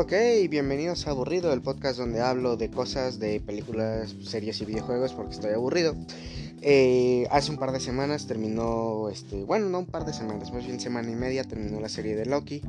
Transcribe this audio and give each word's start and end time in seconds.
Ok, 0.00 0.12
bienvenidos 0.48 1.08
a 1.08 1.10
Aburrido, 1.10 1.52
el 1.52 1.60
podcast 1.60 1.98
donde 1.98 2.20
hablo 2.20 2.56
de 2.56 2.70
cosas, 2.70 3.18
de 3.18 3.40
películas, 3.40 4.14
series 4.22 4.60
y 4.60 4.64
videojuegos 4.64 5.12
porque 5.12 5.34
estoy 5.34 5.54
aburrido. 5.54 5.96
Eh, 6.60 7.26
hace 7.30 7.52
un 7.52 7.58
par 7.58 7.70
de 7.70 7.78
semanas 7.78 8.26
terminó, 8.26 9.08
este, 9.10 9.44
bueno, 9.44 9.68
no 9.68 9.80
un 9.80 9.86
par 9.86 10.04
de 10.04 10.12
semanas, 10.12 10.52
más 10.52 10.66
bien 10.66 10.80
semana 10.80 11.10
y 11.10 11.14
media 11.14 11.44
terminó 11.44 11.80
la 11.80 11.88
serie 11.88 12.16
de 12.16 12.26
Loki, 12.26 12.62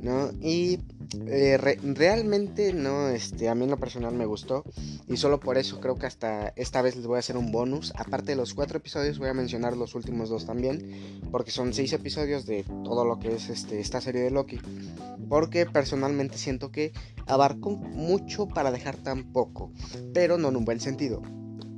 ¿no? 0.00 0.30
Y 0.40 0.80
eh, 1.26 1.58
realmente 1.58 2.72
no, 2.72 3.08
este, 3.08 3.48
a 3.50 3.54
mí 3.54 3.64
en 3.64 3.70
lo 3.70 3.76
personal 3.76 4.14
me 4.14 4.24
gustó 4.24 4.64
y 5.08 5.18
solo 5.18 5.40
por 5.40 5.58
eso 5.58 5.78
creo 5.78 5.96
que 5.96 6.06
hasta 6.06 6.48
esta 6.56 6.80
vez 6.80 6.96
les 6.96 7.06
voy 7.06 7.16
a 7.16 7.18
hacer 7.18 7.36
un 7.36 7.52
bonus. 7.52 7.92
Aparte 7.96 8.32
de 8.32 8.36
los 8.36 8.54
cuatro 8.54 8.78
episodios 8.78 9.18
voy 9.18 9.28
a 9.28 9.34
mencionar 9.34 9.76
los 9.76 9.94
últimos 9.94 10.30
dos 10.30 10.46
también, 10.46 11.20
porque 11.30 11.50
son 11.50 11.74
seis 11.74 11.92
episodios 11.92 12.46
de 12.46 12.64
todo 12.82 13.04
lo 13.04 13.18
que 13.18 13.34
es 13.34 13.50
este, 13.50 13.78
esta 13.78 14.00
serie 14.00 14.22
de 14.22 14.30
Loki. 14.30 14.58
Porque 15.28 15.66
personalmente 15.66 16.38
siento 16.38 16.70
que 16.70 16.92
abarcó 17.26 17.70
mucho 17.70 18.46
para 18.48 18.70
dejar 18.70 18.96
tan 18.96 19.32
poco, 19.32 19.70
pero 20.14 20.38
no 20.38 20.48
en 20.48 20.56
un 20.56 20.64
buen 20.64 20.80
sentido. 20.80 21.22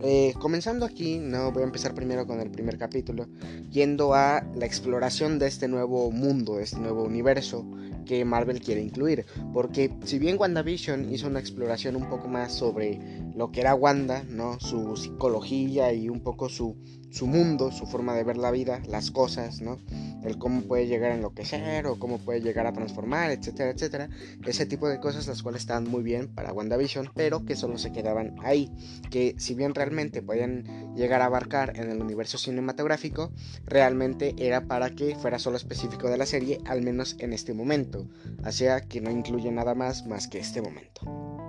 Eh, 0.02 0.34
comenzando 0.38 0.84
aquí, 0.84 1.18
no 1.18 1.52
voy 1.52 1.62
a 1.62 1.66
empezar 1.66 1.94
primero 1.94 2.26
con 2.26 2.40
el 2.40 2.50
primer 2.50 2.76
capítulo, 2.76 3.28
yendo 3.70 4.14
a 4.14 4.44
la 4.54 4.66
exploración 4.66 5.38
de 5.38 5.46
este 5.46 5.68
nuevo 5.68 6.10
mundo, 6.10 6.56
de 6.56 6.64
este 6.64 6.78
nuevo 6.78 7.02
universo 7.02 7.66
que 8.04 8.24
Marvel 8.24 8.60
quiere 8.60 8.82
incluir. 8.82 9.26
Porque 9.52 9.90
si 10.04 10.18
bien 10.18 10.36
WandaVision 10.38 11.12
hizo 11.12 11.26
una 11.26 11.40
exploración 11.40 11.96
un 11.96 12.08
poco 12.08 12.28
más 12.28 12.52
sobre 12.52 13.00
lo 13.34 13.50
que 13.50 13.60
era 13.60 13.74
Wanda, 13.74 14.22
¿no? 14.28 14.58
Su 14.60 14.96
psicología 14.96 15.92
y 15.92 16.08
un 16.08 16.20
poco 16.20 16.48
su, 16.48 16.76
su 17.16 17.26
mundo, 17.26 17.72
su 17.72 17.86
forma 17.86 18.14
de 18.14 18.24
ver 18.24 18.36
la 18.36 18.50
vida, 18.50 18.82
las 18.86 19.10
cosas, 19.10 19.62
¿no? 19.62 19.78
El 20.22 20.36
cómo 20.36 20.60
puede 20.62 20.86
llegar 20.86 21.12
a 21.12 21.14
enloquecer 21.14 21.86
o 21.86 21.98
cómo 21.98 22.18
puede 22.18 22.42
llegar 22.42 22.66
a 22.66 22.74
transformar, 22.74 23.30
etcétera, 23.30 23.70
etcétera. 23.70 24.10
Ese 24.44 24.66
tipo 24.66 24.86
de 24.86 25.00
cosas 25.00 25.26
las 25.26 25.42
cuales 25.42 25.62
están 25.62 25.88
muy 25.88 26.02
bien 26.02 26.28
para 26.28 26.52
WandaVision, 26.52 27.12
pero 27.14 27.46
que 27.46 27.56
solo 27.56 27.78
se 27.78 27.90
quedaban 27.90 28.36
ahí. 28.42 28.70
Que 29.10 29.34
si 29.38 29.54
bien 29.54 29.74
realmente 29.74 30.20
podían 30.20 30.94
llegar 30.94 31.22
a 31.22 31.26
abarcar 31.26 31.72
en 31.76 31.90
el 31.90 32.02
universo 32.02 32.36
cinematográfico, 32.36 33.32
realmente 33.64 34.34
era 34.36 34.66
para 34.66 34.90
que 34.90 35.14
fuera 35.14 35.38
solo 35.38 35.56
específico 35.56 36.10
de 36.10 36.18
la 36.18 36.26
serie, 36.26 36.60
al 36.66 36.82
menos 36.82 37.16
en 37.18 37.32
este 37.32 37.54
momento. 37.54 38.06
Así 38.42 38.66
que 38.90 39.00
no 39.00 39.10
incluye 39.10 39.50
nada 39.50 39.74
más 39.74 40.06
más 40.06 40.28
que 40.28 40.38
este 40.38 40.60
momento. 40.60 41.45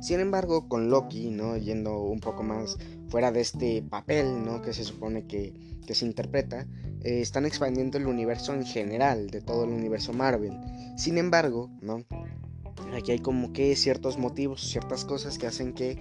Sin 0.00 0.20
embargo, 0.20 0.68
con 0.68 0.90
Loki, 0.90 1.30
¿no? 1.30 1.56
Yendo 1.56 1.98
un 2.00 2.20
poco 2.20 2.42
más 2.42 2.76
fuera 3.08 3.32
de 3.32 3.40
este 3.40 3.82
papel, 3.82 4.44
¿no? 4.44 4.62
Que 4.62 4.72
se 4.72 4.84
supone 4.84 5.26
que, 5.26 5.52
se 5.88 6.04
interpreta, 6.04 6.66
eh, 7.02 7.20
están 7.20 7.46
expandiendo 7.46 7.98
el 7.98 8.06
universo 8.06 8.52
en 8.52 8.64
general, 8.64 9.30
de 9.30 9.40
todo 9.40 9.64
el 9.64 9.70
universo 9.70 10.12
Marvel. 10.12 10.52
Sin 10.96 11.18
embargo, 11.18 11.70
¿no? 11.80 12.04
Aquí 12.94 13.12
hay 13.12 13.18
como 13.18 13.52
que 13.52 13.74
ciertos 13.76 14.18
motivos, 14.18 14.62
ciertas 14.68 15.04
cosas 15.04 15.38
que 15.38 15.46
hacen 15.46 15.72
que 15.72 15.98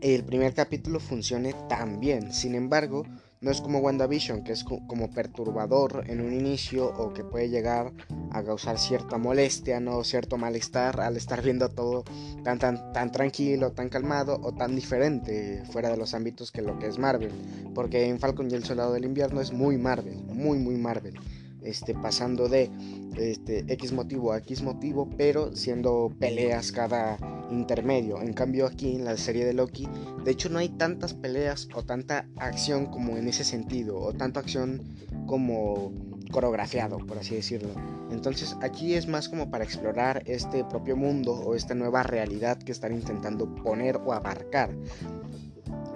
el 0.00 0.24
primer 0.24 0.54
capítulo 0.54 1.00
funcione 1.00 1.54
tan 1.68 2.00
bien. 2.00 2.32
Sin 2.32 2.54
embargo, 2.54 3.04
no 3.42 3.50
es 3.50 3.60
como 3.60 3.80
WandaVision, 3.80 4.44
que 4.44 4.52
es 4.52 4.64
como 4.64 5.10
perturbador 5.10 6.04
en 6.06 6.20
un 6.20 6.32
inicio 6.32 6.86
o 6.86 7.12
que 7.12 7.24
puede 7.24 7.50
llegar 7.50 7.92
a 8.30 8.42
causar 8.42 8.78
cierta 8.78 9.18
molestia, 9.18 9.80
no 9.80 10.04
cierto 10.04 10.38
malestar 10.38 11.00
al 11.00 11.16
estar 11.16 11.42
viendo 11.42 11.68
todo 11.68 12.04
tan, 12.44 12.58
tan, 12.58 12.92
tan 12.92 13.10
tranquilo, 13.10 13.72
tan 13.72 13.88
calmado 13.88 14.38
o 14.42 14.52
tan 14.52 14.76
diferente 14.76 15.64
fuera 15.70 15.90
de 15.90 15.96
los 15.96 16.14
ámbitos 16.14 16.52
que 16.52 16.62
lo 16.62 16.78
que 16.78 16.86
es 16.86 16.98
Marvel. 16.98 17.32
Porque 17.74 18.06
en 18.08 18.20
Falcon 18.20 18.48
y 18.50 18.54
el 18.54 18.64
Soldado 18.64 18.92
del 18.92 19.04
Invierno 19.04 19.40
es 19.40 19.52
muy 19.52 19.76
Marvel, 19.76 20.22
muy, 20.22 20.58
muy 20.58 20.76
Marvel. 20.76 21.18
Este, 21.64 21.94
pasando 21.94 22.48
de 22.48 22.70
este, 23.16 23.64
X 23.72 23.92
motivo 23.92 24.32
a 24.32 24.38
X 24.38 24.62
motivo, 24.62 25.08
pero 25.16 25.54
siendo 25.54 26.12
peleas 26.18 26.72
cada 26.72 27.18
intermedio. 27.50 28.20
En 28.20 28.32
cambio 28.32 28.66
aquí 28.66 28.96
en 28.96 29.04
la 29.04 29.16
serie 29.16 29.44
de 29.44 29.52
Loki, 29.52 29.88
de 30.24 30.30
hecho 30.30 30.48
no 30.48 30.58
hay 30.58 30.70
tantas 30.70 31.14
peleas 31.14 31.68
o 31.74 31.84
tanta 31.84 32.26
acción 32.36 32.86
como 32.86 33.16
en 33.16 33.28
ese 33.28 33.44
sentido, 33.44 33.98
o 33.98 34.12
tanta 34.12 34.40
acción 34.40 34.82
como 35.26 35.92
coreografiado, 36.32 36.98
por 36.98 37.18
así 37.18 37.36
decirlo. 37.36 37.74
Entonces 38.10 38.56
aquí 38.60 38.94
es 38.94 39.06
más 39.06 39.28
como 39.28 39.50
para 39.50 39.64
explorar 39.64 40.22
este 40.26 40.64
propio 40.64 40.96
mundo 40.96 41.32
o 41.32 41.54
esta 41.54 41.74
nueva 41.74 42.02
realidad 42.02 42.58
que 42.58 42.72
están 42.72 42.92
intentando 42.92 43.54
poner 43.54 43.96
o 43.96 44.12
abarcar. 44.12 44.70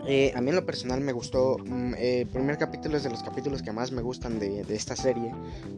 Eh, 0.08 0.32
a 0.36 0.40
mí 0.40 0.50
en 0.50 0.56
lo 0.56 0.64
personal 0.64 1.00
me 1.00 1.12
gustó. 1.12 1.56
Mm, 1.58 1.94
eh, 1.94 2.20
el 2.20 2.28
primer 2.28 2.58
capítulo 2.58 2.96
es 2.96 3.02
de 3.02 3.10
los 3.10 3.22
capítulos 3.24 3.62
que 3.62 3.72
más 3.72 3.90
me 3.90 4.02
gustan 4.02 4.38
de, 4.38 4.64
esta 4.68 4.94
serie. 4.94 5.32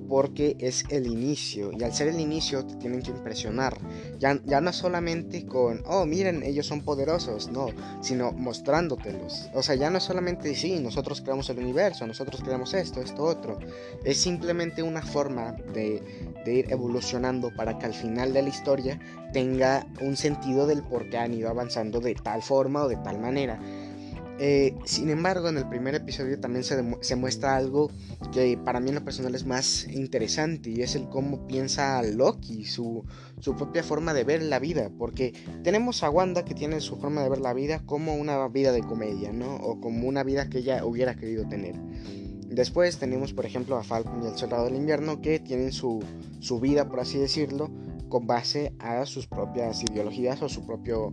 Porque 0.09 0.57
es 0.61 0.85
el 0.91 1.07
inicio. 1.07 1.71
Y 1.73 1.83
al 1.83 1.95
ser 1.95 2.09
el 2.09 2.21
inicio 2.21 2.65
te 2.67 2.77
tienen 2.77 3.03
que 3.03 3.11
impresionar. 3.11 3.79
Ya, 4.19 4.39
ya 4.45 4.61
no 4.61 4.73
solamente 4.73 5.47
con, 5.47 5.83
oh, 5.87 6.05
miren, 6.05 6.43
ellos 6.43 6.67
son 6.67 6.83
poderosos. 6.83 7.49
No, 7.51 7.69
sino 8.03 8.33
mostrándotelos. 8.33 9.49
O 9.55 9.63
sea, 9.63 9.77
ya 9.77 9.89
no 9.89 10.01
solamente, 10.01 10.55
sí, 10.55 10.79
nosotros 10.79 11.23
creamos 11.23 11.49
el 11.49 11.59
universo, 11.59 12.07
nosotros 12.07 12.43
creamos 12.43 12.75
esto, 12.75 13.01
esto, 13.01 13.23
otro. 13.25 13.59
Es 14.05 14.19
simplemente 14.19 14.83
una 14.83 15.01
forma 15.01 15.53
de, 15.73 16.03
de 16.45 16.55
ir 16.55 16.73
evolucionando 16.73 17.51
para 17.55 17.79
que 17.79 17.87
al 17.87 17.95
final 17.95 18.35
de 18.35 18.43
la 18.43 18.49
historia 18.51 19.01
tenga 19.33 19.87
un 20.01 20.17
sentido 20.17 20.67
del 20.67 20.83
por 20.83 21.09
qué 21.09 21.19
han 21.19 21.35
ido 21.35 21.49
avanzando 21.49 22.01
de 22.01 22.15
tal 22.15 22.43
forma 22.43 22.85
o 22.85 22.89
de 22.89 22.97
tal 22.97 23.19
manera. 23.19 23.59
Eh, 24.41 24.77
sin 24.85 25.11
embargo, 25.11 25.49
en 25.49 25.59
el 25.59 25.69
primer 25.69 25.97
episodio 25.97 26.39
también 26.39 26.63
se, 26.63 27.17
muestra 27.17 27.57
algo 27.57 27.91
que 28.33 28.57
para 28.57 28.79
mí 28.79 28.91
en 28.91 28.95
lo 28.95 29.05
personal 29.05 29.35
es 29.35 29.45
más 29.45 29.89
interesante 29.89 30.71
y 30.71 30.83
es 30.83 30.95
el 30.95 31.09
cómo 31.09 31.47
piensa 31.49 32.01
Loki, 32.03 32.65
su, 32.65 33.05
su 33.41 33.57
propia 33.57 33.83
forma 33.83 34.15
de 34.15 34.23
ver 34.23 34.43
la 34.43 34.61
vida, 34.61 34.91
porque 34.97 35.35
tenemos 35.65 36.05
a 36.05 36.11
Wanda 36.11 36.45
que 36.45 36.55
tiene 36.55 36.81
su 36.81 36.97
forma 36.99 37.23
de 37.23 37.31
ver 37.31 37.41
la 37.41 37.53
vida 37.53 37.83
como 37.85 38.15
una 38.15 38.47
vida 38.49 38.71
de 38.71 38.83
comedia, 38.83 39.33
¿no? 39.33 39.57
O 39.57 39.81
como 39.81 40.07
una 40.07 40.23
vida 40.23 40.49
que 40.49 40.59
ella 40.59 40.85
hubiera 40.85 41.17
querido 41.17 41.49
tener. 41.49 41.75
Después 42.49 42.99
tenemos, 42.99 43.33
por 43.33 43.45
ejemplo, 43.45 43.77
a 43.77 43.83
Falcon 43.83 44.23
y 44.23 44.27
el 44.27 44.39
Soldado 44.39 44.67
del 44.67 44.77
Invierno 44.77 45.21
que 45.21 45.41
tienen 45.41 45.73
su, 45.73 46.03
su 46.39 46.61
vida, 46.61 46.89
por 46.89 47.01
así 47.01 47.19
decirlo, 47.19 47.71
con 48.09 48.27
base 48.27 48.73
a 48.79 49.05
sus 49.07 49.27
propias 49.27 49.83
ideologías 49.83 50.43
o 50.43 50.49
su 50.49 50.67
propio 50.67 51.13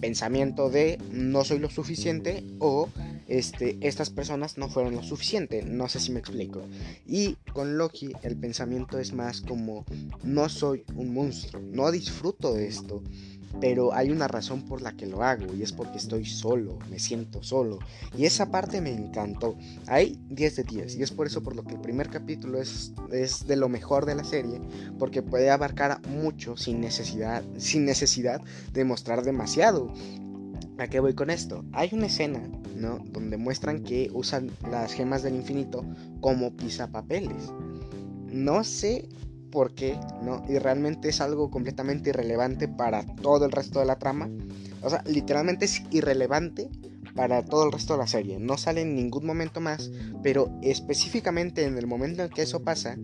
pensamiento 0.00 0.70
de 0.70 0.98
no 1.10 1.44
soy 1.44 1.58
lo 1.58 1.70
suficiente 1.70 2.44
o 2.58 2.88
este, 3.28 3.76
estas 3.80 4.10
personas 4.10 4.56
no 4.56 4.68
fueron 4.68 4.94
lo 4.94 5.02
suficiente. 5.02 5.62
No 5.62 5.88
sé 5.88 6.00
si 6.00 6.12
me 6.12 6.20
explico. 6.20 6.62
Y 7.06 7.36
con 7.52 7.76
Loki 7.76 8.12
el 8.22 8.36
pensamiento 8.36 8.98
es 8.98 9.12
más 9.12 9.40
como 9.40 9.84
no 10.22 10.48
soy 10.48 10.84
un 10.94 11.12
monstruo, 11.12 11.62
no 11.62 11.90
disfruto 11.90 12.54
de 12.54 12.68
esto 12.68 13.02
pero 13.60 13.94
hay 13.94 14.10
una 14.10 14.28
razón 14.28 14.62
por 14.62 14.82
la 14.82 14.92
que 14.92 15.06
lo 15.06 15.22
hago 15.22 15.54
y 15.54 15.62
es 15.62 15.72
porque 15.72 15.98
estoy 15.98 16.24
solo, 16.24 16.78
me 16.90 16.98
siento 16.98 17.42
solo. 17.42 17.78
Y 18.16 18.26
esa 18.26 18.50
parte 18.50 18.80
me 18.80 18.92
encantó. 18.92 19.56
Hay 19.86 20.18
10 20.28 20.56
de 20.56 20.62
10 20.64 20.96
y 20.96 21.02
es 21.02 21.10
por 21.10 21.26
eso 21.26 21.42
por 21.42 21.56
lo 21.56 21.64
que 21.64 21.74
el 21.74 21.80
primer 21.80 22.10
capítulo 22.10 22.60
es, 22.60 22.92
es 23.12 23.46
de 23.46 23.56
lo 23.56 23.68
mejor 23.68 24.06
de 24.06 24.14
la 24.14 24.24
serie, 24.24 24.60
porque 24.98 25.22
puede 25.22 25.50
abarcar 25.50 26.00
mucho 26.08 26.56
sin 26.56 26.80
necesidad, 26.80 27.42
sin 27.56 27.84
necesidad 27.84 28.40
de 28.72 28.84
mostrar 28.84 29.22
demasiado. 29.22 29.92
¿A 30.78 30.88
qué 30.88 31.00
voy 31.00 31.14
con 31.14 31.30
esto? 31.30 31.64
Hay 31.72 31.90
una 31.92 32.06
escena, 32.06 32.42
¿no? 32.76 32.98
Donde 33.10 33.38
muestran 33.38 33.82
que 33.82 34.10
usan 34.12 34.50
las 34.70 34.92
gemas 34.92 35.22
del 35.22 35.34
infinito 35.34 35.84
como 36.20 36.54
pisapapeles. 36.54 37.50
No 38.30 38.62
sé 38.62 39.08
por 39.50 39.74
qué, 39.74 39.98
¿no? 40.22 40.44
Y 40.48 40.58
realmente 40.58 41.08
es 41.08 41.20
algo 41.20 41.50
completamente 41.50 42.10
irrelevante 42.10 42.68
para 42.68 43.04
todo 43.04 43.44
el 43.46 43.52
resto 43.52 43.80
de 43.80 43.86
la 43.86 43.98
trama. 43.98 44.28
O 44.82 44.90
sea, 44.90 45.02
literalmente 45.06 45.64
es 45.64 45.82
irrelevante 45.90 46.68
para 47.14 47.44
todo 47.44 47.64
el 47.64 47.72
resto 47.72 47.94
de 47.94 47.98
la 47.98 48.06
serie. 48.06 48.38
No 48.38 48.58
sale 48.58 48.82
en 48.82 48.94
ningún 48.94 49.26
momento 49.26 49.60
más, 49.60 49.90
pero 50.22 50.50
específicamente 50.62 51.64
en 51.64 51.78
el 51.78 51.86
momento 51.86 52.22
en 52.22 52.30
que 52.30 52.42
eso 52.42 52.62
pasa, 52.62 52.96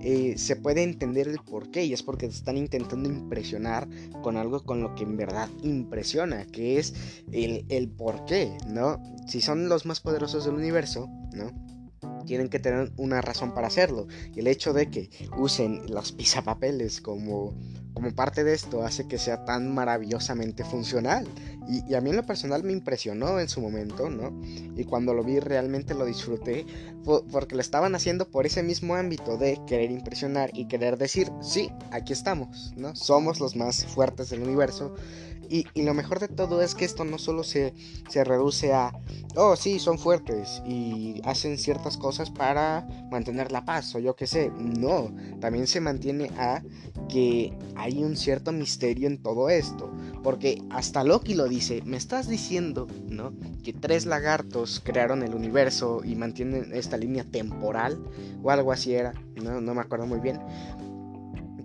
eh, 0.00 0.34
se 0.36 0.54
puede 0.56 0.82
entender 0.82 1.26
el 1.26 1.38
por 1.38 1.70
qué 1.70 1.84
y 1.84 1.92
es 1.92 2.02
porque 2.02 2.26
están 2.26 2.56
intentando 2.56 3.08
impresionar 3.08 3.88
con 4.22 4.36
algo 4.36 4.62
con 4.62 4.80
lo 4.80 4.94
que 4.94 5.04
en 5.04 5.16
verdad 5.16 5.48
impresiona, 5.62 6.44
que 6.46 6.78
es 6.78 6.94
el, 7.32 7.64
el 7.70 7.88
por 7.88 8.24
qué, 8.26 8.56
¿no? 8.68 9.02
Si 9.26 9.40
son 9.40 9.68
los 9.68 9.86
más 9.86 10.00
poderosos 10.00 10.44
del 10.44 10.54
universo, 10.54 11.08
¿no? 11.32 11.50
Tienen 12.26 12.48
que 12.48 12.58
tener 12.58 12.92
una 12.96 13.20
razón 13.22 13.54
para 13.54 13.68
hacerlo. 13.68 14.06
Y 14.34 14.40
el 14.40 14.48
hecho 14.48 14.72
de 14.72 14.90
que 14.90 15.10
usen 15.38 15.86
los 15.88 16.12
pisapapeles 16.12 17.00
como, 17.00 17.54
como 17.94 18.14
parte 18.14 18.44
de 18.44 18.52
esto 18.52 18.82
hace 18.82 19.08
que 19.08 19.18
sea 19.18 19.44
tan 19.44 19.72
maravillosamente 19.74 20.64
funcional. 20.64 21.26
Y, 21.68 21.94
a 21.94 22.00
mí 22.00 22.10
en 22.10 22.16
lo 22.16 22.26
personal 22.26 22.62
me 22.62 22.72
impresionó 22.72 23.40
en 23.40 23.48
su 23.48 23.60
momento, 23.60 24.10
¿no? 24.10 24.38
Y 24.76 24.84
cuando 24.84 25.14
lo 25.14 25.24
vi 25.24 25.40
realmente 25.40 25.94
lo 25.94 26.04
disfruté 26.04 26.66
porque 27.04 27.54
lo 27.54 27.60
estaban 27.60 27.94
haciendo 27.94 28.28
por 28.28 28.46
ese 28.46 28.62
mismo 28.62 28.94
ámbito 28.94 29.36
de 29.36 29.60
querer 29.66 29.90
impresionar 29.90 30.50
y 30.52 30.68
querer 30.68 30.98
decir, 30.98 31.30
sí, 31.40 31.70
aquí 31.90 32.12
estamos, 32.12 32.72
¿no? 32.76 32.94
Somos 32.94 33.40
los 33.40 33.56
más 33.56 33.84
fuertes 33.86 34.30
del 34.30 34.42
universo 34.42 34.94
y, 35.48 35.82
lo 35.82 35.94
mejor 35.94 36.20
de 36.20 36.28
todo 36.28 36.62
es 36.62 36.74
que 36.74 36.84
esto 36.84 37.04
no 37.04 37.18
solo 37.18 37.44
se, 37.44 37.74
se, 38.08 38.24
reduce 38.24 38.72
a, 38.72 38.92
oh 39.36 39.56
sí, 39.56 39.78
son 39.78 39.98
fuertes 39.98 40.62
y 40.66 41.20
hacen 41.24 41.58
ciertas 41.58 41.96
cosas 41.96 42.30
para 42.30 42.86
mantener 43.10 43.52
la 43.52 43.64
paz 43.64 43.94
o 43.94 43.98
yo 43.98 44.16
qué 44.16 44.26
sé. 44.26 44.50
No, 44.58 45.10
también 45.40 45.66
se 45.66 45.80
mantiene 45.80 46.30
a 46.38 46.62
que 47.08 47.52
hay 47.76 48.02
un 48.02 48.16
cierto 48.16 48.52
misterio 48.52 49.06
en 49.06 49.22
todo 49.22 49.48
esto. 49.48 49.90
Porque 50.22 50.62
hasta 50.70 51.04
Loki 51.04 51.34
lo 51.34 51.48
dice, 51.48 51.82
me 51.84 51.96
estás 51.96 52.28
diciendo, 52.28 52.86
¿no? 53.08 53.32
Que 53.62 53.72
tres 53.72 54.06
lagartos 54.06 54.80
crearon 54.84 55.22
el 55.22 55.34
universo 55.34 56.02
y 56.04 56.16
mantienen 56.16 56.72
esta 56.74 56.96
línea 56.96 57.24
temporal 57.24 58.02
o 58.42 58.50
algo 58.50 58.72
así 58.72 58.94
era, 58.94 59.12
no, 59.42 59.60
no 59.60 59.74
me 59.74 59.80
acuerdo 59.80 60.06
muy 60.06 60.20
bien. 60.20 60.40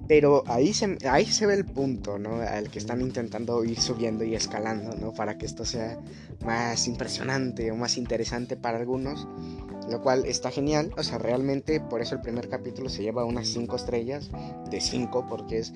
Pero 0.07 0.44
ahí 0.48 0.74
se, 0.74 0.98
ahí 1.09 1.25
se 1.25 1.45
ve 1.45 1.53
el 1.53 1.65
punto, 1.65 2.19
¿no? 2.19 2.42
Al 2.42 2.69
que 2.69 2.80
están 2.80 3.01
intentando 3.01 3.63
ir 3.63 3.80
subiendo 3.80 4.24
y 4.24 4.36
escalando, 4.36 4.95
¿no? 4.95 5.13
Para 5.13 5.38
que 5.38 5.45
esto 5.45 5.63
sea 5.63 5.98
más 6.44 6.88
impresionante 6.88 7.71
o 7.71 7.75
más 7.75 7.98
interesante 7.98 8.57
para 8.57 8.77
algunos. 8.77 9.27
Lo 9.89 10.01
cual 10.01 10.25
está 10.25 10.51
genial. 10.51 10.92
O 10.98 11.03
sea, 11.03 11.18
realmente 11.18 11.80
por 11.80 12.01
eso 12.01 12.15
el 12.15 12.21
primer 12.21 12.50
capítulo 12.50 12.89
se 12.89 13.03
lleva 13.03 13.25
unas 13.25 13.48
5 13.48 13.75
estrellas. 13.75 14.30
De 14.69 14.81
5, 14.81 15.25
porque 15.30 15.59
es, 15.59 15.74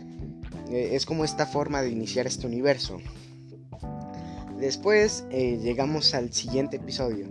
eh, 0.70 0.92
es 0.94 1.06
como 1.06 1.24
esta 1.24 1.46
forma 1.46 1.82
de 1.82 1.90
iniciar 1.90 2.28
este 2.28 2.48
universo. 2.48 3.00
Después 4.60 5.26
eh, 5.32 5.60
llegamos 5.62 6.14
al 6.14 6.32
siguiente 6.32 6.78
episodio, 6.78 7.28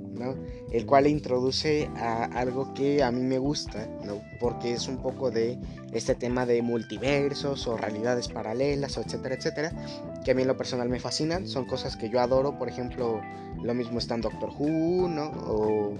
El 0.70 0.86
cual 0.86 1.06
introduce 1.06 1.88
a 1.96 2.24
algo 2.24 2.72
que 2.74 3.02
a 3.02 3.10
mí 3.10 3.22
me 3.22 3.38
gusta, 3.38 3.88
¿no? 4.04 4.20
Porque 4.40 4.72
es 4.72 4.88
un 4.88 4.98
poco 4.98 5.30
de 5.30 5.58
este 5.92 6.14
tema 6.14 6.46
de 6.46 6.62
multiversos 6.62 7.66
o 7.66 7.76
realidades 7.76 8.28
paralelas, 8.28 8.96
o 8.98 9.02
etcétera, 9.02 9.34
etcétera, 9.34 9.72
que 10.24 10.32
a 10.32 10.34
mí 10.34 10.42
en 10.42 10.48
lo 10.48 10.56
personal 10.56 10.88
me 10.88 11.00
fascinan. 11.00 11.46
Son 11.46 11.64
cosas 11.64 11.96
que 11.96 12.08
yo 12.10 12.20
adoro, 12.20 12.58
por 12.58 12.68
ejemplo, 12.68 13.20
lo 13.62 13.74
mismo 13.74 13.98
está 13.98 14.14
en 14.14 14.22
Doctor 14.22 14.50
Who, 14.58 15.08
¿no? 15.08 15.30
O 15.46 15.94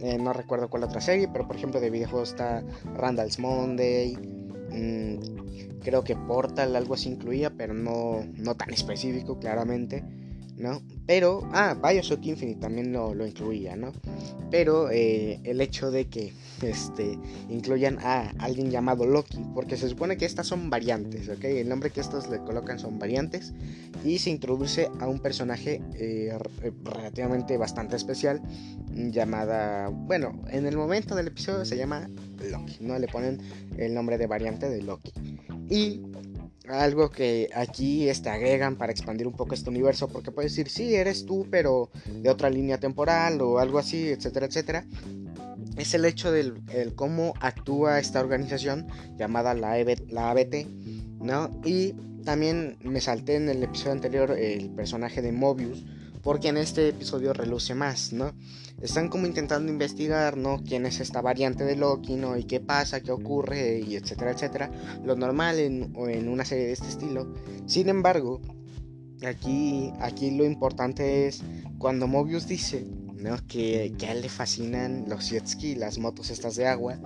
eh, 0.00 0.18
no 0.18 0.32
recuerdo 0.32 0.68
cuál 0.68 0.84
otra 0.84 1.00
serie, 1.00 1.28
pero 1.28 1.46
por 1.46 1.56
ejemplo 1.56 1.80
de 1.80 1.90
videojuegos 1.90 2.30
está 2.30 2.62
Randall's 2.94 3.38
Monday. 3.38 4.16
Mm, 4.70 5.80
creo 5.82 6.04
que 6.04 6.14
Portal 6.14 6.76
algo 6.76 6.94
así 6.94 7.08
incluía, 7.08 7.50
pero 7.50 7.74
no, 7.74 8.24
no 8.36 8.54
tan 8.54 8.70
específico, 8.70 9.38
claramente. 9.38 10.04
¿No? 10.58 10.82
Pero, 11.06 11.48
ah, 11.52 11.74
Bioshock 11.74 12.24
Infinite 12.26 12.60
también 12.60 12.92
lo, 12.92 13.26
incluía, 13.26 13.76
¿no? 13.76 13.92
Pero 14.50 14.90
eh, 14.90 15.40
el 15.44 15.60
hecho 15.60 15.90
de 15.90 16.06
que 16.06 16.32
este, 16.62 17.18
incluyan 17.48 17.98
a 18.00 18.30
alguien 18.38 18.70
llamado 18.70 19.06
Loki, 19.06 19.38
porque 19.54 19.76
se 19.76 19.88
supone 19.88 20.16
que 20.16 20.26
estas 20.26 20.46
son 20.46 20.70
variantes, 20.70 21.28
¿ok? 21.28 21.44
El 21.44 21.68
nombre 21.68 21.90
que 21.90 22.00
estos 22.00 22.28
le 22.28 22.38
colocan 22.38 22.78
son 22.78 22.98
variantes 22.98 23.54
y 24.04 24.18
se 24.18 24.30
introduce 24.30 24.90
a 25.00 25.06
un 25.06 25.20
personaje 25.20 25.80
eh, 25.94 26.36
relativamente 26.84 27.56
bastante 27.56 27.96
especial 27.96 28.42
llamada, 28.92 29.88
bueno, 29.88 30.42
en 30.48 30.66
el 30.66 30.76
momento 30.76 31.14
del 31.14 31.28
episodio 31.28 31.64
se 31.64 31.76
llama 31.76 32.08
Loki, 32.50 32.78
¿no? 32.80 32.98
Le 32.98 33.08
ponen 33.08 33.40
el 33.76 33.94
nombre 33.94 34.18
de 34.18 34.26
variante 34.26 34.68
de 34.68 34.82
Loki. 34.82 35.12
Y 35.70 36.00
algo 36.68 37.10
que 37.10 37.48
aquí 37.54 38.08
este, 38.08 38.28
agregan 38.28 38.76
para 38.76 38.92
expandir 38.92 39.26
un 39.26 39.34
poco 39.34 39.54
este 39.54 39.70
universo, 39.70 40.08
porque 40.08 40.30
puedes 40.30 40.52
decir, 40.52 40.68
sí, 40.68 40.94
eres 40.94 41.24
tú, 41.26 41.46
pero 41.50 41.90
de 42.06 42.30
otra 42.30 42.50
línea 42.50 42.78
temporal 42.78 43.40
o 43.40 43.58
algo 43.58 43.78
así, 43.78 44.08
etcétera, 44.08 44.46
etcétera. 44.46 44.84
Es 45.76 45.94
el 45.94 46.04
hecho 46.04 46.32
del 46.32 46.62
cómo 46.94 47.34
actúa 47.40 47.98
esta 47.98 48.20
organización 48.20 48.86
llamada 49.16 49.54
la, 49.54 49.78
EB, 49.78 50.10
la 50.10 50.30
ABT, 50.30 50.66
¿no? 51.20 51.50
Y 51.64 51.94
también 52.24 52.76
me 52.82 53.00
salté 53.00 53.36
en 53.36 53.48
el 53.48 53.62
episodio 53.62 53.92
anterior 53.92 54.32
el 54.32 54.70
personaje 54.70 55.22
de 55.22 55.32
Mobius, 55.32 55.84
porque 56.22 56.48
en 56.48 56.56
este 56.56 56.88
episodio 56.88 57.32
reluce 57.32 57.74
más, 57.74 58.12
¿no? 58.12 58.32
Están 58.80 59.08
como 59.08 59.26
intentando 59.26 59.70
investigar, 59.72 60.36
¿no? 60.36 60.62
¿Quién 60.62 60.86
es 60.86 61.00
esta 61.00 61.20
variante 61.20 61.64
de 61.64 61.76
Loki, 61.76 62.16
¿no? 62.16 62.36
Y 62.36 62.44
qué 62.44 62.60
pasa, 62.60 63.00
qué 63.00 63.10
ocurre, 63.10 63.80
y 63.80 63.96
etcétera, 63.96 64.32
etcétera. 64.32 64.70
Lo 65.04 65.16
normal 65.16 65.58
en, 65.58 65.94
en 65.96 66.28
una 66.28 66.44
serie 66.44 66.66
de 66.66 66.72
este 66.72 66.88
estilo. 66.88 67.34
Sin 67.66 67.88
embargo, 67.88 68.40
aquí, 69.26 69.92
aquí 70.00 70.30
lo 70.30 70.44
importante 70.44 71.26
es 71.26 71.42
cuando 71.78 72.06
Mobius 72.06 72.46
dice, 72.46 72.84
¿no? 73.14 73.36
Que, 73.46 73.94
que 73.98 74.06
a 74.06 74.12
él 74.12 74.22
le 74.22 74.28
fascinan 74.28 75.06
los 75.08 75.28
jet 75.28 75.46
ski, 75.46 75.74
las 75.74 75.98
motos 75.98 76.30
estas 76.30 76.56
de 76.56 76.66
agua, 76.66 76.98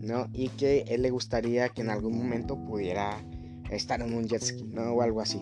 ¿no? 0.00 0.28
Y 0.32 0.48
que 0.48 0.84
él 0.88 1.02
le 1.02 1.10
gustaría 1.10 1.68
que 1.68 1.82
en 1.82 1.90
algún 1.90 2.16
momento 2.18 2.56
pudiera 2.64 3.22
estar 3.70 4.00
en 4.02 4.12
un 4.12 4.26
jet 4.26 4.42
ski, 4.42 4.64
¿no? 4.64 4.92
O 4.92 5.02
algo 5.02 5.20
así. 5.20 5.40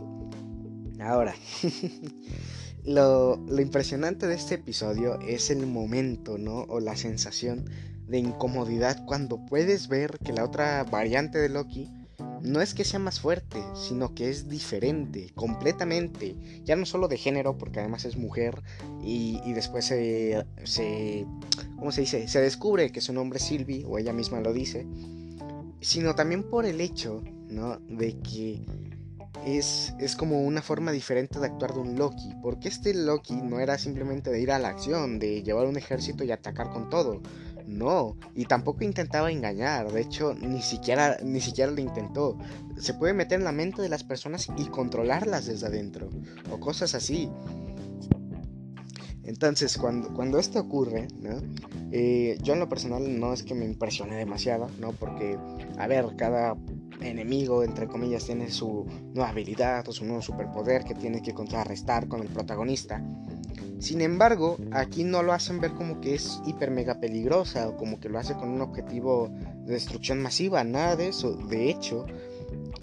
Ahora, 1.01 1.35
Lo, 2.85 3.39
impresionante 3.61 4.27
de 4.27 4.35
este 4.35 4.55
episodio 4.55 5.21
es 5.21 5.51
el 5.51 5.67
momento, 5.67 6.39
¿no? 6.39 6.63
O 6.69 6.81
la 6.81 6.97
sensación 6.97 7.69
de 8.07 8.19
incomodidad 8.19 9.05
cuando 9.07 9.45
puedes 9.45 9.89
ver 9.89 10.19
que 10.25 10.33
la 10.33 10.45
otra 10.45 10.83
variante 10.85 11.39
de 11.39 11.49
Loki 11.49 11.89
no 12.43 12.63
es 12.63 12.73
que 12.73 12.85
sea 12.85 12.99
más 12.99 13.21
fuerte, 13.21 13.63
sino 13.75 14.15
que 14.15 14.31
es 14.31 14.49
diferente, 14.49 15.31
completamente. 15.35 16.37
Ya 16.65 16.75
no 16.75 16.87
solo 16.87 17.07
de 17.07 17.19
género, 17.19 17.59
porque 17.59 17.81
además 17.81 18.07
es 18.07 18.17
mujer, 18.17 18.63
y, 19.03 19.41
después 19.53 19.85
se, 19.85 20.45
se, 20.65 21.27
¿cómo 21.79 21.93
se 21.93 22.03
dice? 22.03 22.29
Se 22.29 22.41
descubre 22.41 22.93
que 22.93 23.03
su 23.03 23.13
nombre 23.13 23.39
es 23.39 23.45
Sylvie, 23.45 23.85
o 23.87 23.99
ella 23.99 24.15
misma 24.15 24.41
lo 24.41 24.55
dice, 24.55 24.87
sino 25.81 26.15
también 26.15 26.43
por 26.45 26.65
el 26.65 26.81
hecho, 26.81 27.23
¿no? 27.49 27.79
De 27.89 28.19
que 28.21 28.63
es, 29.47 29.95
es, 29.99 30.17
como 30.17 30.43
una 30.43 30.63
forma 30.63 30.93
diferente 30.93 31.39
de 31.39 31.47
actuar 31.47 31.75
de 31.75 31.81
un 31.81 31.97
Loki, 31.97 32.35
porque 32.43 32.69
este 32.69 32.95
Loki 32.95 33.35
no 33.35 33.61
era 33.61 33.79
simplemente 33.79 34.31
de 34.31 34.41
ir 34.41 34.51
a 34.51 34.59
la 34.59 34.69
acción, 34.69 35.19
de 35.19 35.43
llevar 35.43 35.67
un 35.67 35.77
ejército 35.77 36.25
y 36.25 36.31
atacar 36.31 36.71
con 36.71 36.91
todo, 36.91 37.21
no, 37.67 38.17
y 38.35 38.47
tampoco 38.47 38.85
intentaba 38.85 39.31
engañar, 39.31 39.93
de 39.93 40.01
hecho 40.01 40.35
ni 40.35 40.61
siquiera, 40.61 41.19
ni 41.23 41.41
siquiera 41.41 41.71
lo 41.71 41.81
intentó, 41.81 42.37
se 42.77 42.95
puede 42.95 43.13
meter 43.13 43.39
en 43.39 43.45
la 43.45 43.53
mente 43.53 43.81
de 43.81 43.89
las 43.89 44.05
personas 44.05 44.49
y 44.57 44.67
controlarlas 44.67 45.47
desde 45.47 45.67
adentro, 45.67 46.11
o 46.51 46.59
cosas 46.59 46.95
así. 46.95 47.31
Entonces, 49.25 49.77
cuando, 49.77 50.13
cuando 50.15 50.39
esto 50.39 50.61
ocurre, 50.61 51.09
¿no? 51.21 51.41
Eh, 51.93 52.39
yo 52.43 52.55
en 52.55 52.61
lo 52.61 52.69
personal 52.69 53.19
no 53.19 53.33
es 53.33 53.43
que 53.43 53.55
me 53.55 53.65
impresione 53.65 54.17
demasiado, 54.17 54.69
¿no? 54.79 54.93
Porque, 54.93 55.39
a 55.79 55.87
ver, 55.87 56.07
cada 56.17 56.57
enemigo, 57.01 57.63
entre 57.65 57.87
comillas, 57.87 58.25
tiene 58.25 58.51
su 58.51 58.87
nueva 59.15 59.31
habilidad 59.31 59.89
o 59.89 59.93
su 59.93 60.05
nuevo 60.05 60.23
superpoder 60.23 60.85
que 60.85 60.95
tiene 60.95 61.23
que 61.23 61.35
contrarrestar 61.35 62.09
con 62.09 62.21
el 62.21 62.29
protagonista. 62.29 63.03
Sin 63.79 64.03
embargo, 64.03 64.59
aquí 64.73 65.05
no 65.05 65.23
lo 65.23 65.33
hacen 65.33 65.59
ver 65.59 65.73
como 65.73 66.01
que 66.01 66.15
es 66.15 66.41
hiper 66.47 66.71
mega 66.71 67.01
peligrosa 67.01 67.67
o 67.69 67.77
como 67.77 67.99
que 67.99 68.11
lo 68.11 68.19
hace 68.19 68.35
con 68.35 68.51
un 68.51 68.61
objetivo 68.61 69.31
de 69.65 69.73
destrucción 69.73 70.21
masiva, 70.21 70.63
nada 70.65 70.97
de 70.97 71.09
eso. 71.09 71.33
De 71.33 71.71
hecho, 71.71 72.05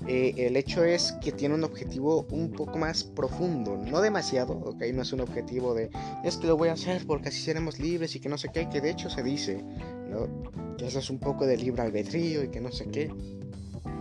eh, 0.07 0.33
el 0.37 0.55
hecho 0.55 0.85
es 0.85 1.13
que 1.21 1.31
tiene 1.31 1.55
un 1.55 1.63
objetivo 1.63 2.25
un 2.31 2.51
poco 2.51 2.77
más 2.77 3.03
profundo, 3.03 3.77
no 3.77 3.99
demasiado, 3.99 4.53
ok, 4.53 4.83
no 4.93 5.01
es 5.01 5.11
un 5.11 5.19
objetivo 5.19 5.73
de 5.73 5.89
es 6.23 6.37
que 6.37 6.47
lo 6.47 6.55
voy 6.55 6.69
a 6.69 6.73
hacer 6.73 7.05
porque 7.05 7.29
así 7.29 7.41
seremos 7.41 7.79
libres 7.79 8.15
y 8.15 8.19
que 8.19 8.29
no 8.29 8.37
sé 8.37 8.49
qué, 8.53 8.69
que 8.69 8.79
de 8.79 8.89
hecho 8.89 9.09
se 9.09 9.21
dice, 9.21 9.63
¿no? 10.09 10.27
Que 10.77 10.87
eso 10.87 10.99
es 10.99 11.09
un 11.09 11.19
poco 11.19 11.45
de 11.45 11.57
libre 11.57 11.81
albedrío 11.81 12.43
y 12.43 12.49
que 12.49 12.61
no 12.61 12.71
sé 12.71 12.85
qué. 12.85 13.11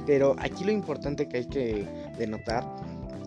Pero 0.07 0.37
aquí 0.39 0.63
lo 0.63 0.71
importante 0.71 1.29
que 1.29 1.39
hay 1.39 1.49
que 1.49 1.89
denotar 2.17 2.65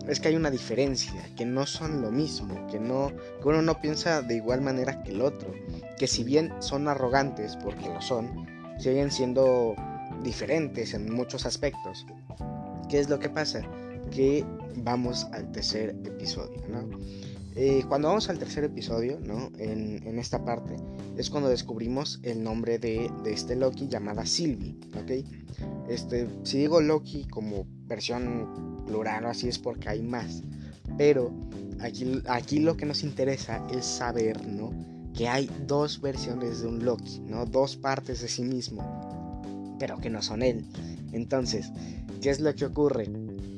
es 0.08 0.18
que 0.18 0.28
hay 0.28 0.36
una 0.36 0.50
diferencia, 0.50 1.22
que 1.36 1.44
no 1.44 1.66
son 1.66 2.00
lo 2.00 2.10
mismo, 2.10 2.66
que, 2.68 2.80
no, 2.80 3.12
que 3.42 3.48
uno 3.48 3.60
no 3.60 3.80
piensa 3.80 4.22
de 4.22 4.36
igual 4.36 4.62
manera 4.62 5.02
que 5.02 5.10
el 5.10 5.20
otro, 5.20 5.52
que 5.98 6.06
si 6.06 6.24
bien 6.24 6.50
son 6.60 6.88
arrogantes, 6.88 7.56
porque 7.62 7.88
lo 7.88 8.00
son, 8.00 8.46
siguen 8.78 9.10
siendo 9.10 9.74
diferentes 10.22 10.94
en 10.94 11.12
muchos 11.12 11.44
aspectos. 11.44 12.06
¿Qué 12.90 12.98
es 12.98 13.08
lo 13.08 13.20
que 13.20 13.28
pasa? 13.28 13.62
Que 14.10 14.44
vamos 14.78 15.26
al 15.32 15.52
tercer 15.52 15.90
episodio, 16.04 16.60
¿no? 16.68 16.98
Eh, 17.54 17.84
cuando 17.88 18.08
vamos 18.08 18.28
al 18.28 18.38
tercer 18.38 18.64
episodio, 18.64 19.20
¿no? 19.20 19.52
En, 19.58 20.04
en, 20.04 20.18
esta 20.18 20.44
parte, 20.44 20.74
es 21.16 21.30
cuando 21.30 21.48
descubrimos 21.48 22.18
el 22.24 22.42
nombre 22.42 22.80
de, 22.80 23.08
de 23.22 23.32
este 23.32 23.54
Loki 23.54 23.86
llamada 23.86 24.26
Sylvie, 24.26 24.76
¿ok? 25.00 25.24
Este, 25.88 26.28
si 26.42 26.58
digo 26.58 26.80
Loki 26.80 27.26
como 27.26 27.64
versión 27.86 28.84
plural 28.86 29.26
así 29.26 29.48
es 29.48 29.58
porque 29.60 29.88
hay 29.88 30.02
más. 30.02 30.42
Pero 30.98 31.32
aquí, 31.80 32.20
aquí 32.26 32.58
lo 32.58 32.76
que 32.76 32.86
nos 32.86 33.04
interesa 33.04 33.64
es 33.72 33.84
saber, 33.86 34.48
¿no? 34.48 34.72
Que 35.14 35.28
hay 35.28 35.48
dos 35.66 36.00
versiones 36.00 36.62
de 36.62 36.66
un 36.66 36.84
Loki, 36.84 37.20
¿no? 37.20 37.46
Dos 37.46 37.76
partes 37.76 38.20
de 38.20 38.28
sí 38.28 38.42
mismo, 38.42 39.76
pero 39.78 39.98
que 39.98 40.10
no 40.10 40.22
son 40.22 40.42
él. 40.42 40.64
Entonces, 41.12 41.72
¿qué 42.20 42.30
es 42.30 42.40
lo 42.40 42.54
que 42.54 42.66
ocurre? 42.66 43.08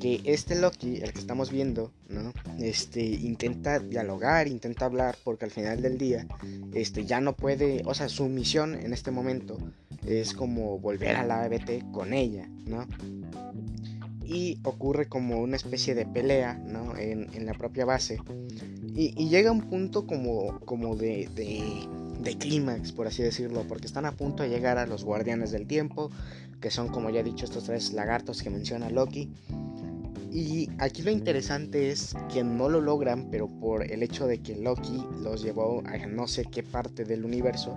que 0.02 0.20
este 0.24 0.60
Loki, 0.60 0.96
el 0.96 1.12
que 1.12 1.20
estamos 1.20 1.52
viendo, 1.52 1.92
¿no? 2.08 2.32
Este 2.58 3.04
intenta 3.04 3.78
dialogar, 3.78 4.48
intenta 4.48 4.86
hablar, 4.86 5.16
porque 5.22 5.44
al 5.44 5.52
final 5.52 5.80
del 5.80 5.96
día, 5.96 6.26
este 6.74 7.04
ya 7.04 7.20
no 7.20 7.36
puede, 7.36 7.82
o 7.86 7.94
sea, 7.94 8.08
su 8.08 8.28
misión 8.28 8.74
en 8.74 8.92
este 8.92 9.12
momento 9.12 9.58
es 10.04 10.34
como 10.34 10.80
volver 10.80 11.14
a 11.14 11.24
la 11.24 11.44
ABT 11.44 11.92
con 11.92 12.14
ella, 12.14 12.48
¿no? 12.66 12.88
Y 14.24 14.58
ocurre 14.64 15.06
como 15.06 15.38
una 15.38 15.54
especie 15.54 15.94
de 15.94 16.04
pelea, 16.04 16.54
¿no? 16.54 16.96
En, 16.96 17.46
la 17.46 17.54
propia 17.54 17.84
base. 17.84 18.18
Y, 18.96 19.28
llega 19.28 19.52
un 19.52 19.70
punto 19.70 20.04
como, 20.04 20.58
como 20.64 20.96
de, 20.96 21.28
de 22.22 22.38
clímax, 22.38 22.90
por 22.90 23.06
así 23.06 23.22
decirlo, 23.22 23.64
porque 23.68 23.86
están 23.86 24.04
a 24.04 24.12
punto 24.12 24.42
de 24.42 24.48
llegar 24.48 24.78
a 24.78 24.86
los 24.86 25.04
guardianes 25.04 25.52
del 25.52 25.68
tiempo, 25.68 26.10
que 26.62 26.70
son 26.70 26.88
como 26.88 27.10
ya 27.10 27.20
he 27.20 27.24
dicho 27.24 27.44
estos 27.44 27.64
tres 27.64 27.92
lagartos 27.92 28.42
que 28.42 28.48
menciona 28.48 28.88
Loki. 28.88 29.30
Y 30.30 30.70
aquí 30.78 31.02
lo 31.02 31.10
interesante 31.10 31.90
es 31.90 32.14
que 32.32 32.42
no 32.42 32.70
lo 32.70 32.80
logran, 32.80 33.28
pero 33.30 33.48
por 33.48 33.82
el 33.82 34.02
hecho 34.02 34.26
de 34.26 34.40
que 34.40 34.56
Loki 34.56 35.04
los 35.20 35.42
llevó 35.42 35.82
a 35.84 35.98
no 36.06 36.26
sé 36.26 36.46
qué 36.46 36.62
parte 36.62 37.04
del 37.04 37.26
universo. 37.26 37.76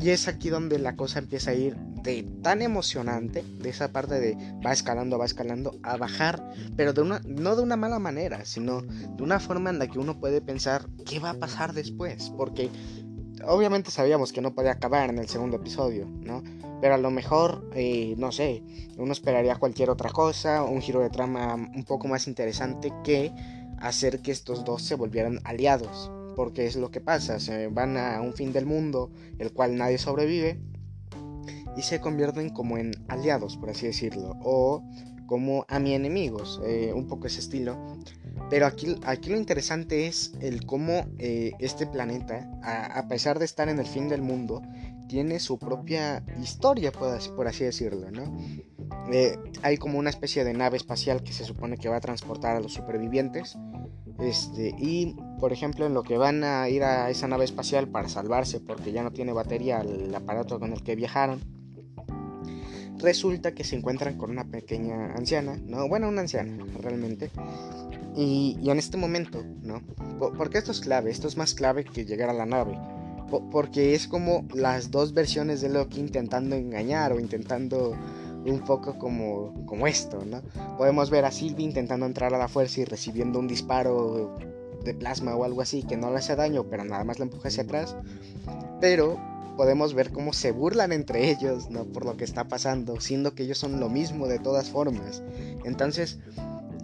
Y 0.00 0.10
es 0.10 0.26
aquí 0.26 0.48
donde 0.48 0.78
la 0.78 0.96
cosa 0.96 1.18
empieza 1.18 1.50
a 1.50 1.54
ir 1.54 1.76
de 1.76 2.22
tan 2.42 2.62
emocionante, 2.62 3.44
de 3.58 3.68
esa 3.68 3.92
parte 3.92 4.18
de 4.18 4.36
va 4.66 4.72
escalando, 4.72 5.18
va 5.18 5.26
escalando, 5.26 5.78
a 5.82 5.98
bajar, 5.98 6.42
pero 6.74 6.94
de 6.94 7.02
una, 7.02 7.20
no 7.26 7.54
de 7.54 7.62
una 7.62 7.76
mala 7.76 7.98
manera, 7.98 8.46
sino 8.46 8.80
de 8.80 9.22
una 9.22 9.38
forma 9.38 9.68
en 9.68 9.78
la 9.78 9.86
que 9.88 9.98
uno 9.98 10.18
puede 10.18 10.40
pensar 10.40 10.88
qué 11.04 11.18
va 11.18 11.30
a 11.30 11.34
pasar 11.34 11.74
después, 11.74 12.32
porque 12.36 12.70
obviamente 13.46 13.90
sabíamos 13.90 14.32
que 14.32 14.40
no 14.40 14.54
podía 14.54 14.72
acabar 14.72 15.10
en 15.10 15.18
el 15.18 15.28
segundo 15.28 15.56
episodio, 15.56 16.06
¿no? 16.06 16.42
Pero 16.80 16.94
a 16.94 16.98
lo 16.98 17.10
mejor, 17.10 17.68
eh, 17.74 18.14
no 18.16 18.32
sé, 18.32 18.62
uno 18.96 19.12
esperaría 19.12 19.56
cualquier 19.56 19.90
otra 19.90 20.10
cosa, 20.10 20.62
un 20.62 20.80
giro 20.80 21.00
de 21.00 21.10
trama 21.10 21.54
un 21.54 21.84
poco 21.84 22.08
más 22.08 22.26
interesante 22.26 22.92
que 23.04 23.32
hacer 23.78 24.20
que 24.20 24.30
estos 24.30 24.64
dos 24.64 24.82
se 24.82 24.94
volvieran 24.94 25.40
aliados. 25.44 26.10
Porque 26.36 26.66
es 26.66 26.76
lo 26.76 26.90
que 26.90 27.00
pasa, 27.00 27.40
se 27.40 27.68
van 27.68 27.96
a 27.96 28.20
un 28.20 28.32
fin 28.32 28.52
del 28.52 28.64
mundo, 28.64 29.10
el 29.38 29.52
cual 29.52 29.76
nadie 29.76 29.98
sobrevive, 29.98 30.60
y 31.76 31.82
se 31.82 32.00
convierten 32.00 32.50
como 32.50 32.78
en 32.78 32.92
aliados, 33.08 33.56
por 33.56 33.70
así 33.70 33.86
decirlo, 33.86 34.36
o 34.42 34.82
como 35.26 35.64
a 35.68 35.78
mi 35.78 35.94
enemigos, 35.94 36.60
eh, 36.64 36.92
un 36.94 37.06
poco 37.06 37.26
ese 37.26 37.40
estilo. 37.40 37.76
Pero 38.48 38.66
aquí, 38.66 38.96
aquí 39.04 39.30
lo 39.30 39.36
interesante 39.36 40.06
es 40.06 40.32
el 40.40 40.66
cómo 40.66 41.06
eh, 41.18 41.52
este 41.58 41.86
planeta, 41.86 42.50
a, 42.62 43.06
pesar 43.08 43.38
de 43.38 43.44
estar 43.44 43.68
en 43.68 43.78
el 43.78 43.86
fin 43.86 44.08
del 44.08 44.22
mundo, 44.22 44.62
tiene 45.08 45.40
su 45.40 45.58
propia 45.58 46.24
historia, 46.40 46.92
por 46.92 47.48
así, 47.48 47.64
decirlo, 47.64 48.10
¿no? 48.10 48.36
Eh, 49.12 49.36
hay 49.62 49.76
como 49.76 49.98
una 49.98 50.10
especie 50.10 50.44
de 50.44 50.52
nave 50.52 50.76
espacial 50.76 51.22
que 51.22 51.32
se 51.32 51.44
supone 51.44 51.76
que 51.76 51.88
va 51.88 51.96
a 51.96 52.00
transportar 52.00 52.56
a 52.56 52.60
los 52.60 52.72
supervivientes. 52.72 53.56
Este, 54.20 54.74
y 54.78 55.16
por 55.38 55.52
ejemplo, 55.52 55.86
en 55.86 55.94
lo 55.94 56.02
que 56.02 56.18
van 56.18 56.44
a 56.44 56.68
ir 56.68 56.84
a 56.84 57.08
esa 57.08 57.26
nave 57.26 57.44
espacial 57.44 57.88
para 57.88 58.08
salvarse 58.08 58.60
porque 58.60 58.92
ya 58.92 59.02
no 59.02 59.12
tiene 59.12 59.32
batería 59.32 59.80
el 59.80 60.14
aparato 60.14 60.60
con 60.60 60.72
el 60.72 60.82
que 60.82 60.94
viajaron, 60.94 61.40
resulta 62.98 63.54
que 63.54 63.64
se 63.64 63.76
encuentran 63.76 64.16
con 64.16 64.30
una 64.30 64.44
pequeña 64.44 65.14
anciana, 65.14 65.58
¿no? 65.64 65.88
Bueno, 65.88 66.08
una 66.08 66.20
anciana, 66.20 66.64
realmente. 66.80 67.30
Y, 68.16 68.58
en 68.64 68.78
este 68.78 68.96
momento, 68.96 69.44
¿no? 69.62 69.82
Porque 70.36 70.58
esto 70.58 70.72
es 70.72 70.80
clave, 70.80 71.10
esto 71.10 71.28
es 71.28 71.36
más 71.36 71.54
clave 71.54 71.84
que 71.84 72.04
llegar 72.04 72.30
a 72.30 72.34
la 72.34 72.46
nave. 72.46 72.78
Porque 73.52 73.94
es 73.94 74.08
como 74.08 74.44
las 74.54 74.90
dos 74.90 75.14
versiones 75.14 75.60
de 75.60 75.68
Loki 75.68 76.00
intentando 76.00 76.56
engañar 76.56 77.12
o 77.12 77.20
intentando 77.20 77.96
un 78.44 78.60
poco 78.60 78.98
como, 78.98 79.64
como 79.66 79.86
esto, 79.86 80.24
¿no? 80.24 80.42
Podemos 80.76 81.10
ver 81.10 81.24
a 81.24 81.30
Sylvie 81.30 81.64
intentando 81.64 82.06
entrar 82.06 82.34
a 82.34 82.38
la 82.38 82.48
fuerza 82.48 82.80
y 82.80 82.84
recibiendo 82.84 83.38
un 83.38 83.46
disparo 83.46 84.36
de 84.84 84.94
plasma 84.94 85.36
o 85.36 85.44
algo 85.44 85.60
así 85.60 85.82
que 85.82 85.96
no 85.96 86.10
le 86.10 86.16
hace 86.16 86.34
daño, 86.34 86.64
pero 86.64 86.84
nada 86.84 87.04
más 87.04 87.18
la 87.18 87.26
empuja 87.26 87.48
hacia 87.48 87.62
atrás. 87.62 87.96
Pero 88.80 89.18
podemos 89.56 89.94
ver 89.94 90.10
cómo 90.10 90.32
se 90.32 90.52
burlan 90.52 90.90
entre 90.90 91.30
ellos, 91.30 91.70
¿no? 91.70 91.84
Por 91.84 92.06
lo 92.06 92.16
que 92.16 92.24
está 92.24 92.48
pasando, 92.48 93.00
siendo 93.00 93.34
que 93.34 93.42
ellos 93.42 93.58
son 93.58 93.78
lo 93.78 93.88
mismo 93.88 94.26
de 94.26 94.38
todas 94.38 94.70
formas. 94.70 95.22
Entonces, 95.64 96.18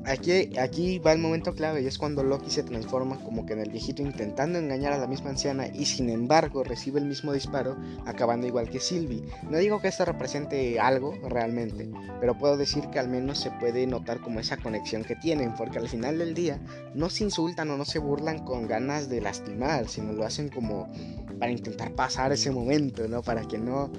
aquí, 0.07 0.57
aquí 0.59 0.99
va 0.99 1.13
el 1.13 1.19
momento 1.19 1.55
clave 1.55 1.83
y 1.83 1.87
es 1.87 1.99
cuando 1.99 2.23
Loki 2.23 2.51
se 2.51 2.63
transforma 2.63 3.19
como 3.23 3.45
que 3.45 3.53
en 3.53 3.61
el 3.61 3.71
viejito 3.71 4.03
intentando 4.03 4.59
engañar 4.59 4.93
a 4.93 4.99
la 4.99 5.07
misma 5.07 5.31
anciana 5.31 5.67
y 5.69 5.87
sin 5.87 6.09
embargo 6.11 6.65
recibe 6.65 7.01
el 7.01 7.07
mismo 7.07 7.33
disparo, 7.33 7.77
acabando 8.07 8.47
igual 8.47 8.71
que 8.71 8.81
Sylvie. 8.81 9.25
No 9.51 9.59
digo 9.59 9.81
que 9.81 9.89
esto 9.89 10.05
represente 10.05 10.79
algo 10.81 11.15
realmente, 11.29 11.91
pero 12.21 12.39
puedo 12.39 12.57
decir 12.57 12.89
que 12.91 12.99
al 12.99 13.09
menos 13.09 13.39
se 13.39 13.51
puede 13.51 13.87
notar 13.87 14.21
como 14.21 14.41
esa 14.41 14.57
conexión 14.57 15.05
que 15.05 15.17
tienen, 15.17 15.55
porque 15.55 15.79
al 15.79 15.89
final 15.89 16.19
del 16.19 16.35
día 16.35 16.61
no 16.95 17.11
se 17.11 17.25
insultan 17.25 17.71
o 17.71 17.77
no 17.77 17.85
se 17.85 17.99
burlan 17.99 18.45
con 18.45 18.67
ganas 18.67 19.09
de 19.09 19.21
lastimar, 19.21 19.89
sino 19.89 20.13
lo 20.13 20.25
hacen 20.25 20.49
como 20.49 20.89
para 21.39 21.53
intentar 21.53 21.93
pasar 21.93 22.33
ese 22.33 22.51
momento, 22.51 23.07
¿no? 23.09 23.23
Para 23.23 23.47
que 23.47 23.59
no 23.59 23.91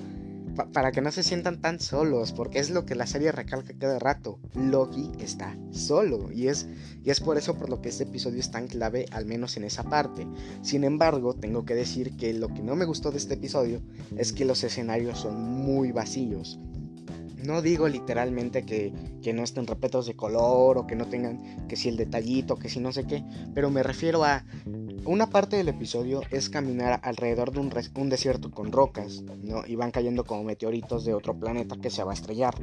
para 0.65 0.91
que 0.91 1.01
no 1.01 1.11
se 1.11 1.23
sientan 1.23 1.61
tan 1.61 1.79
solos, 1.79 2.31
porque 2.31 2.59
es 2.59 2.69
lo 2.69 2.85
que 2.85 2.95
la 2.95 3.07
serie 3.07 3.31
recalca 3.31 3.73
cada 3.77 3.99
rato. 3.99 4.39
Loki 4.53 5.11
está 5.19 5.57
solo 5.71 6.31
y 6.31 6.47
es, 6.47 6.67
y 7.03 7.09
es 7.09 7.19
por 7.19 7.37
eso 7.37 7.55
por 7.55 7.69
lo 7.69 7.81
que 7.81 7.89
este 7.89 8.03
episodio 8.03 8.39
es 8.39 8.51
tan 8.51 8.67
clave, 8.67 9.05
al 9.11 9.25
menos 9.25 9.57
en 9.57 9.63
esa 9.63 9.83
parte. 9.83 10.27
Sin 10.61 10.83
embargo, 10.83 11.33
tengo 11.33 11.65
que 11.65 11.75
decir 11.75 12.15
que 12.17 12.33
lo 12.33 12.49
que 12.49 12.61
no 12.61 12.75
me 12.75 12.85
gustó 12.85 13.11
de 13.11 13.17
este 13.17 13.35
episodio 13.35 13.81
es 14.17 14.33
que 14.33 14.45
los 14.45 14.63
escenarios 14.63 15.19
son 15.19 15.41
muy 15.41 15.91
vacíos. 15.91 16.59
No 17.43 17.61
digo 17.61 17.87
literalmente 17.87 18.65
que, 18.65 18.91
que, 19.21 19.31
no 19.31 19.43
estén 19.43 19.67
repletos 19.67 20.07
de 20.07 20.15
color 20.15 20.77
o 20.77 20.87
que 20.87 20.95
no 20.95 21.05
tengan 21.05 21.67
que 21.67 21.75
si 21.75 21.87
el 21.87 21.95
detallito, 21.95 22.57
que 22.57 22.67
si 22.67 22.79
no 22.79 22.91
sé 22.91 23.05
qué, 23.05 23.23
pero 23.53 23.69
me 23.69 23.83
refiero 23.83 24.23
a 24.23 24.43
una 25.07 25.29
parte 25.29 25.55
del 25.55 25.69
episodio 25.69 26.21
es 26.31 26.49
caminar 26.49 26.99
alrededor 27.01 27.53
de 27.53 27.59
un, 27.61 28.09
desierto 28.09 28.51
con 28.51 28.73
rocas, 28.73 29.23
¿no? 29.41 29.65
Y 29.65 29.75
van 29.75 29.91
cayendo 29.91 30.25
como 30.25 30.43
meteoritos 30.43 31.05
de 31.05 31.13
otro 31.13 31.39
planeta 31.39 31.77
que 31.81 31.89
se 31.89 32.03
va 32.03 32.11
a 32.11 32.13
estrellar. 32.13 32.55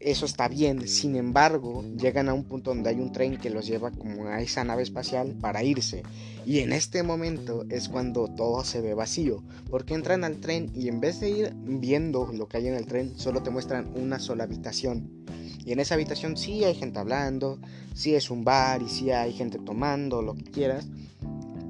Eso 0.00 0.26
está 0.26 0.48
bien, 0.48 0.88
sin 0.88 1.14
embargo, 1.14 1.84
llegan 1.96 2.28
a 2.28 2.34
un 2.34 2.42
punto 2.42 2.70
donde 2.70 2.90
hay 2.90 2.98
un 2.98 3.12
tren 3.12 3.36
que 3.36 3.48
los 3.48 3.68
lleva 3.68 3.92
como 3.92 4.26
a 4.26 4.42
esa 4.42 4.64
nave 4.64 4.82
espacial 4.82 5.36
para 5.40 5.62
irse. 5.62 6.02
Y 6.44 6.58
en 6.58 6.72
este 6.72 7.04
momento 7.04 7.64
es 7.70 7.88
cuando 7.88 8.26
todo 8.26 8.64
se 8.64 8.80
ve 8.80 8.94
vacío, 8.94 9.44
porque 9.70 9.94
entran 9.94 10.24
al 10.24 10.38
tren 10.38 10.68
y 10.74 10.88
en 10.88 10.98
vez 10.98 11.20
de 11.20 11.30
ir 11.30 11.52
viendo 11.54 12.32
lo 12.32 12.48
que 12.48 12.56
hay 12.56 12.66
en 12.66 12.74
el 12.74 12.86
tren, 12.86 13.16
solo 13.16 13.44
te 13.44 13.50
muestran 13.50 13.92
una 13.94 14.18
sola 14.18 14.44
habitación. 14.44 15.24
Y 15.64 15.70
en 15.70 15.78
esa 15.78 15.94
habitación 15.94 16.36
sí 16.36 16.64
hay 16.64 16.74
gente 16.74 16.98
hablando, 16.98 17.60
sí 17.94 18.16
es 18.16 18.32
un 18.32 18.42
bar 18.42 18.82
y 18.82 18.88
sí 18.88 19.12
hay 19.12 19.32
gente 19.32 19.60
tomando, 19.60 20.20
lo 20.20 20.34
que 20.34 20.42
quieras, 20.42 20.88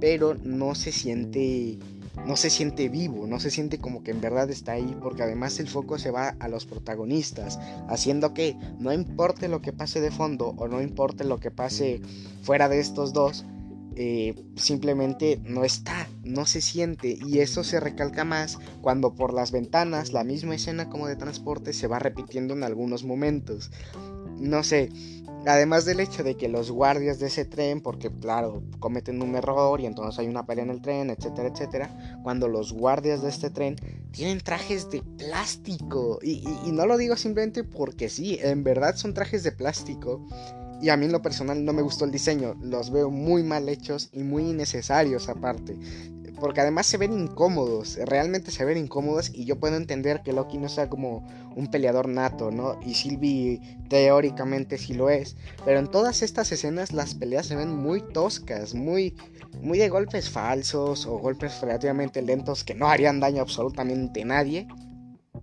pero 0.02 0.34
no 0.42 0.74
se 0.74 0.90
siente 0.90 1.78
no 2.26 2.34
se 2.36 2.50
siente 2.50 2.88
vivo, 2.88 3.28
no 3.28 3.38
se 3.38 3.52
siente 3.52 3.78
como 3.78 4.02
que 4.02 4.10
en 4.10 4.20
verdad 4.20 4.50
está 4.50 4.72
ahí, 4.72 4.96
porque 5.00 5.22
además 5.22 5.60
el 5.60 5.68
foco 5.68 5.96
se 5.96 6.10
va 6.10 6.34
a 6.40 6.48
los 6.48 6.66
protagonistas, 6.66 7.60
haciendo 7.88 8.34
que 8.34 8.56
no 8.80 8.92
importe 8.92 9.46
lo 9.46 9.62
que 9.62 9.72
pase 9.72 10.00
de 10.00 10.10
fondo 10.10 10.54
o 10.58 10.66
no 10.66 10.82
importe 10.82 11.22
lo 11.22 11.38
que 11.38 11.52
pase 11.52 12.02
fuera 12.42 12.68
de 12.68 12.80
estos 12.80 13.12
dos, 13.12 13.46
eh, 13.94 14.34
simplemente 14.56 15.40
no 15.44 15.64
está, 15.64 16.08
no 16.24 16.46
se 16.46 16.60
siente 16.60 17.16
y 17.24 17.38
eso 17.38 17.62
se 17.62 17.78
recalca 17.78 18.24
más 18.24 18.58
cuando 18.80 19.14
por 19.14 19.32
las 19.32 19.52
ventanas 19.52 20.12
la 20.12 20.24
misma 20.24 20.56
escena 20.56 20.90
como 20.90 21.06
de 21.06 21.16
transporte 21.16 21.72
se 21.72 21.86
va 21.86 22.00
repitiendo 22.00 22.54
en 22.54 22.64
algunos 22.64 23.04
momentos. 23.04 23.70
No 24.38 24.64
sé, 24.64 24.88
Además 25.46 25.84
del 25.84 26.00
hecho 26.00 26.22
de 26.22 26.36
que 26.36 26.48
los 26.48 26.70
guardias 26.70 27.18
de 27.18 27.26
ese 27.26 27.44
tren, 27.44 27.80
porque 27.80 28.10
claro, 28.10 28.62
cometen 28.78 29.22
un 29.22 29.34
error 29.34 29.80
y 29.80 29.86
entonces 29.86 30.18
hay 30.20 30.28
una 30.28 30.46
pelea 30.46 30.64
en 30.64 30.70
el 30.70 30.80
tren, 30.80 31.10
etcétera, 31.10 31.48
etcétera, 31.48 32.20
cuando 32.22 32.46
los 32.46 32.72
guardias 32.72 33.22
de 33.22 33.28
este 33.28 33.50
tren 33.50 33.76
tienen 34.12 34.40
trajes 34.40 34.88
de 34.90 35.02
plástico, 35.02 36.20
y, 36.22 36.44
no 36.72 36.86
lo 36.86 36.96
digo 36.96 37.16
simplemente 37.16 37.64
porque 37.64 38.08
sí, 38.08 38.38
en 38.40 38.62
verdad 38.62 38.94
son 38.94 39.14
trajes 39.14 39.42
de 39.42 39.50
plástico, 39.50 40.24
y 40.80 40.90
a 40.90 40.96
mí 40.96 41.06
en 41.06 41.12
lo 41.12 41.22
personal 41.22 41.64
no 41.64 41.72
me 41.72 41.82
gustó 41.82 42.04
el 42.04 42.12
diseño, 42.12 42.54
los 42.60 42.90
veo 42.90 43.10
muy 43.10 43.42
mal 43.42 43.68
hechos 43.68 44.10
y 44.12 44.22
muy 44.22 44.50
innecesarios 44.50 45.28
aparte 45.28 45.76
porque 46.42 46.60
además 46.60 46.86
se 46.86 46.96
ven 46.96 47.12
incómodos, 47.12 47.96
realmente 48.04 48.50
se 48.50 48.64
ven 48.64 48.76
incómodos 48.76 49.30
y 49.32 49.44
yo 49.44 49.60
puedo 49.60 49.76
entender 49.76 50.22
que 50.24 50.32
Loki 50.32 50.58
no 50.58 50.68
sea 50.68 50.90
como 50.90 51.24
un 51.54 51.68
peleador 51.68 52.08
nato, 52.08 52.50
¿no? 52.50 52.80
Y 52.84 52.94
Sylvie 52.94 53.60
teóricamente 53.88 54.76
sí 54.76 54.92
lo 54.92 55.08
es, 55.08 55.36
pero 55.64 55.78
en 55.78 55.86
todas 55.86 56.20
estas 56.20 56.50
escenas 56.50 56.92
las 56.92 57.14
peleas 57.14 57.46
se 57.46 57.54
ven 57.54 57.70
muy 57.70 58.02
toscas, 58.02 58.74
muy 58.74 59.14
muy 59.60 59.78
de 59.78 59.88
golpes 59.88 60.30
falsos 60.30 61.06
o 61.06 61.16
golpes 61.18 61.60
relativamente 61.60 62.20
lentos 62.22 62.64
que 62.64 62.74
no 62.74 62.88
harían 62.88 63.20
daño 63.20 63.38
a 63.38 63.42
absolutamente 63.42 64.24
nadie 64.24 64.66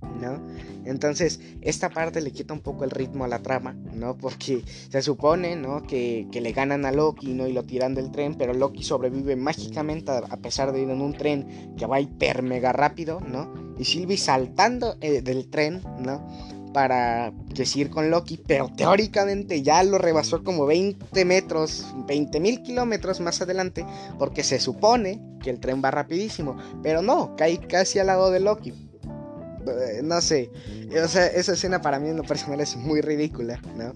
¿no? 0.01 0.39
Entonces, 0.85 1.39
esta 1.61 1.89
parte 1.89 2.21
le 2.21 2.31
quita 2.31 2.53
un 2.53 2.61
poco 2.61 2.83
el 2.83 2.91
ritmo 2.91 3.25
a 3.25 3.27
la 3.27 3.39
trama, 3.39 3.73
¿no? 3.93 4.17
Porque 4.21 4.63
se 4.89 5.01
supone, 5.01 5.55
¿no? 5.55 5.83
Que, 5.83 6.27
le 6.39 6.51
ganan 6.53 6.85
a 6.85 6.91
Loki, 6.91 7.33
¿no? 7.33 7.47
Y 7.47 7.53
lo 7.53 7.63
tiran 7.63 7.95
del 7.95 8.11
tren, 8.11 8.35
pero 8.35 8.53
Loki 8.53 8.83
sobrevive 8.83 9.35
mágicamente 9.35 10.11
a 10.11 10.37
pesar 10.37 10.71
de 10.71 10.81
ir 10.81 10.89
en 10.89 11.01
un 11.01 11.13
tren 11.13 11.75
que 11.77 11.85
va 11.85 11.99
hiper 11.99 12.41
mega 12.43 12.71
rápido, 12.71 13.19
¿no? 13.19 13.53
Y 13.77 13.85
Sylvie 13.85 14.17
saltando 14.17 14.97
eh, 15.01 15.21
del 15.21 15.49
tren, 15.49 15.81
¿no? 15.99 16.25
Para 16.73 17.31
decir 17.53 17.89
con 17.89 18.09
Loki, 18.09 18.37
pero 18.37 18.69
teóricamente 18.69 19.61
ya 19.63 19.83
lo 19.83 19.97
rebasó 19.97 20.43
como 20.43 20.65
20 20.65 21.25
metros, 21.25 21.93
20 22.07 22.39
mil 22.39 22.61
kilómetros 22.61 23.19
más 23.19 23.41
adelante, 23.41 23.85
porque 24.17 24.43
se 24.43 24.59
supone 24.59 25.19
que 25.41 25.49
el 25.49 25.59
tren 25.59 25.81
va 25.83 25.91
rapidísimo, 25.91 26.57
pero 26.83 27.01
no, 27.01 27.35
cae 27.35 27.57
casi 27.57 27.99
al 27.99 28.07
lado 28.07 28.29
de 28.31 28.39
Loki, 28.39 28.88
no 30.03 30.21
sé. 30.21 30.49
O 31.03 31.07
sea, 31.07 31.27
esa 31.27 31.53
escena 31.53 31.81
para 31.81 31.99
mí 31.99 32.09
en 32.09 32.17
lo 32.17 32.23
personal 32.23 32.59
es 32.61 32.75
muy 32.75 33.01
ridícula, 33.01 33.61
¿no? 33.75 33.93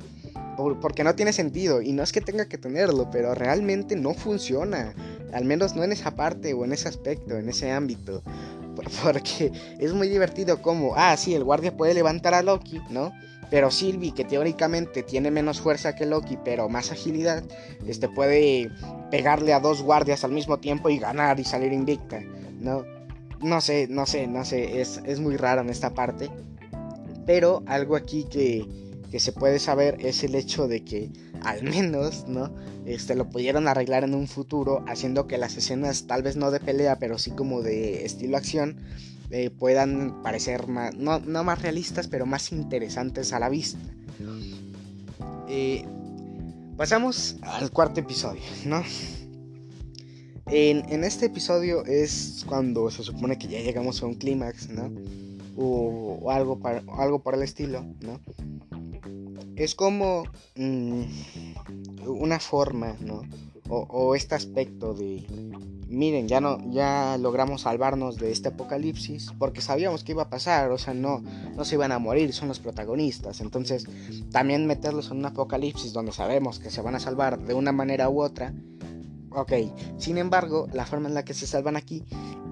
Porque 0.81 1.03
no 1.03 1.15
tiene 1.15 1.33
sentido. 1.33 1.81
Y 1.81 1.93
no 1.93 2.03
es 2.03 2.11
que 2.11 2.21
tenga 2.21 2.45
que 2.45 2.57
tenerlo, 2.57 3.09
pero 3.11 3.33
realmente 3.35 3.95
no 3.95 4.13
funciona. 4.13 4.93
Al 5.33 5.45
menos 5.45 5.75
no 5.75 5.83
en 5.83 5.91
esa 5.91 6.15
parte 6.15 6.53
o 6.53 6.63
en 6.65 6.73
ese 6.73 6.87
aspecto, 6.87 7.37
en 7.37 7.49
ese 7.49 7.71
ámbito. 7.71 8.21
Porque 9.03 9.51
es 9.79 9.93
muy 9.93 10.09
divertido 10.09 10.61
como, 10.61 10.95
ah, 10.95 11.15
sí, 11.17 11.33
el 11.33 11.43
guardia 11.43 11.75
puede 11.75 11.93
levantar 11.93 12.33
a 12.33 12.41
Loki, 12.41 12.81
¿no? 12.89 13.11
Pero 13.49 13.69
Sylvie, 13.69 14.13
que 14.13 14.23
teóricamente 14.23 15.03
tiene 15.03 15.29
menos 15.29 15.61
fuerza 15.61 15.95
que 15.95 16.07
Loki, 16.07 16.39
pero 16.43 16.69
más 16.69 16.91
agilidad, 16.91 17.43
este 17.85 18.09
puede 18.09 18.71
pegarle 19.11 19.53
a 19.53 19.59
dos 19.59 19.83
guardias 19.83 20.23
al 20.23 20.31
mismo 20.31 20.57
tiempo 20.57 20.89
y 20.89 20.97
ganar 20.97 21.39
y 21.39 21.43
salir 21.43 21.71
invicta, 21.71 22.19
¿no? 22.59 22.83
No 23.43 23.61
sé, 23.61 23.87
no 23.89 24.05
sé, 24.05 24.27
no 24.27 24.45
sé, 24.45 24.81
es, 24.81 25.01
es 25.05 25.19
muy 25.19 25.37
raro 25.37 25.61
en 25.61 25.69
esta 25.69 25.93
parte. 25.93 26.29
Pero 27.25 27.63
algo 27.67 27.95
aquí 27.95 28.25
que, 28.25 28.67
que 29.11 29.19
se 29.19 29.31
puede 29.31 29.59
saber 29.59 29.97
es 29.99 30.23
el 30.23 30.35
hecho 30.35 30.67
de 30.67 30.83
que 30.83 31.11
al 31.43 31.63
menos, 31.69 32.27
¿no? 32.27 32.53
Este 32.85 33.15
lo 33.15 33.29
pudieron 33.29 33.67
arreglar 33.67 34.03
en 34.03 34.15
un 34.15 34.27
futuro 34.27 34.83
haciendo 34.87 35.27
que 35.27 35.37
las 35.37 35.55
escenas 35.55 36.07
tal 36.07 36.23
vez 36.23 36.35
no 36.35 36.51
de 36.51 36.59
pelea, 36.59 36.97
pero 36.99 37.17
sí 37.17 37.31
como 37.31 37.61
de 37.61 38.05
estilo 38.05 38.37
acción 38.37 38.77
eh, 39.29 39.49
puedan 39.49 40.21
parecer 40.21 40.67
más, 40.67 40.95
no, 40.95 41.19
más 41.19 41.61
realistas, 41.61 42.07
pero 42.07 42.25
más 42.25 42.51
interesantes 42.51 43.33
a 43.33 43.39
la 43.39 43.49
vista. 43.49 43.79
Eh, 45.47 45.85
pasamos 46.77 47.37
al 47.41 47.71
cuarto 47.71 47.99
episodio, 47.99 48.41
¿no? 48.65 48.83
En, 50.47 51.03
este 51.03 51.27
episodio 51.27 51.85
es 51.85 52.43
cuando 52.47 52.89
se 52.91 53.03
supone 53.03 53.37
que 53.37 53.47
ya 53.47 53.59
llegamos 53.59 54.01
a 54.03 54.05
un 54.05 54.15
clímax, 54.15 54.69
¿no? 54.69 54.91
O, 55.55 56.31
algo, 56.31 56.59
para, 56.59 56.83
algo 56.97 57.19
por 57.19 57.35
el 57.35 57.43
estilo, 57.43 57.85
¿no? 58.01 58.19
es 59.55 59.75
como 59.75 60.23
mm, 60.55 61.03
una 62.07 62.39
forma, 62.39 62.95
¿no? 62.99 63.21
O, 63.69 64.13
este 64.13 64.35
aspecto 64.35 64.93
de, 64.93 65.25
miren, 65.87 66.27
ya 66.27 66.41
no, 66.41 66.59
ya 66.71 67.17
logramos 67.17 67.61
salvarnos 67.61 68.17
de 68.17 68.31
este 68.31 68.49
apocalipsis 68.49 69.31
porque 69.39 69.61
sabíamos 69.61 70.03
que 70.03 70.11
iba 70.11 70.23
a 70.23 70.29
pasar, 70.29 70.69
o 70.69 70.77
sea, 70.77 70.93
no, 70.93 71.23
no 71.55 71.65
se 71.65 71.75
iban 71.75 71.91
a 71.91 71.97
morir, 71.97 72.33
son 72.33 72.49
los 72.49 72.59
protagonistas. 72.59 73.41
Entonces, 73.41 73.85
también 74.31 74.67
meterlos 74.67 75.09
en 75.09 75.17
un 75.17 75.25
apocalipsis 75.25 75.93
donde 75.93 76.11
sabemos 76.11 76.59
que 76.59 76.69
se 76.69 76.81
van 76.81 76.95
a 76.95 76.99
salvar 76.99 77.39
de 77.39 77.53
una 77.53 77.71
manera 77.71 78.09
u 78.09 78.21
otra. 78.21 78.53
Ok, 79.35 79.53
sin 79.97 80.17
embargo, 80.17 80.67
la 80.73 80.85
forma 80.85 81.07
en 81.09 81.15
la 81.15 81.25
que 81.25 81.33
se 81.33 81.47
salvan 81.47 81.75
aquí 81.75 82.03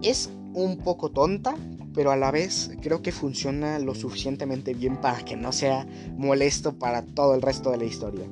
es 0.02 0.30
un 0.54 0.78
poco 0.78 1.12
tonta, 1.12 1.56
pero 1.94 2.12
a 2.12 2.16
la 2.16 2.32
vez 2.32 2.72
creo 2.82 3.02
que 3.02 3.12
funciona 3.12 3.80
lo 3.80 3.94
suficientemente 3.96 4.74
bien 4.74 5.00
para 5.00 5.24
que 5.24 5.36
no 5.36 5.52
sea 5.52 5.86
molesto 6.18 6.74
para 6.74 7.04
todo 7.04 7.36
el 7.36 7.42
resto 7.42 7.72
de 7.72 7.78
la 7.78 7.86
historia. 7.86 8.26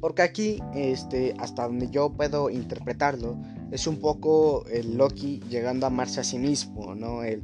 Porque 0.00 0.22
aquí, 0.22 0.62
este, 0.74 1.34
hasta 1.38 1.66
donde 1.66 1.90
yo 1.90 2.10
puedo 2.10 2.50
interpretarlo, 2.50 3.36
es 3.70 3.86
un 3.86 3.98
poco 3.98 4.64
el 4.66 4.96
Loki 4.96 5.40
llegando 5.48 5.86
a 5.86 5.88
amarse 5.88 6.20
a 6.20 6.24
sí 6.24 6.38
mismo, 6.38 6.94
¿no? 6.94 7.24
El, 7.24 7.42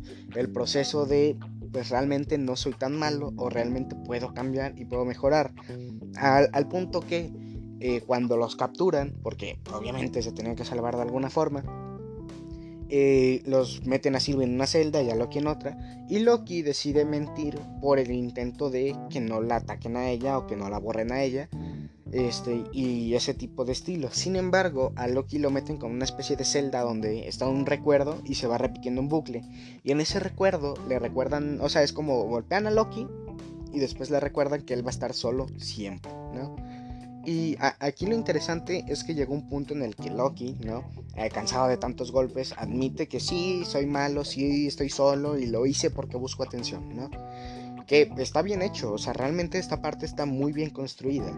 proceso 0.52 1.06
de, 1.06 1.36
pues 1.72 1.88
realmente 1.88 2.38
no 2.38 2.54
soy 2.56 2.74
tan 2.74 2.96
malo 2.96 3.32
o 3.36 3.48
realmente 3.48 3.96
puedo 3.96 4.32
cambiar 4.34 4.78
y 4.78 4.84
puedo 4.84 5.04
mejorar. 5.04 5.52
Al, 6.16 6.68
punto 6.68 7.00
que 7.00 7.32
eh, 7.84 8.00
cuando 8.06 8.36
los 8.36 8.54
capturan, 8.54 9.12
porque 9.24 9.58
obviamente 9.74 10.22
se 10.22 10.30
tenían 10.30 10.54
que 10.54 10.64
salvar 10.64 10.94
de 10.94 11.02
alguna 11.02 11.30
forma, 11.30 11.64
eh, 12.88 13.42
los 13.44 13.84
meten 13.84 14.14
a 14.14 14.20
Sylvie 14.20 14.44
en 14.44 14.54
una 14.54 14.68
celda 14.68 15.02
y 15.02 15.10
a 15.10 15.16
Loki 15.16 15.40
en 15.40 15.48
otra. 15.48 15.76
Y 16.08 16.20
Loki 16.20 16.62
decide 16.62 17.04
mentir 17.04 17.58
por 17.80 17.98
el 17.98 18.12
intento 18.12 18.70
de 18.70 18.96
que 19.10 19.20
no 19.20 19.40
la 19.40 19.56
ataquen 19.56 19.96
a 19.96 20.10
ella 20.10 20.38
o 20.38 20.46
que 20.46 20.54
no 20.54 20.70
la 20.70 20.78
borren 20.78 21.10
a 21.10 21.24
ella. 21.24 21.48
Este, 22.12 22.62
y 22.72 23.14
ese 23.14 23.34
tipo 23.34 23.64
de 23.64 23.72
estilo. 23.72 24.10
Sin 24.12 24.36
embargo, 24.36 24.92
a 24.94 25.08
Loki 25.08 25.40
lo 25.40 25.50
meten 25.50 25.76
con 25.76 25.90
una 25.90 26.04
especie 26.04 26.36
de 26.36 26.44
celda 26.44 26.82
donde 26.82 27.26
está 27.26 27.48
un 27.48 27.66
recuerdo 27.66 28.22
y 28.24 28.34
se 28.34 28.46
va 28.46 28.58
repitiendo 28.58 29.00
un 29.00 29.08
bucle. 29.08 29.42
Y 29.82 29.90
en 29.90 30.00
ese 30.00 30.20
recuerdo 30.20 30.74
le 30.88 31.00
recuerdan, 31.00 31.58
o 31.60 31.68
sea, 31.68 31.82
es 31.82 31.92
como 31.92 32.22
golpean 32.26 32.68
a 32.68 32.70
Loki 32.70 33.08
y 33.72 33.80
después 33.80 34.10
le 34.10 34.20
recuerdan 34.20 34.62
que 34.62 34.74
él 34.74 34.84
va 34.84 34.90
a 34.90 34.92
estar 34.92 35.14
solo 35.14 35.46
siempre, 35.56 36.12
¿no? 36.32 36.54
Y 37.24 37.56
aquí 37.78 38.06
lo 38.06 38.16
interesante 38.16 38.84
es 38.88 39.04
que 39.04 39.14
llegó 39.14 39.32
un 39.32 39.48
punto 39.48 39.74
en 39.74 39.82
el 39.82 39.94
que 39.94 40.10
Loki, 40.10 40.56
¿no? 40.64 40.90
Eh, 41.16 41.28
cansado 41.30 41.68
de 41.68 41.76
tantos 41.76 42.10
golpes, 42.10 42.52
admite 42.58 43.06
que 43.06 43.20
sí, 43.20 43.62
soy 43.64 43.86
malo, 43.86 44.24
sí, 44.24 44.66
estoy 44.66 44.88
solo 44.88 45.38
y 45.38 45.46
lo 45.46 45.64
hice 45.64 45.90
porque 45.90 46.16
busco 46.16 46.42
atención, 46.42 46.96
¿no? 46.96 47.10
Que 47.86 48.10
está 48.18 48.42
bien 48.42 48.60
hecho, 48.60 48.92
o 48.92 48.98
sea, 48.98 49.12
realmente 49.12 49.58
esta 49.58 49.80
parte 49.80 50.04
está 50.04 50.26
muy 50.26 50.52
bien 50.52 50.70
construida. 50.70 51.32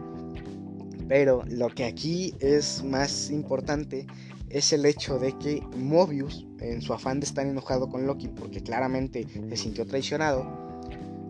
Pero 1.06 1.44
lo 1.46 1.68
que 1.68 1.84
aquí 1.84 2.34
es 2.40 2.82
más 2.82 3.30
importante 3.30 4.06
es 4.48 4.72
el 4.72 4.86
hecho 4.86 5.18
de 5.18 5.36
que 5.36 5.60
Mobius, 5.76 6.46
en 6.60 6.80
su 6.80 6.94
afán 6.94 7.20
de 7.20 7.26
estar 7.26 7.44
enojado 7.44 7.90
con 7.90 8.06
Loki 8.06 8.28
porque 8.28 8.62
claramente 8.62 9.26
se 9.50 9.56
sintió 9.56 9.86
traicionado, 9.86 10.63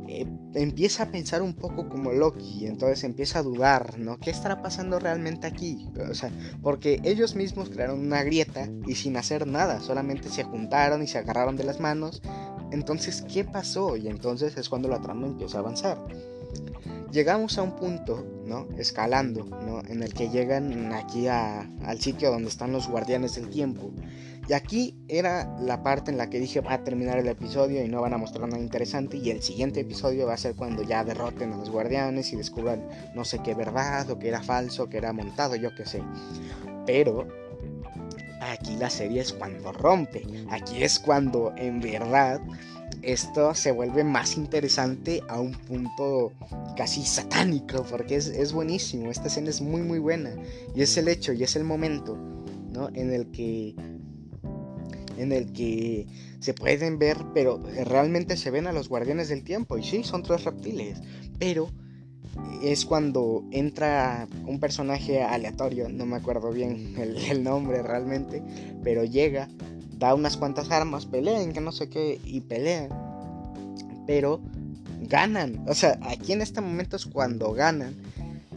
eh, 0.08 0.26
empieza 0.54 1.04
a 1.04 1.10
pensar 1.10 1.42
un 1.42 1.54
poco 1.54 1.88
como 1.88 2.12
Loki, 2.12 2.66
entonces 2.66 3.04
empieza 3.04 3.38
a 3.38 3.42
dudar, 3.42 3.98
¿no? 3.98 4.18
¿Qué 4.18 4.30
estará 4.30 4.62
pasando 4.62 4.98
realmente 4.98 5.46
aquí? 5.46 5.88
O 6.10 6.14
sea, 6.14 6.30
porque 6.62 7.00
ellos 7.04 7.34
mismos 7.34 7.70
crearon 7.70 8.00
una 8.00 8.22
grieta 8.22 8.68
y 8.86 8.94
sin 8.94 9.16
hacer 9.16 9.46
nada, 9.46 9.80
solamente 9.80 10.28
se 10.28 10.44
juntaron 10.44 11.02
y 11.02 11.06
se 11.06 11.18
agarraron 11.18 11.56
de 11.56 11.64
las 11.64 11.80
manos. 11.80 12.22
Entonces, 12.70 13.24
¿qué 13.32 13.44
pasó? 13.44 13.96
Y 13.96 14.08
entonces 14.08 14.56
es 14.56 14.68
cuando 14.68 14.88
la 14.88 15.00
trama 15.00 15.26
empieza 15.26 15.58
a 15.58 15.60
avanzar. 15.60 15.98
Llegamos 17.14 17.58
a 17.58 17.62
un 17.62 17.76
punto, 17.76 18.26
¿no? 18.44 18.66
Escalando, 18.76 19.44
¿no? 19.44 19.82
En 19.86 20.02
el 20.02 20.12
que 20.12 20.30
llegan 20.30 20.92
aquí 20.92 21.28
al 21.28 22.00
sitio 22.00 22.32
donde 22.32 22.48
están 22.48 22.72
los 22.72 22.88
guardianes 22.88 23.36
del 23.36 23.50
tiempo. 23.50 23.92
Y 24.48 24.52
aquí 24.52 24.98
era 25.06 25.56
la 25.60 25.84
parte 25.84 26.10
en 26.10 26.18
la 26.18 26.28
que 26.28 26.40
dije 26.40 26.60
va 26.60 26.72
a 26.72 26.82
terminar 26.82 27.20
el 27.20 27.28
episodio 27.28 27.84
y 27.84 27.88
no 27.88 28.00
van 28.00 28.14
a 28.14 28.18
mostrar 28.18 28.48
nada 28.48 28.60
interesante. 28.60 29.18
Y 29.18 29.30
el 29.30 29.42
siguiente 29.42 29.78
episodio 29.78 30.26
va 30.26 30.34
a 30.34 30.38
ser 30.38 30.56
cuando 30.56 30.82
ya 30.82 31.04
derroten 31.04 31.52
a 31.52 31.56
los 31.56 31.70
guardianes 31.70 32.32
y 32.32 32.36
descubran 32.36 32.84
no 33.14 33.24
sé 33.24 33.38
qué 33.44 33.54
verdad 33.54 34.10
o 34.10 34.18
que 34.18 34.26
era 34.26 34.42
falso, 34.42 34.88
que 34.88 34.96
era 34.96 35.12
montado, 35.12 35.54
yo 35.54 35.72
qué 35.76 35.86
sé. 35.86 36.02
Pero 36.84 37.28
aquí 38.40 38.74
la 38.76 38.90
serie 38.90 39.20
es 39.20 39.32
cuando 39.32 39.70
rompe. 39.70 40.26
Aquí 40.50 40.82
es 40.82 40.98
cuando 40.98 41.54
en 41.56 41.80
verdad 41.80 42.40
esto 43.06 43.54
se 43.54 43.72
vuelve 43.72 44.04
más 44.04 44.36
interesante 44.36 45.22
a 45.28 45.40
un 45.40 45.52
punto 45.52 46.32
casi 46.76 47.02
satánico, 47.02 47.84
porque 47.90 48.16
es, 48.16 48.28
es, 48.28 48.52
buenísimo, 48.52 49.10
esta 49.10 49.28
escena 49.28 49.50
es 49.50 49.60
muy 49.60 49.82
muy 49.82 49.98
buena, 49.98 50.34
y 50.74 50.82
es 50.82 50.96
el 50.96 51.08
hecho 51.08 51.32
y 51.32 51.42
es 51.42 51.56
el 51.56 51.64
momento 51.64 52.16
¿no? 52.72 52.88
en 52.94 53.12
el 53.12 53.30
que 53.30 53.74
en 55.16 55.32
el 55.32 55.52
que 55.52 56.06
se 56.40 56.54
pueden 56.54 56.98
ver, 56.98 57.16
pero 57.32 57.62
realmente 57.84 58.36
se 58.36 58.50
ven 58.50 58.66
a 58.66 58.72
los 58.72 58.88
guardianes 58.88 59.28
del 59.28 59.44
tiempo. 59.44 59.78
Y 59.78 59.82
sí, 59.82 60.04
son 60.04 60.22
tres 60.22 60.44
reptiles. 60.44 61.00
Pero 61.38 61.70
es 62.62 62.84
cuando 62.84 63.44
entra 63.50 64.28
un 64.46 64.60
personaje 64.60 65.22
aleatorio, 65.22 65.88
no 65.88 66.04
me 66.06 66.16
acuerdo 66.16 66.50
bien 66.50 66.94
el, 66.98 67.42
nombre 67.42 67.82
realmente, 67.82 68.42
pero 68.82 69.04
llega, 69.04 69.48
da 69.98 70.14
unas 70.14 70.36
cuantas 70.36 70.70
armas, 70.70 71.06
pelean, 71.06 71.52
que 71.52 71.60
no 71.60 71.72
sé 71.72 71.88
qué, 71.88 72.20
y 72.24 72.40
pelean. 72.40 72.88
Pero 74.06 74.40
ganan. 75.02 75.64
O 75.68 75.74
sea, 75.74 75.98
aquí 76.02 76.32
en 76.32 76.42
este 76.42 76.60
momento 76.60 76.96
es 76.96 77.06
cuando 77.06 77.52
ganan. 77.52 77.94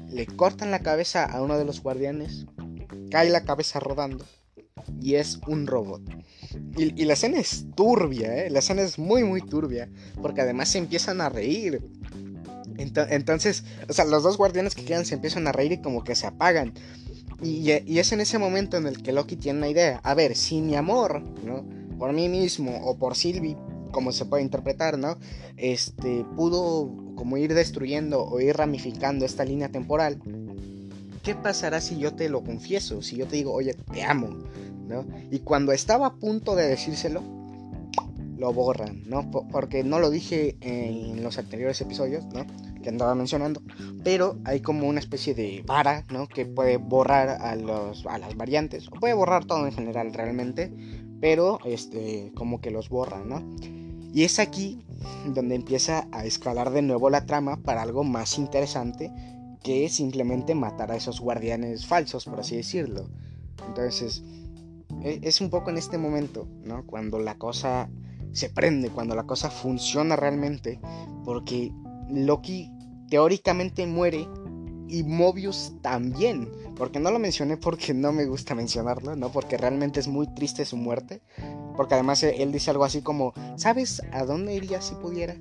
Le 0.09 0.25
cortan 0.25 0.71
la 0.71 0.79
cabeza 0.79 1.25
a 1.25 1.41
uno 1.41 1.57
de 1.57 1.65
los 1.65 1.81
guardianes. 1.81 2.45
Cae 3.09 3.29
la 3.29 3.43
cabeza 3.43 3.79
rodando 3.79 4.25
y 5.01 5.15
es 5.15 5.39
un 5.47 5.67
robot. 5.67 6.01
Y, 6.77 7.05
la 7.05 7.13
escena 7.13 7.39
es 7.39 7.65
turbia, 7.75 8.45
¿eh? 8.45 8.49
la 8.49 8.59
escena 8.59 8.81
es 8.81 8.99
muy, 8.99 9.23
muy 9.23 9.41
turbia, 9.41 9.89
porque 10.21 10.41
además 10.41 10.69
se 10.69 10.77
empiezan 10.77 11.21
a 11.21 11.29
reír. 11.29 11.81
entonces, 12.77 13.63
o 13.89 13.93
sea, 13.93 14.05
los 14.05 14.23
dos 14.23 14.37
guardianes 14.37 14.75
que 14.75 14.85
quedan 14.85 15.05
se 15.05 15.15
empiezan 15.15 15.47
a 15.47 15.51
reír 15.51 15.73
y 15.73 15.81
como 15.81 16.03
que 16.03 16.15
se 16.15 16.27
apagan. 16.27 16.73
Y, 17.41 17.71
es 17.71 18.11
en 18.11 18.21
ese 18.21 18.39
momento 18.39 18.77
en 18.77 18.87
el 18.87 19.01
que 19.01 19.11
Loki 19.11 19.35
tiene 19.35 19.59
una 19.59 19.69
idea. 19.69 19.99
A 20.03 20.13
ver, 20.13 20.35
si 20.35 20.61
mi 20.61 20.75
amor, 20.75 21.21
¿no? 21.43 21.65
Por 21.97 22.13
mí 22.13 22.29
mismo 22.29 22.79
o 22.83 22.97
por 22.97 23.15
Sylvie, 23.15 23.57
como 23.91 24.11
se 24.11 24.25
puede 24.25 24.43
interpretar, 24.43 24.97
¿no? 24.97 25.17
Este, 25.55 26.25
pudo 26.35 26.91
como 27.15 27.37
ir 27.37 27.53
destruyendo 27.53 28.23
o 28.23 28.39
ir 28.39 28.55
ramificando 28.55 29.25
esta 29.25 29.45
línea 29.45 29.69
temporal. 29.69 30.19
¿Qué 31.23 31.35
pasará 31.35 31.81
si 31.81 31.97
yo 31.97 32.13
te 32.13 32.29
lo 32.29 32.43
confieso? 32.43 33.01
Si 33.01 33.17
yo 33.17 33.27
te 33.27 33.35
digo, 33.35 33.53
oye, 33.53 33.73
te 33.73 34.03
amo, 34.03 34.29
y 35.31 35.39
cuando 35.39 35.71
estaba 35.71 36.07
a 36.07 36.13
punto 36.15 36.55
de 36.55 36.67
decírselo, 36.67 37.21
lo 38.37 38.53
borran, 38.53 39.03
¿no? 39.07 39.29
Porque 39.31 39.83
no 39.83 39.99
lo 39.99 40.09
dije 40.09 40.55
en 40.61 41.23
los 41.23 41.37
anteriores 41.37 41.81
episodios, 41.81 42.25
¿no? 42.25 42.45
Que 42.87 42.91
andaba 42.91 43.15
mencionando. 43.15 43.61
Pero 44.01 44.39
hay 44.45 44.61
como 44.61 44.87
una 44.87 45.01
especie 45.01 45.35
de 45.35 45.61
vara, 45.67 46.05
¿no? 46.09 46.29
Que 46.29 46.45
puede 46.45 46.77
borrar 46.77 47.27
a, 47.27 47.53
los, 47.57 48.05
a 48.05 48.17
las 48.17 48.37
variantes. 48.37 48.87
O 48.87 48.91
puede 48.91 49.13
borrar 49.13 49.43
todo 49.43 49.65
en 49.65 49.73
general 49.73 50.13
realmente. 50.13 50.71
Pero, 51.19 51.59
este, 51.65 52.31
como 52.33 52.61
que 52.61 52.71
los 52.71 52.87
borra, 52.87 53.25
¿no? 53.25 53.43
Y 54.13 54.23
es 54.23 54.39
aquí 54.39 54.85
donde 55.25 55.55
empieza 55.55 56.07
a 56.13 56.23
escalar 56.23 56.69
de 56.69 56.81
nuevo 56.81 57.09
la 57.09 57.25
trama 57.25 57.57
para 57.57 57.81
algo 57.81 58.05
más 58.05 58.37
interesante 58.37 59.11
que 59.61 59.89
simplemente 59.89 60.55
matar 60.55 60.93
a 60.93 60.95
esos 60.95 61.19
guardianes 61.19 61.85
falsos, 61.85 62.23
por 62.23 62.39
así 62.39 62.55
decirlo. 62.55 63.09
Entonces, 63.67 64.23
e, 65.03 65.19
es 65.23 65.41
un 65.41 65.49
poco 65.49 65.71
en 65.71 65.77
este 65.77 65.97
momento, 65.97 66.47
¿no? 66.63 66.85
Cuando 66.85 67.19
la 67.19 67.35
cosa 67.37 67.89
se 68.31 68.49
prende, 68.49 68.91
cuando 68.91 69.13
la 69.13 69.23
cosa 69.23 69.49
funciona 69.49 70.15
realmente, 70.15 70.79
porque 71.25 71.73
Loki 72.09 72.71
teóricamente 73.09 73.85
muere 73.87 74.27
y 74.87 75.03
Mobius 75.03 75.73
también, 75.81 76.49
porque 76.75 76.99
no 76.99 77.11
lo 77.11 77.19
mencioné 77.19 77.57
porque 77.57 77.93
no 77.93 78.11
me 78.11 78.25
gusta 78.25 78.55
mencionarlo, 78.55 79.15
¿no? 79.15 79.31
Porque 79.31 79.57
realmente 79.57 79.99
es 79.99 80.07
muy 80.07 80.33
triste 80.33 80.65
su 80.65 80.77
muerte, 80.77 81.21
porque 81.75 81.95
además 81.95 82.23
él 82.23 82.51
dice 82.51 82.71
algo 82.71 82.85
así 82.85 83.01
como, 83.01 83.33
¿sabes 83.57 84.01
a 84.11 84.23
dónde 84.23 84.55
iría 84.55 84.81
si 84.81 84.95
pudiera? 84.95 85.35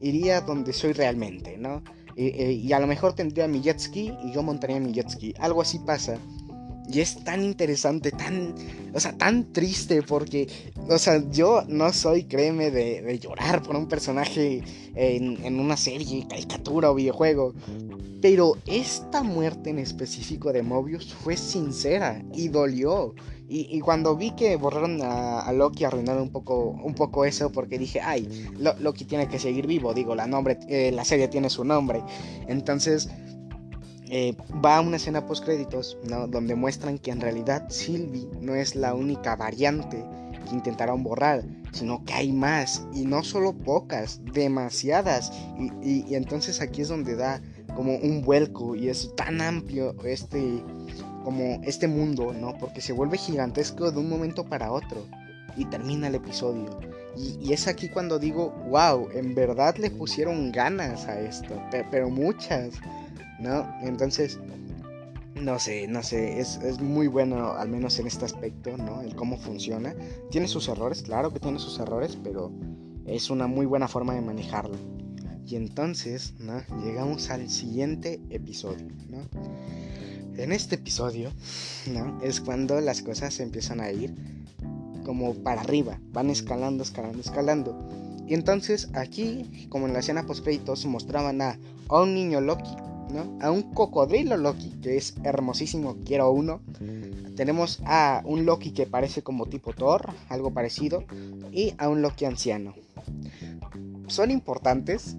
Iría 0.00 0.42
donde 0.42 0.72
soy 0.72 0.92
realmente, 0.92 1.56
¿no? 1.56 1.82
Y, 2.16 2.28
y 2.28 2.72
a 2.72 2.78
lo 2.78 2.86
mejor 2.86 3.14
tendría 3.14 3.48
mi 3.48 3.60
jet 3.60 3.78
ski 3.78 4.12
y 4.24 4.32
yo 4.32 4.42
montaría 4.42 4.78
mi 4.78 4.92
jet 4.92 5.08
ski, 5.08 5.34
algo 5.38 5.62
así 5.62 5.78
pasa. 5.78 6.18
Y 6.86 7.00
es 7.00 7.24
tan 7.24 7.42
interesante, 7.42 8.10
tan, 8.10 8.54
o 8.92 9.00
sea, 9.00 9.16
tan 9.16 9.52
triste 9.52 10.02
porque, 10.02 10.48
o 10.88 10.98
sea, 10.98 11.22
yo 11.30 11.62
no 11.66 11.92
soy, 11.92 12.24
créeme, 12.24 12.70
de, 12.70 13.18
llorar 13.18 13.62
por 13.62 13.74
un 13.76 13.88
personaje 13.88 14.62
en, 14.94 15.58
una 15.58 15.76
serie, 15.76 16.26
caricatura 16.28 16.90
o 16.90 16.94
videojuego. 16.94 17.54
Pero 18.20 18.58
esta 18.66 19.22
muerte 19.22 19.70
en 19.70 19.78
específico 19.78 20.52
de 20.52 20.62
Mobius 20.62 21.14
fue 21.14 21.36
sincera 21.36 22.22
y 22.34 22.48
dolió. 22.48 23.14
Y, 23.46 23.78
cuando 23.80 24.16
vi 24.16 24.32
que 24.32 24.56
borraron 24.56 25.00
a, 25.02 25.52
Loki, 25.52 25.84
arruinaron 25.84 26.22
un 26.22 26.30
poco, 26.30 26.70
un 26.70 26.94
poco 26.94 27.24
eso 27.24 27.52
porque 27.52 27.78
dije, 27.78 28.00
ay, 28.00 28.48
Loki 28.80 29.04
tiene 29.04 29.28
que 29.28 29.38
seguir 29.38 29.66
vivo. 29.66 29.94
Digo, 29.94 30.14
la, 30.14 30.26
nombre, 30.26 30.58
eh, 30.68 30.90
la 30.92 31.04
serie 31.04 31.28
tiene 31.28 31.50
su 31.50 31.64
nombre. 31.64 32.02
Entonces 32.48 33.08
eh, 34.16 34.36
va 34.64 34.76
a 34.76 34.80
una 34.80 34.94
escena 34.94 35.26
post 35.26 35.44
créditos 35.44 35.98
¿no? 36.08 36.28
donde 36.28 36.54
muestran 36.54 36.98
que 36.98 37.10
en 37.10 37.20
realidad 37.20 37.68
Sylvie 37.68 38.28
no 38.40 38.54
es 38.54 38.76
la 38.76 38.94
única 38.94 39.34
variante 39.34 40.04
que 40.48 40.54
intentaron 40.54 41.02
borrar, 41.02 41.42
sino 41.72 42.04
que 42.04 42.12
hay 42.12 42.32
más 42.32 42.86
y 42.94 43.06
no 43.06 43.24
solo 43.24 43.52
pocas, 43.52 44.20
demasiadas. 44.32 45.32
Y, 45.82 46.14
entonces 46.14 46.60
aquí 46.60 46.82
es 46.82 46.90
donde 46.90 47.16
da 47.16 47.42
como 47.74 47.96
un 47.96 48.22
vuelco 48.22 48.76
y 48.76 48.88
es 48.88 49.12
tan 49.16 49.40
amplio 49.40 49.96
este 50.04 50.62
como 51.24 51.60
este 51.64 51.88
mundo, 51.88 52.32
¿no? 52.32 52.56
Porque 52.58 52.80
se 52.80 52.92
vuelve 52.92 53.18
gigantesco 53.18 53.90
de 53.90 53.98
un 53.98 54.08
momento 54.08 54.44
para 54.44 54.70
otro 54.70 55.04
y 55.56 55.64
termina 55.64 56.06
el 56.06 56.14
episodio. 56.14 56.78
Y, 57.16 57.48
y, 57.48 57.52
es 57.52 57.66
aquí 57.66 57.88
cuando 57.88 58.20
digo, 58.20 58.50
wow, 58.68 59.08
en 59.12 59.34
verdad 59.34 59.76
le 59.76 59.90
pusieron 59.90 60.52
ganas 60.52 61.06
a 61.08 61.18
esto, 61.18 61.60
pero 61.90 62.10
muchas. 62.10 62.74
¿No? 63.40 63.66
Entonces, 63.82 64.38
no 65.34 65.58
sé, 65.58 65.88
no 65.88 66.02
sé, 66.02 66.40
es, 66.40 66.80
muy 66.80 67.08
bueno, 67.08 67.52
al 67.52 67.68
menos 67.68 67.98
en 67.98 68.06
este 68.06 68.24
aspecto, 68.24 68.76
¿no? 68.76 69.02
El 69.02 69.14
cómo 69.16 69.36
funciona. 69.36 69.94
Tiene 70.30 70.48
sus 70.48 70.68
errores, 70.68 71.02
claro 71.02 71.32
que 71.32 71.40
tiene 71.40 71.58
sus 71.58 71.78
errores, 71.78 72.16
pero 72.22 72.52
es 73.06 73.30
una 73.30 73.46
muy 73.46 73.66
buena 73.66 73.88
forma 73.88 74.14
de 74.14 74.20
manejarlo. 74.20 74.76
Y 75.46 75.56
entonces, 75.56 76.34
¿no? 76.38 76.62
Llegamos 76.82 77.30
al 77.30 77.50
siguiente 77.50 78.20
episodio, 78.30 78.86
¿no? 79.08 79.28
En 80.36 80.52
este 80.52 80.76
episodio, 80.76 81.30
¿no? 81.92 82.20
Es 82.22 82.40
cuando 82.40 82.80
las 82.80 83.02
cosas 83.02 83.38
empiezan 83.40 83.80
a 83.80 83.90
ir 83.90 84.14
como 85.04 85.34
para 85.34 85.60
arriba, 85.60 86.00
van 86.12 86.30
escalando, 86.30 86.82
escalando, 86.82 87.20
escalando. 87.20 87.88
Y 88.26 88.34
entonces 88.34 88.88
aquí, 88.94 89.66
como 89.68 89.86
en 89.86 89.92
la 89.92 89.98
escena 89.98 90.24
post 90.26 90.42
créditos, 90.42 90.86
mostraban 90.86 91.42
a, 91.42 91.58
a 91.88 92.00
un 92.00 92.14
niño 92.14 92.40
Loki 92.40 92.74
a 93.40 93.50
un 93.50 93.74
cocodrilo 93.74 94.36
Loki, 94.36 94.70
que 94.82 94.96
es 94.96 95.14
hermosísimo, 95.22 95.96
quiero 96.04 96.30
uno. 96.30 96.60
Tenemos 97.36 97.80
a 97.84 98.22
un 98.24 98.44
Loki 98.44 98.72
que 98.72 98.86
parece 98.86 99.22
como 99.22 99.46
tipo 99.46 99.72
Thor, 99.72 100.12
algo 100.28 100.52
parecido, 100.52 101.04
y 101.52 101.74
a 101.78 101.88
un 101.88 102.02
Loki 102.02 102.24
anciano. 102.24 102.74
Son 104.06 104.30
importantes 104.30 105.16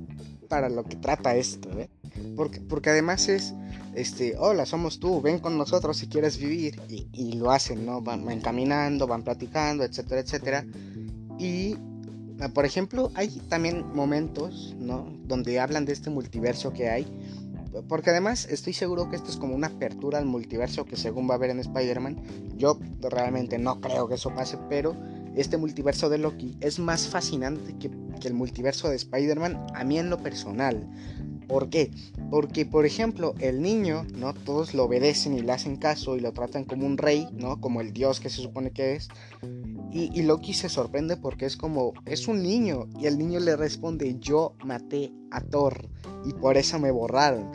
para 0.48 0.70
lo 0.70 0.84
que 0.84 0.96
trata 0.96 1.36
esto, 1.36 1.70
¿eh? 1.80 1.90
Porque, 2.36 2.62
porque 2.62 2.90
además 2.90 3.28
es, 3.28 3.54
este, 3.94 4.36
hola, 4.38 4.66
somos 4.66 5.00
tú, 5.00 5.22
ven 5.22 5.40
con 5.40 5.58
nosotros 5.58 5.98
si 5.98 6.08
quieres 6.08 6.38
vivir. 6.38 6.80
Y, 6.90 7.34
lo 7.34 7.52
hacen, 7.52 7.86
¿no? 7.86 8.02
Van, 8.02 8.24
van, 8.24 8.40
caminando, 8.40 9.08
van 9.08 9.24
platicando, 9.24 9.84
etcétera, 9.84 10.22
etcétera. 10.22 10.66
Y, 11.38 11.76
ah, 12.40 12.50
por 12.50 12.66
ejemplo, 12.66 13.12
hay 13.16 13.28
también 13.50 13.86
momentos, 13.94 14.76
¿no? 14.80 15.08
Donde 15.26 15.60
hablan 15.60 15.86
de 15.86 15.94
este 15.94 16.10
multiverso 16.10 16.72
que 16.72 16.90
hay 16.90 17.06
porque 17.84 18.10
además 18.10 18.48
estoy 18.50 18.74
seguro 18.74 19.10
que 19.10 19.16
esto 19.16 19.30
es 19.30 19.38
como 19.38 19.56
una 19.56 19.68
apertura 19.68 20.18
al 20.18 20.26
multiverso 20.26 20.86
que 20.86 20.96
según 20.96 21.30
va 21.30 21.34
a 21.34 21.38
haber 21.38 21.50
en 21.50 21.60
Spider-Man. 21.60 22.22
Yo 22.56 22.80
realmente 23.02 23.58
no 23.58 23.82
creo 23.82 24.08
que 24.08 24.16
eso 24.16 24.34
pase, 24.34 24.58
pero 24.70 24.96
este 25.36 25.58
multiverso 25.58 26.10
de 26.10 26.18
Loki 26.18 26.58
es 26.62 26.80
más 26.80 27.08
fascinante 27.08 27.78
que, 27.78 27.92
el 28.26 28.34
multiverso 28.34 28.90
de 28.90 28.96
Spider-Man 28.96 29.68
a 29.76 29.84
mí 29.84 30.00
en 30.00 30.10
lo 30.10 30.18
personal. 30.18 30.90
¿Por 31.48 31.70
qué? 31.70 31.92
Porque, 32.30 32.66
por 32.66 32.86
ejemplo, 32.86 33.36
el 33.40 33.62
niño, 33.62 34.06
¿no? 34.16 34.34
Todos 34.34 34.74
lo 34.74 34.86
obedecen 34.86 35.38
y 35.38 35.42
le 35.42 35.52
hacen 35.52 35.78
caso 35.78 36.16
y 36.16 36.20
lo 36.20 36.34
tratan 36.34 36.66
como 36.66 36.86
un 36.86 36.98
rey, 36.98 37.28
¿no? 37.34 37.60
Como 37.62 37.82
el 37.82 37.94
dios 37.94 38.20
que 38.20 38.30
se 38.30 38.42
supone 38.42 38.72
que 38.72 38.96
es. 38.96 39.10
Y, 39.92 40.10
y, 40.18 40.24
Loki 40.24 40.54
se 40.54 40.68
sorprende 40.68 41.16
porque 41.18 41.46
es 41.46 41.56
como, 41.56 41.94
es 42.06 42.28
un 42.28 42.42
niño. 42.44 42.88
Y 43.00 43.06
el 43.06 43.18
niño 43.18 43.40
le 43.40 43.56
responde, 43.56 44.18
yo 44.20 44.56
maté 44.64 45.14
a 45.32 45.42
Thor 45.42 45.90
y 46.26 46.34
por 46.34 46.58
eso 46.58 46.80
me 46.80 46.92
borraron. 46.92 47.52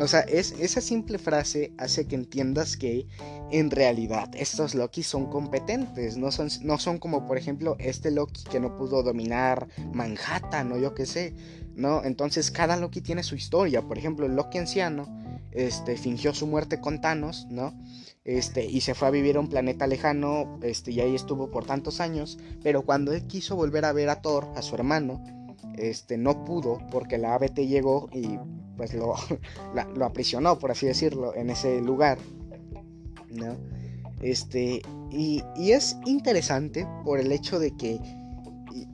O 0.00 0.08
sea, 0.08 0.20
es, 0.20 0.52
esa 0.52 0.80
simple 0.80 1.18
frase 1.18 1.72
hace 1.78 2.06
que 2.06 2.14
entiendas 2.14 2.76
que 2.76 3.06
en 3.50 3.70
realidad 3.70 4.30
estos 4.34 4.74
Loki 4.74 5.02
son 5.02 5.26
competentes, 5.26 6.16
no 6.16 6.32
son, 6.32 6.48
no 6.62 6.78
son 6.78 6.98
como 6.98 7.26
por 7.26 7.36
ejemplo 7.36 7.76
este 7.78 8.10
Loki 8.10 8.44
que 8.44 8.60
no 8.60 8.76
pudo 8.76 9.02
dominar 9.02 9.68
Manhattan 9.92 10.72
o 10.72 10.78
yo 10.78 10.94
qué 10.94 11.06
sé, 11.06 11.34
¿no? 11.74 12.04
Entonces 12.04 12.50
cada 12.50 12.76
Loki 12.76 13.00
tiene 13.00 13.22
su 13.22 13.34
historia, 13.34 13.82
por 13.82 13.98
ejemplo 13.98 14.26
el 14.26 14.34
Loki 14.34 14.58
anciano 14.58 15.22
este, 15.52 15.96
fingió 15.96 16.34
su 16.34 16.46
muerte 16.46 16.80
con 16.80 17.00
Thanos, 17.00 17.46
¿no? 17.50 17.74
Este, 18.24 18.64
y 18.64 18.80
se 18.80 18.94
fue 18.94 19.08
a 19.08 19.10
vivir 19.10 19.36
a 19.36 19.40
un 19.40 19.48
planeta 19.48 19.86
lejano, 19.86 20.58
este, 20.62 20.92
y 20.92 21.00
ahí 21.00 21.14
estuvo 21.14 21.50
por 21.50 21.66
tantos 21.66 22.00
años, 22.00 22.38
pero 22.62 22.82
cuando 22.82 23.12
él 23.12 23.26
quiso 23.26 23.56
volver 23.56 23.84
a 23.84 23.92
ver 23.92 24.08
a 24.08 24.22
Thor, 24.22 24.48
a 24.56 24.62
su 24.62 24.74
hermano, 24.74 25.22
este, 25.76 26.18
no 26.18 26.44
pudo 26.44 26.78
porque 26.90 27.18
la 27.18 27.34
ABT 27.34 27.60
llegó 27.60 28.08
y 28.12 28.38
pues 28.76 28.94
lo, 28.94 29.14
lo 29.94 30.04
aprisionó, 30.04 30.58
por 30.58 30.70
así 30.70 30.86
decirlo, 30.86 31.34
en 31.34 31.50
ese 31.50 31.80
lugar. 31.80 32.18
¿no? 33.32 33.56
Este, 34.20 34.82
y, 35.10 35.42
y, 35.56 35.72
es 35.72 35.96
interesante 36.06 36.86
por 37.04 37.18
el 37.18 37.32
hecho 37.32 37.58
de 37.58 37.76
que, 37.76 37.98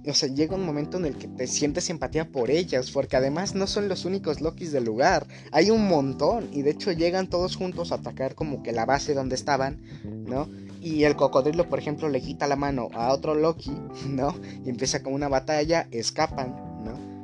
o 0.06 0.14
sea, 0.14 0.28
llega 0.30 0.56
un 0.56 0.64
momento 0.64 0.96
en 0.96 1.04
el 1.04 1.16
que 1.16 1.28
te 1.28 1.46
sientes 1.46 1.90
empatía 1.90 2.30
por 2.30 2.50
ellas, 2.50 2.90
porque 2.90 3.16
además 3.16 3.54
no 3.54 3.66
son 3.66 3.88
los 3.88 4.06
únicos 4.06 4.40
Lokis 4.40 4.72
del 4.72 4.84
lugar, 4.84 5.26
hay 5.52 5.70
un 5.70 5.86
montón, 5.86 6.48
y 6.50 6.62
de 6.62 6.70
hecho 6.70 6.92
llegan 6.92 7.28
todos 7.28 7.56
juntos 7.56 7.92
a 7.92 7.96
atacar 7.96 8.34
como 8.34 8.62
que 8.62 8.72
la 8.72 8.86
base 8.86 9.12
donde 9.12 9.34
estaban, 9.34 9.82
¿no? 10.04 10.48
Y 10.80 11.04
el 11.04 11.16
cocodrilo, 11.16 11.68
por 11.68 11.78
ejemplo, 11.78 12.08
le 12.08 12.22
quita 12.22 12.46
la 12.46 12.56
mano 12.56 12.88
a 12.94 13.12
otro 13.12 13.34
Loki, 13.34 13.76
¿no? 14.08 14.34
Y 14.64 14.70
empieza 14.70 15.02
como 15.02 15.14
una 15.14 15.28
batalla, 15.28 15.88
escapan, 15.90 16.67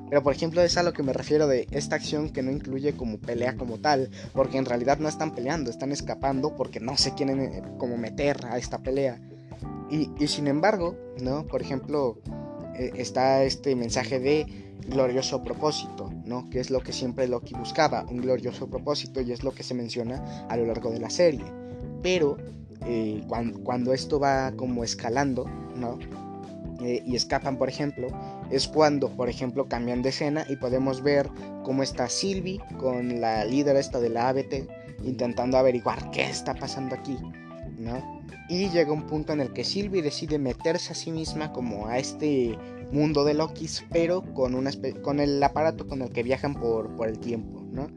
pero 0.08 0.22
por 0.22 0.32
ejemplo 0.32 0.62
es 0.62 0.76
a 0.76 0.82
lo 0.82 0.92
que 0.92 1.02
me 1.02 1.12
refiero 1.12 1.46
de 1.46 1.66
esta 1.70 1.96
acción 1.96 2.30
que 2.30 2.42
no 2.42 2.50
incluye 2.50 2.94
como 2.94 3.18
pelea 3.18 3.56
como 3.56 3.78
tal, 3.78 4.10
porque 4.32 4.58
en 4.58 4.64
realidad 4.64 4.98
no 4.98 5.08
están 5.08 5.34
peleando, 5.34 5.70
están 5.70 5.92
escapando 5.92 6.54
porque 6.56 6.80
no 6.80 6.96
se 6.96 7.14
quieren 7.14 7.40
eh, 7.40 7.62
como 7.78 7.96
meter 7.96 8.44
a 8.46 8.58
esta 8.58 8.78
pelea. 8.78 9.20
Y, 9.90 10.08
sin 10.26 10.48
embargo, 10.48 10.96
¿no? 11.22 11.46
Por 11.46 11.62
ejemplo, 11.62 12.18
eh, 12.74 12.92
está 12.96 13.44
este 13.44 13.76
mensaje 13.76 14.18
de 14.18 14.46
glorioso 14.88 15.44
propósito, 15.44 16.10
¿no? 16.24 16.48
Que 16.50 16.60
es 16.60 16.70
lo 16.70 16.80
que 16.80 16.92
siempre 16.92 17.28
Loki 17.28 17.54
buscaba, 17.54 18.04
un 18.10 18.18
glorioso 18.18 18.68
propósito 18.68 19.20
y 19.20 19.32
es 19.32 19.44
lo 19.44 19.52
que 19.52 19.62
se 19.62 19.74
menciona 19.74 20.46
a 20.48 20.56
lo 20.56 20.66
largo 20.66 20.90
de 20.90 20.98
la 20.98 21.10
serie. 21.10 21.44
Pero 22.02 22.36
eh, 22.86 23.22
cuando, 23.28 23.60
cuando, 23.60 23.92
esto 23.94 24.18
va 24.18 24.52
como 24.56 24.84
escalando, 24.84 25.46
¿no? 25.76 25.98
Y 26.80 27.14
escapan, 27.14 27.56
por 27.56 27.68
ejemplo, 27.68 28.08
es 28.50 28.68
cuando, 28.68 29.08
por 29.08 29.28
ejemplo, 29.28 29.68
cambian 29.68 30.02
de 30.02 30.10
escena 30.10 30.44
y 30.48 30.56
podemos 30.56 31.02
ver 31.02 31.30
cómo 31.62 31.82
está 31.82 32.08
Sylvie 32.08 32.60
con 32.78 33.20
la 33.20 33.44
líder 33.44 33.76
esta 33.76 34.00
de 34.00 34.10
la 34.10 34.28
ABT 34.28 34.68
intentando 35.04 35.56
averiguar 35.56 36.10
qué 36.10 36.24
está 36.24 36.54
pasando 36.54 36.94
aquí, 36.94 37.18
¿no? 37.78 38.22
Y 38.48 38.68
llega 38.70 38.92
un 38.92 39.06
punto 39.06 39.32
en 39.32 39.40
el 39.40 39.52
que 39.52 39.64
Sylvie 39.64 40.02
decide 40.02 40.38
meterse 40.38 40.92
a 40.92 40.94
sí 40.96 41.10
misma 41.10 41.52
como 41.52 41.86
a 41.86 41.98
este 41.98 42.58
mundo 42.92 43.24
de 43.24 43.34
Lokis, 43.34 43.84
pero 43.90 44.22
con, 44.34 44.54
una 44.54 44.70
con 45.02 45.20
el 45.20 45.42
aparato 45.42 45.86
con 45.86 46.02
el 46.02 46.10
que 46.10 46.22
viajan 46.22 46.54
por, 46.54 46.94
por 46.96 47.08
el 47.08 47.18
tiempo, 47.18 47.62
¿no? 47.70 47.88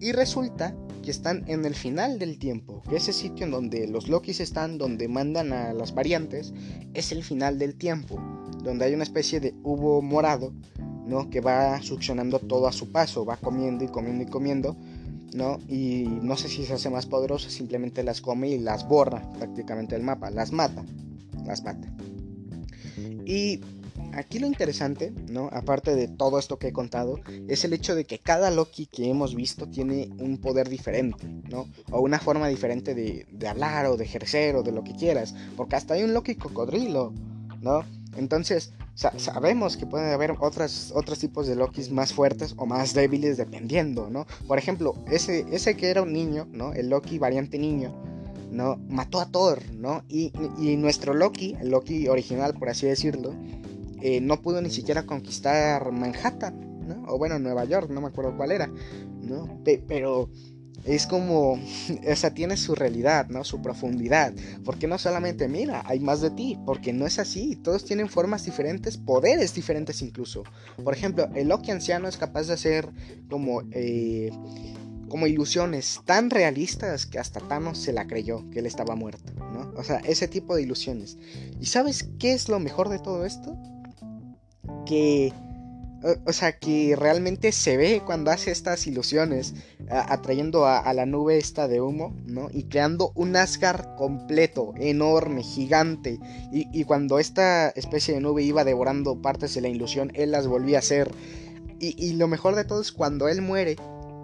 Y 0.00 0.12
resulta 0.12 0.74
están 1.10 1.44
en 1.48 1.64
el 1.64 1.74
final 1.74 2.18
del 2.18 2.38
tiempo, 2.38 2.82
que 2.88 2.96
ese 2.96 3.12
sitio 3.12 3.46
en 3.46 3.52
donde 3.52 3.86
los 3.86 4.08
Lokis 4.08 4.40
están, 4.40 4.78
donde 4.78 5.08
mandan 5.08 5.52
a 5.52 5.72
las 5.72 5.94
variantes, 5.94 6.52
es 6.94 7.12
el 7.12 7.22
final 7.22 7.58
del 7.58 7.74
tiempo 7.74 8.20
donde 8.62 8.84
hay 8.84 8.94
una 8.94 9.02
especie 9.02 9.40
de 9.40 9.54
hubo 9.62 10.02
morado, 10.02 10.52
¿no? 11.06 11.30
Que 11.30 11.40
va 11.40 11.80
succionando 11.82 12.38
todo 12.38 12.66
a 12.66 12.72
su 12.72 12.90
paso, 12.90 13.24
va 13.24 13.36
comiendo 13.36 13.84
y 13.84 13.88
comiendo 13.88 14.24
y 14.24 14.26
comiendo, 14.26 14.76
¿no? 15.34 15.58
Y 15.68 16.04
no 16.22 16.36
sé 16.36 16.48
si 16.48 16.64
se 16.64 16.74
hace 16.74 16.90
más 16.90 17.06
poderoso, 17.06 17.50
simplemente 17.50 18.02
las 18.02 18.20
come 18.20 18.48
y 18.48 18.58
las 18.58 18.86
borra 18.86 19.22
prácticamente 19.32 19.94
del 19.94 20.04
mapa, 20.04 20.30
las 20.30 20.52
mata, 20.52 20.84
las 21.46 21.62
mata. 21.64 21.88
Y 23.24 23.60
aquí 24.12 24.38
lo 24.38 24.46
interesante, 24.46 25.12
¿no? 25.28 25.48
Aparte 25.52 25.94
de 25.94 26.08
todo 26.08 26.38
esto 26.38 26.58
que 26.58 26.68
he 26.68 26.72
contado, 26.72 27.20
es 27.48 27.64
el 27.64 27.72
hecho 27.72 27.94
de 27.94 28.04
que 28.04 28.18
cada 28.18 28.50
Loki 28.50 28.86
que 28.86 29.08
hemos 29.08 29.34
visto 29.34 29.68
tiene 29.68 30.10
un 30.18 30.38
poder 30.38 30.68
diferente, 30.68 31.26
¿no? 31.48 31.68
O 31.90 32.00
una 32.00 32.18
forma 32.18 32.48
diferente 32.48 32.94
de, 32.94 33.26
hablar 33.48 33.86
o 33.86 33.96
de 33.96 34.04
ejercer 34.04 34.56
o 34.56 34.62
de 34.62 34.72
lo 34.72 34.84
que 34.84 34.94
quieras. 34.94 35.34
Porque 35.56 35.76
hasta 35.76 35.94
hay 35.94 36.02
un 36.02 36.14
Loki 36.14 36.34
cocodrilo, 36.34 37.12
¿no? 37.60 37.84
Entonces, 38.16 38.72
sabemos 38.94 39.76
que 39.76 39.86
pueden 39.86 40.12
haber 40.12 40.34
otras, 40.40 40.92
otros 40.94 41.18
tipos 41.18 41.46
de 41.46 41.54
Lokis 41.54 41.90
más 41.90 42.12
fuertes 42.12 42.54
o 42.56 42.66
más 42.66 42.94
débiles 42.94 43.36
dependiendo, 43.36 44.10
¿no? 44.10 44.26
Por 44.46 44.58
ejemplo, 44.58 44.94
ese, 45.10 45.46
ese 45.52 45.76
que 45.76 45.88
era 45.88 46.02
un 46.02 46.12
niño, 46.12 46.48
¿no? 46.52 46.72
El 46.72 46.88
Loki 46.88 47.18
variante 47.18 47.58
niño, 47.58 47.94
¿no? 48.50 48.76
Mató 48.88 49.20
a 49.20 49.26
Thor, 49.26 49.62
¿no? 49.72 50.02
Y, 50.08 50.32
y 50.58 50.76
nuestro 50.76 51.14
Loki, 51.14 51.56
el 51.60 51.70
Loki 51.70 52.08
original, 52.08 52.54
por 52.54 52.68
así 52.70 52.86
decirlo, 52.86 53.34
eh, 54.02 54.20
no 54.20 54.42
pudo 54.42 54.60
ni 54.60 54.70
siquiera 54.70 55.04
conquistar 55.04 55.92
Manhattan, 55.92 56.86
¿no? 56.86 57.04
O 57.06 57.18
bueno, 57.18 57.38
Nueva 57.38 57.64
York, 57.64 57.90
no 57.90 58.00
me 58.00 58.08
acuerdo 58.08 58.36
cuál 58.36 58.52
era, 58.52 58.70
¿no? 59.20 59.60
pero 59.86 60.30
es 60.84 61.06
como, 61.06 61.52
o 62.10 62.16
sea, 62.16 62.32
tiene 62.34 62.56
su 62.56 62.74
realidad, 62.74 63.28
¿no? 63.28 63.44
Su 63.44 63.60
profundidad. 63.60 64.32
Porque 64.64 64.86
no 64.86 64.98
solamente, 64.98 65.48
mira, 65.48 65.82
hay 65.86 66.00
más 66.00 66.20
de 66.20 66.30
ti, 66.30 66.58
porque 66.64 66.92
no 66.92 67.06
es 67.06 67.18
así. 67.18 67.56
Todos 67.56 67.84
tienen 67.84 68.08
formas 68.08 68.44
diferentes, 68.44 68.96
poderes 68.96 69.54
diferentes 69.54 70.02
incluso. 70.02 70.44
Por 70.82 70.94
ejemplo, 70.94 71.28
el 71.34 71.48
Loki 71.48 71.70
anciano 71.70 72.08
es 72.08 72.16
capaz 72.16 72.46
de 72.46 72.54
hacer 72.54 72.88
como, 73.28 73.62
eh, 73.72 74.30
como 75.08 75.26
ilusiones 75.26 76.00
tan 76.04 76.30
realistas 76.30 77.06
que 77.06 77.18
hasta 77.18 77.40
Thanos 77.40 77.78
se 77.78 77.92
la 77.92 78.06
creyó, 78.06 78.48
que 78.50 78.60
él 78.60 78.66
estaba 78.66 78.94
muerto, 78.94 79.32
¿no? 79.52 79.72
O 79.76 79.84
sea, 79.84 79.98
ese 79.98 80.28
tipo 80.28 80.54
de 80.54 80.62
ilusiones. 80.62 81.18
¿Y 81.60 81.66
sabes 81.66 82.08
qué 82.18 82.32
es 82.32 82.48
lo 82.48 82.60
mejor 82.60 82.88
de 82.88 82.98
todo 82.98 83.24
esto? 83.24 83.56
Que... 84.86 85.32
O, 86.26 86.32
sea, 86.32 86.56
que 86.56 86.94
realmente 86.96 87.50
se 87.50 87.76
ve 87.76 88.02
cuando 88.06 88.30
hace 88.30 88.52
estas 88.52 88.86
ilusiones, 88.86 89.54
atrayendo 89.90 90.64
a, 90.64 90.94
la 90.94 91.06
nube 91.06 91.38
esta 91.38 91.66
de 91.66 91.80
humo, 91.80 92.14
¿no? 92.24 92.50
Y 92.52 92.64
creando 92.64 93.10
un 93.16 93.34
Asgard 93.34 93.96
completo, 93.96 94.74
enorme, 94.76 95.42
gigante. 95.42 96.20
Y, 96.52 96.84
cuando 96.84 97.18
esta 97.18 97.70
especie 97.70 98.14
de 98.14 98.20
nube 98.20 98.44
iba 98.44 98.62
devorando 98.62 99.20
partes 99.20 99.54
de 99.54 99.60
la 99.60 99.68
ilusión, 99.68 100.12
él 100.14 100.30
las 100.30 100.46
volvía 100.46 100.76
a 100.76 100.80
hacer. 100.80 101.10
Y, 101.80 102.12
lo 102.12 102.28
mejor 102.28 102.54
de 102.54 102.64
todo 102.64 102.80
es 102.80 102.92
cuando 102.92 103.26
él 103.26 103.42
muere 103.42 103.74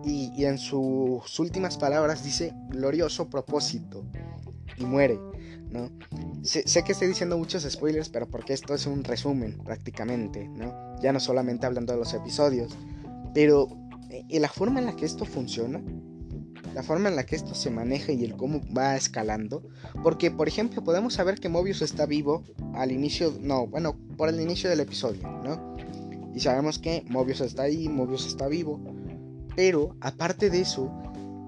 y, 0.05 0.31
y 0.37 0.45
en 0.45 0.59
sus 0.59 1.41
últimas 1.41 1.77
palabras 1.77 2.23
dice 2.23 2.53
glorioso 2.69 3.29
propósito. 3.29 4.05
Y 4.77 4.85
muere. 4.85 5.19
¿No? 5.75 5.91
Sé, 6.43 6.85
que 6.85 6.93
estoy 6.93 7.09
diciendo 7.09 7.37
muchos 7.37 7.65
spoilers, 7.69 8.09
pero 8.09 8.29
porque 8.29 8.53
esto 8.53 8.75
es 8.75 8.87
un 8.87 9.03
resumen 9.03 9.59
prácticamente, 9.65 10.49
¿no? 10.49 10.73
Ya 11.01 11.13
no 11.13 11.19
solamente 11.19 11.67
hablando 11.67 11.93
de 11.93 11.99
los 11.99 12.15
episodios, 12.15 12.73
pero 13.35 13.67
eh, 14.11 14.39
la 14.39 14.49
forma 14.49 14.79
en 14.79 14.87
la 14.87 14.95
que 14.95 15.05
esto 15.05 15.25
funciona, 15.25 15.83
la 16.75 16.83
forma 16.83 17.09
en 17.09 17.17
la 17.17 17.27
que 17.27 17.35
esto 17.35 17.55
se 17.55 17.71
maneja 17.71 18.13
y 18.13 18.25
el 18.25 18.37
cómo 18.37 18.61
va 18.77 18.97
escalando, 18.97 19.63
porque 20.03 20.31
por 20.31 20.47
ejemplo 20.47 20.85
podemos 20.85 21.15
saber 21.15 21.41
que 21.41 21.49
Mobius 21.49 21.83
está 21.83 22.07
vivo 22.07 22.45
al 22.75 22.93
inicio, 22.93 23.35
no, 23.41 23.67
bueno, 23.67 23.97
por 24.17 24.29
el 24.29 24.41
inicio 24.41 24.71
del 24.71 24.81
episodio, 24.81 25.23
¿no? 25.43 25.77
Y 26.35 26.41
sabemos 26.41 26.79
que 26.79 27.05
Mobius 27.09 27.41
está 27.41 27.65
ahí, 27.65 27.89
Mobius 27.89 28.27
está 28.27 28.47
vivo, 28.47 28.81
pero 29.57 29.97
aparte 30.01 30.51
de 30.51 30.61
eso, 30.61 30.93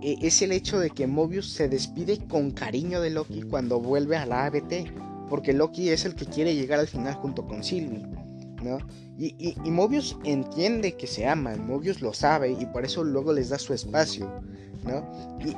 es 0.07 0.41
el 0.43 0.53
hecho 0.53 0.79
de 0.79 0.91
que 0.91 1.07
Mobius 1.07 1.51
se 1.51 1.69
despide 1.69 2.19
con 2.29 2.53
cariño 2.53 3.01
de 3.01 3.11
Loki 3.11 3.43
cuando 3.43 3.81
vuelve 3.81 4.17
a 4.17 4.27
la 4.27 4.47
ABT, 4.47 4.93
porque 5.29 5.53
Loki 5.53 5.89
es 5.91 6.05
el 6.05 6.15
que 6.15 6.27
quiere 6.27 6.55
llegar 6.55 6.79
al 6.79 6.87
final 6.87 7.15
junto 7.15 7.45
con 7.47 7.65
Sylvie, 7.65 8.07
¿no? 8.63 8.79
Y, 9.19 9.57
Mobius 9.65 10.17
entiende 10.25 10.97
que 10.97 11.07
se 11.07 11.27
aman, 11.27 11.67
Mobius 11.67 12.03
lo 12.03 12.13
sabe 12.13 12.53
y 12.53 12.67
por 12.67 12.85
eso 12.85 13.03
luego 13.03 13.33
les 13.33 13.49
da 13.49 13.59
su 13.59 13.75
espacio, 13.75 14.31
¿no? 14.85 15.05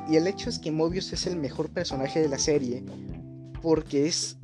Y, 0.09 0.17
el 0.17 0.27
hecho 0.27 0.49
es 0.49 0.59
que 0.59 0.71
Mobius 0.71 1.13
es 1.13 1.27
el 1.27 1.37
mejor 1.37 1.69
personaje 1.69 2.21
de 2.21 2.29
la 2.29 2.39
serie 2.39 2.83
porque 3.61 4.07
es, 4.07 4.39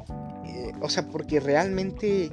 eh, 0.45 0.73
o 0.83 0.91
sea, 0.91 1.09
porque 1.09 1.41
realmente 1.41 2.31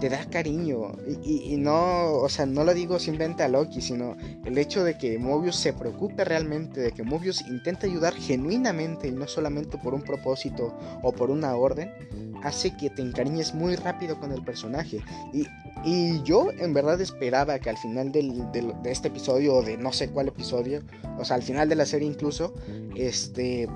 te 0.00 0.08
da 0.08 0.24
cariño. 0.26 0.92
Y, 1.22 1.56
no, 1.56 2.12
o 2.14 2.28
sea, 2.28 2.46
no 2.46 2.64
lo 2.64 2.74
digo 2.74 2.98
simplemente 2.98 3.42
a 3.42 3.48
Loki, 3.48 3.80
sino 3.80 4.16
el 4.44 4.58
hecho 4.58 4.84
de 4.84 4.98
que 4.98 5.18
Mobius 5.18 5.56
se 5.56 5.72
preocupe 5.72 6.24
realmente, 6.24 6.80
de 6.80 6.92
que 6.92 7.02
Mobius 7.02 7.42
intente 7.48 7.86
ayudar 7.86 8.14
genuinamente 8.14 9.08
y 9.08 9.12
no 9.12 9.26
solamente 9.26 9.78
por 9.78 9.94
un 9.94 10.02
propósito 10.02 10.76
o 11.02 11.12
por 11.12 11.30
una 11.30 11.54
orden, 11.56 11.90
hace 12.42 12.76
que 12.76 12.90
te 12.90 13.02
encariñes 13.02 13.54
muy 13.54 13.76
rápido 13.76 14.18
con 14.18 14.32
el 14.32 14.42
personaje. 14.42 15.00
Y, 15.32 15.46
y 15.84 16.22
yo 16.22 16.50
en 16.58 16.74
verdad 16.74 17.00
esperaba 17.00 17.58
que 17.58 17.70
al 17.70 17.78
final 17.78 18.12
del, 18.12 18.50
de 18.52 18.90
este 18.90 19.08
episodio, 19.08 19.54
o 19.56 19.62
de 19.62 19.76
no 19.76 19.92
sé 19.92 20.10
cuál 20.10 20.28
episodio, 20.28 20.82
o 21.18 21.24
sea, 21.24 21.36
al 21.36 21.42
final 21.42 21.68
de 21.68 21.76
la 21.76 21.86
serie 21.86 22.08
incluso, 22.08 22.54
este 22.96 23.68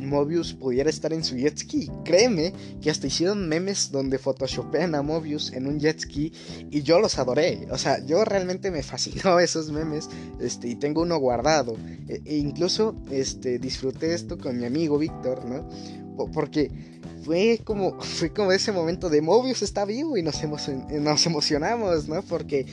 Mobius 0.00 0.54
pudiera 0.54 0.90
estar 0.90 1.12
en 1.12 1.24
su 1.24 1.36
jet 1.36 1.58
ski. 1.58 1.90
Créeme 2.04 2.52
que 2.80 2.90
hasta 2.90 3.06
hicieron 3.06 3.48
memes 3.48 3.90
donde 3.90 4.18
photoshopean 4.18 4.94
a 4.94 5.02
Mobius 5.02 5.52
en 5.52 5.66
un 5.66 5.78
jet 5.78 6.00
ski 6.00 6.32
y 6.70 6.82
yo 6.82 7.00
los 7.00 7.18
adoré. 7.18 7.66
O 7.70 7.78
sea, 7.78 8.04
yo 8.04 8.24
realmente 8.24 8.70
me 8.70 8.82
fascinó 8.82 9.40
esos 9.40 9.70
memes 9.70 10.08
este, 10.40 10.68
y 10.68 10.74
tengo 10.76 11.02
uno 11.02 11.18
guardado. 11.18 11.76
E, 12.08 12.20
e 12.24 12.36
incluso 12.36 12.94
este, 13.10 13.58
disfruté 13.58 14.14
esto 14.14 14.38
con 14.38 14.58
mi 14.58 14.64
amigo 14.64 14.98
Víctor, 14.98 15.44
¿no? 15.44 15.68
Porque 16.32 16.70
fue 17.24 17.60
como, 17.64 18.00
fue 18.00 18.30
como 18.30 18.52
ese 18.52 18.72
momento 18.72 19.08
de 19.08 19.22
Mobius 19.22 19.62
está 19.62 19.84
vivo 19.84 20.16
y 20.16 20.22
nos, 20.22 20.40
nos 20.90 21.26
emocionamos, 21.26 22.08
¿no? 22.08 22.22
Porque 22.22 22.66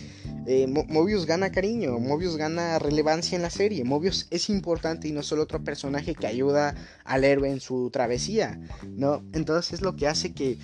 eh, 0.49 0.65
Mobius 0.65 1.25
gana 1.25 1.51
cariño, 1.51 1.99
Mobius 1.99 2.37
gana 2.37 2.79
relevancia 2.79 3.35
en 3.35 3.41
la 3.41 3.49
serie, 3.49 3.83
Mobius 3.83 4.27
es 4.31 4.49
importante 4.49 5.09
y 5.09 5.11
no 5.11 5.21
solo 5.21 5.43
otro 5.43 5.61
personaje 5.61 6.15
que 6.15 6.25
ayuda 6.25 6.73
al 7.03 7.25
héroe 7.25 7.51
en 7.51 7.59
su 7.59 7.89
travesía, 7.91 8.57
¿no? 8.95 9.23
Entonces 9.33 9.73
es 9.73 9.81
lo 9.81 9.97
que 9.97 10.07
hace 10.07 10.33
que, 10.33 10.57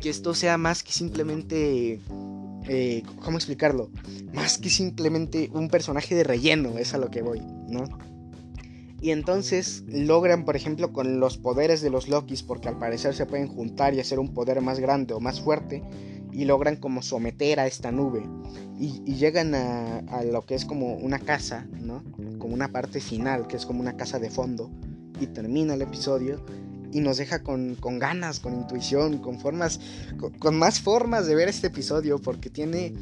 que 0.00 0.08
esto 0.08 0.34
sea 0.34 0.56
más 0.56 0.82
que 0.82 0.92
simplemente... 0.92 2.00
Eh, 2.68 3.02
¿Cómo 3.22 3.36
explicarlo? 3.36 3.90
Más 4.32 4.56
que 4.56 4.70
simplemente 4.70 5.50
un 5.52 5.68
personaje 5.68 6.14
de 6.14 6.24
relleno, 6.24 6.78
es 6.78 6.94
a 6.94 6.98
lo 6.98 7.10
que 7.10 7.20
voy, 7.20 7.40
¿no? 7.68 7.84
Y 9.02 9.10
entonces 9.10 9.82
logran, 9.88 10.44
por 10.44 10.56
ejemplo, 10.56 10.92
con 10.92 11.18
los 11.18 11.36
poderes 11.36 11.82
de 11.82 11.90
los 11.90 12.08
Lokis, 12.08 12.44
porque 12.44 12.68
al 12.68 12.78
parecer 12.78 13.14
se 13.14 13.26
pueden 13.26 13.48
juntar 13.48 13.92
y 13.92 14.00
hacer 14.00 14.20
un 14.20 14.32
poder 14.32 14.60
más 14.62 14.78
grande 14.78 15.12
o 15.12 15.20
más 15.20 15.40
fuerte, 15.40 15.82
y 16.32 16.44
logran 16.44 16.76
como 16.76 17.02
someter 17.02 17.60
a 17.60 17.66
esta 17.66 17.92
nube 17.92 18.24
y, 18.78 19.14
llegan 19.14 19.54
a, 19.54 20.24
lo 20.24 20.44
que 20.44 20.54
es 20.54 20.64
como 20.64 20.94
una 20.94 21.18
casa, 21.18 21.66
¿no? 21.80 22.02
Como 22.38 22.54
una 22.54 22.68
parte 22.68 23.00
final, 23.00 23.46
que 23.46 23.56
es 23.56 23.66
como 23.66 23.80
una 23.80 23.96
casa 23.96 24.18
de 24.18 24.30
fondo 24.30 24.70
y 25.20 25.26
termina 25.26 25.74
el 25.74 25.82
episodio 25.82 26.44
y 26.90 27.00
nos 27.00 27.18
deja 27.18 27.42
con, 27.42 27.76
ganas, 27.98 28.40
con 28.40 28.54
intuición, 28.54 29.18
con 29.18 29.38
formas, 29.38 29.78
con, 30.38 30.56
más 30.56 30.80
formas 30.80 31.26
de 31.26 31.34
ver 31.34 31.48
este 31.48 31.68
episodio 31.68 32.18
porque 32.18 32.50
tiene 32.50 32.92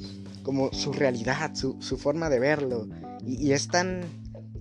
como 0.42 0.72
su 0.72 0.92
realidad, 0.92 1.52
su, 1.54 1.78
forma 1.96 2.28
de 2.28 2.40
verlo 2.40 2.86
y, 3.24 3.48
y 3.48 3.52
es 3.52 3.68
tan, 3.68 4.02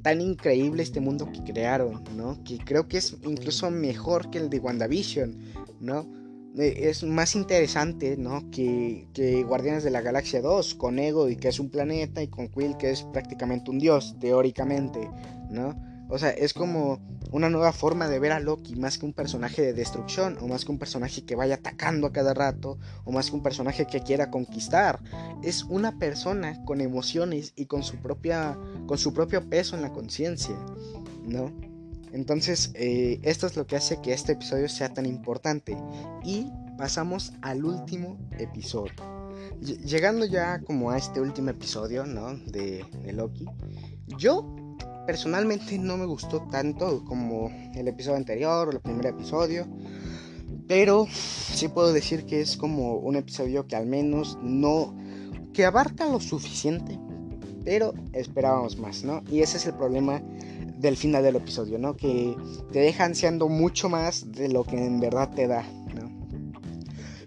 tan 0.02 0.22
increíble 0.22 0.84
este 0.84 1.02
mundo 1.02 1.30
que 1.32 1.44
crearon, 1.44 2.04
¿no? 2.16 2.42
Que 2.44 2.60
creo 2.60 2.88
que 2.88 2.98
es 2.98 3.18
incluso 3.24 3.70
mejor 3.72 4.30
que 4.30 4.38
el 4.38 4.50
de 4.50 4.60
WandaVision, 4.60 5.38
¿no? 5.80 6.19
Eh, 6.58 6.90
es 6.90 7.04
más 7.04 7.36
interesante, 7.36 8.18
¿no? 8.18 8.50
Que, 8.52 9.08
que, 9.14 9.44
Guardianes 9.44 9.84
de 9.84 9.92
la 9.92 10.02
Galaxia 10.02 10.42
2, 10.42 10.76
con 10.76 11.00
Ego 11.00 11.30
y 11.30 11.36
que 11.36 11.50
es 11.50 11.60
un 11.60 11.70
planeta, 11.70 12.24
y 12.24 12.28
con 12.28 12.48
Quill 12.50 12.78
que 12.78 12.92
es 12.92 13.04
prácticamente 13.04 13.72
un 13.72 13.80
dios, 13.80 14.16
teóricamente, 14.20 15.10
¿no? 15.50 15.76
O 16.12 16.18
sea, 16.18 16.32
es 16.32 16.54
como 16.54 17.00
una 17.32 17.52
nueva 17.52 17.72
forma 17.72 18.08
de 18.08 18.18
ver 18.18 18.32
a 18.32 18.40
Loki, 18.40 18.76
más 18.76 18.98
que 18.98 19.06
un 19.06 19.14
personaje 19.14 19.62
de 19.62 19.74
destrucción, 19.74 20.40
o 20.42 20.48
más 20.48 20.66
que 20.66 20.72
un 20.72 20.80
personaje 20.80 21.24
que 21.24 21.36
vaya 21.36 21.56
atacando 21.56 22.08
a 22.08 22.12
cada 22.12 22.34
rato, 22.34 22.80
o 23.06 23.12
más 23.12 23.30
que 23.30 23.36
un 23.36 23.44
personaje 23.44 23.86
que 23.86 24.02
quiera 24.02 24.32
conquistar. 24.32 25.00
Es 25.44 25.64
una 25.66 26.00
persona 26.00 26.66
con 26.66 26.82
emociones 26.82 27.54
y 27.56 27.68
con 27.68 27.84
su 27.84 27.98
propia, 27.98 28.58
con 28.88 28.98
su 28.98 29.14
propio 29.14 29.48
peso 29.48 29.76
en 29.76 29.84
la 29.84 29.94
conciencia, 29.94 30.56
¿no? 31.28 31.69
Entonces, 32.12 32.72
eh, 32.74 33.20
esto 33.24 33.48
es 33.48 33.56
lo 33.56 33.68
que 33.68 33.76
hace 33.76 34.02
que 34.02 34.14
este 34.14 34.34
episodio 34.34 34.68
sea 34.68 34.94
tan 34.94 35.06
importante. 35.06 35.78
Y 36.24 36.48
pasamos 36.78 37.34
al 37.42 37.66
último 37.66 38.18
episodio. 38.38 38.94
llegando 39.62 40.26
ya 40.26 40.60
como 40.62 40.92
a 40.92 40.98
este 40.98 41.20
último 41.20 41.50
episodio, 41.50 42.06
¿no? 42.06 42.34
De, 42.36 42.86
de, 43.04 43.14
Loki. 43.14 43.46
Yo 44.18 44.46
personalmente 45.06 45.78
no 45.78 45.98
me 45.98 46.06
gustó 46.06 46.48
tanto 46.50 47.04
como 47.04 47.52
el 47.76 47.88
episodio 47.88 48.18
anterior 48.18 48.68
o 48.68 48.72
el 48.72 48.80
primer 48.80 49.08
episodio. 49.08 49.68
Pero 50.68 51.08
sí 51.12 51.68
puedo 51.68 51.92
decir 51.92 52.26
que 52.26 52.42
es 52.42 52.56
como 52.56 52.98
un 52.98 53.16
episodio 53.16 53.68
que 53.68 53.76
al 53.76 53.88
menos 53.88 54.38
no... 54.42 54.96
que 55.54 55.66
abarca 55.66 56.06
lo 56.06 56.20
suficiente 56.20 56.98
pero 57.70 57.94
esperábamos 58.14 58.80
más, 58.80 59.04
¿no? 59.04 59.22
Y 59.30 59.42
ese 59.42 59.58
es 59.58 59.68
el 59.68 59.76
problema 59.76 60.24
del 60.80 60.96
final 60.96 61.22
del 61.22 61.36
episodio, 61.36 61.78
¿no? 61.78 61.96
Que 61.96 62.36
te 62.72 62.80
deja 62.80 63.04
ansiando 63.04 63.50
mucho 63.50 63.90
más 63.90 64.32
de 64.32 64.48
lo 64.48 64.64
que 64.64 64.78
en 64.78 65.00
verdad 65.00 65.30
te 65.36 65.46
da, 65.48 65.64
¿no? 65.94 66.10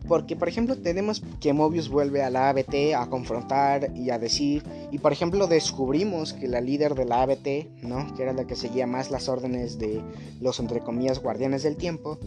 Porque, 0.09 0.37
por 0.37 0.49
ejemplo, 0.49 0.77
tenemos 0.77 1.23
que 1.41 1.53
Mobius 1.53 1.89
vuelve 1.89 2.23
a 2.23 2.31
la 2.31 2.49
ABT 2.49 2.95
a 2.97 3.07
confrontar 3.09 3.93
y 3.95 4.11
a 4.11 4.19
decir, 4.19 4.65
y 4.91 4.99
por 4.99 5.13
ejemplo 5.13 5.47
descubrimos 5.47 6.33
que 6.33 6.49
la 6.49 6.61
líder 6.61 6.95
de 6.95 7.05
la 7.05 7.23
ABT, 7.23 7.83
¿no? 7.83 8.15
Que 8.15 8.23
era 8.23 8.33
la 8.33 8.47
que 8.47 8.57
seguía 8.57 8.87
más 8.87 9.11
las 9.11 9.29
órdenes 9.29 9.79
de 9.79 10.03
los, 10.41 10.59
entre 10.59 10.81
comillas, 10.81 11.21
guardianes 11.21 11.63
del 11.63 11.77
tiempo, 11.77 12.19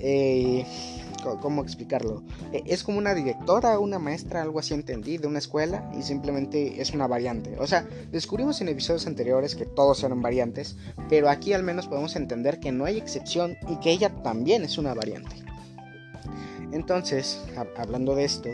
eh, 0.00 0.64
¿Cómo 1.40 1.62
explicarlo? 1.62 2.22
E, 2.52 2.62
es 2.66 2.82
como 2.82 2.98
una 2.98 3.14
directora, 3.14 3.78
una 3.78 3.98
maestra, 3.98 4.42
algo 4.42 4.58
así 4.58 4.74
entendí, 4.74 5.18
de 5.18 5.26
una 5.26 5.38
escuela 5.38 5.90
y 5.96 6.02
simplemente 6.02 6.80
es 6.80 6.92
una 6.92 7.06
variante. 7.06 7.56
O 7.58 7.66
sea, 7.66 7.86
descubrimos 8.10 8.60
en 8.60 8.68
episodios 8.68 9.06
anteriores 9.06 9.54
que 9.54 9.66
todos 9.66 10.02
eran 10.04 10.22
variantes, 10.22 10.76
pero 11.08 11.28
aquí 11.28 11.52
al 11.52 11.62
menos 11.62 11.86
podemos 11.86 12.16
entender 12.16 12.60
que 12.60 12.72
no 12.72 12.84
hay 12.84 12.98
excepción 12.98 13.56
y 13.68 13.76
que 13.76 13.90
ella 13.92 14.10
también 14.22 14.64
es 14.64 14.78
una 14.78 14.94
variante. 14.94 15.36
Entonces, 16.72 17.38
hablando 17.76 18.14
de 18.14 18.24
esto, 18.24 18.48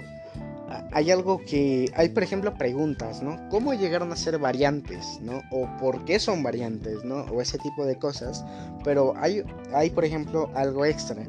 hay 0.92 1.10
algo 1.10 1.40
que 1.44 1.90
hay 1.94 2.10
por 2.10 2.22
ejemplo 2.22 2.54
preguntas, 2.54 3.22
¿no? 3.22 3.48
¿Cómo 3.48 3.74
llegaron 3.74 4.12
a 4.12 4.16
ser 4.16 4.38
variantes, 4.38 5.18
¿no? 5.22 5.40
O 5.50 5.68
por 5.78 6.04
qué 6.04 6.18
son 6.18 6.42
variantes, 6.42 7.04
¿no? 7.04 7.22
O 7.32 7.40
ese 7.40 7.58
tipo 7.58 7.86
de 7.86 7.96
cosas. 7.96 8.44
Pero 8.84 9.14
hay, 9.16 9.42
hay 9.72 9.90
por 9.90 10.04
ejemplo 10.04 10.50
algo 10.54 10.84
extra 10.84 11.22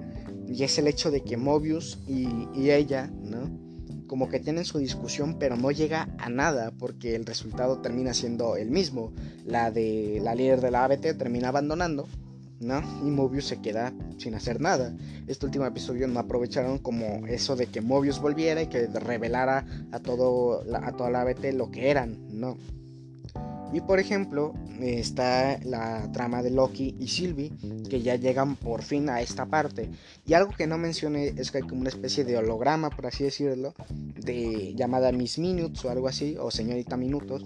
y 0.51 0.63
es 0.63 0.77
el 0.79 0.87
hecho 0.87 1.11
de 1.11 1.21
que 1.21 1.37
Mobius 1.37 1.99
y, 2.07 2.69
ella, 2.69 3.07
¿no? 3.21 3.49
Como 4.07 4.27
que 4.27 4.39
tienen 4.39 4.65
su 4.65 4.79
discusión, 4.79 5.37
pero 5.37 5.55
no 5.55 5.69
llega 5.69 6.09
a 6.17 6.29
nada 6.29 6.71
porque 6.71 7.15
el 7.15 7.25
resultado 7.25 7.77
termina 7.79 8.13
siendo 8.15 8.55
el 8.55 8.71
mismo. 8.71 9.13
La 9.45 9.69
de 9.69 10.19
la 10.23 10.33
líder 10.33 10.61
de 10.61 10.71
la 10.71 10.85
ABT 10.85 11.15
termina 11.15 11.49
abandonando, 11.49 12.07
¿no? 12.59 12.81
Y 13.05 13.11
Mobius 13.11 13.45
se 13.45 13.61
queda 13.61 13.93
sin 14.17 14.33
hacer 14.33 14.59
nada. 14.59 14.95
Este 15.27 15.45
último 15.45 15.65
episodio 15.67 16.07
no 16.07 16.19
aprovecharon 16.19 16.79
como 16.79 17.27
eso 17.27 17.55
de 17.55 17.67
que 17.67 17.81
Mobius 17.81 18.19
volviera 18.19 18.63
y 18.63 18.67
que 18.67 18.87
revelara 18.87 19.67
a, 19.91 19.99
todo, 19.99 20.63
a 20.73 20.91
toda 20.93 21.11
la 21.11 21.21
ABT 21.21 21.53
lo 21.53 21.69
que 21.69 21.91
eran, 21.91 22.17
¿no? 22.31 22.57
Y 23.71 23.81
por 23.81 23.99
ejemplo, 23.99 24.53
está 24.81 25.59
la 25.63 26.11
trama 26.11 26.41
de 26.41 26.49
Loki 26.49 26.95
y 26.99 27.07
Sylvie, 27.07 27.51
que 27.87 28.01
ya 28.01 28.15
llegan 28.15 28.55
por 28.55 28.81
fin 28.81 29.09
a 29.09 29.21
esta 29.21 29.45
parte. 29.45 29.89
Y 30.25 30.33
algo 30.33 30.51
que 30.51 30.65
no 30.65 30.77
mencioné 30.77 31.33
es 31.37 31.51
que 31.51 31.59
hay 31.59 31.63
como 31.63 31.81
una 31.81 31.89
especie 31.89 32.23
de 32.23 32.37
holograma, 32.37 32.89
por 32.89 33.05
así 33.05 33.23
decirlo, 33.23 33.75
de 34.15 34.73
llamada 34.75 35.11
Miss 35.11 35.37
Minutes 35.37 35.85
o 35.85 35.91
algo 35.91 36.07
así, 36.07 36.35
o 36.39 36.49
Señorita 36.49 36.97
Minutos, 36.97 37.45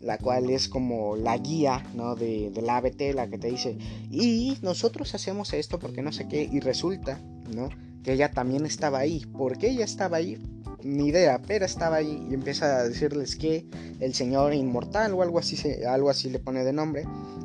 la 0.00 0.18
cual 0.18 0.50
es 0.50 0.68
como 0.68 1.16
la 1.16 1.38
guía 1.38 1.82
¿no? 1.94 2.16
de, 2.16 2.50
de 2.50 2.62
la 2.62 2.76
ABT, 2.76 3.14
la 3.14 3.28
que 3.28 3.38
te 3.38 3.48
dice, 3.48 3.78
y 4.10 4.58
nosotros 4.60 5.14
hacemos 5.14 5.52
esto 5.54 5.78
porque 5.78 6.02
no 6.02 6.12
sé 6.12 6.28
qué, 6.28 6.48
y 6.50 6.60
resulta, 6.60 7.18
¿no? 7.54 7.70
Que 8.02 8.14
ella 8.14 8.32
también 8.32 8.66
estaba 8.66 8.98
ahí. 8.98 9.24
¿Por 9.26 9.58
qué 9.58 9.70
ella 9.70 9.84
estaba 9.84 10.16
ahí? 10.16 10.38
Ni 10.84 11.08
idea, 11.08 11.40
pero 11.46 11.64
estaba 11.64 11.96
ahí 11.96 12.26
y 12.30 12.34
empieza 12.34 12.78
a 12.78 12.84
decirles 12.84 13.36
que 13.36 13.66
el 14.00 14.14
señor 14.14 14.54
inmortal 14.54 15.14
o 15.14 15.22
algo 15.22 15.38
así, 15.38 15.56
algo 15.88 16.10
así 16.10 16.30
le 16.30 16.38
pone 16.38 16.64
de 16.64 16.72
nombre, 16.72 17.04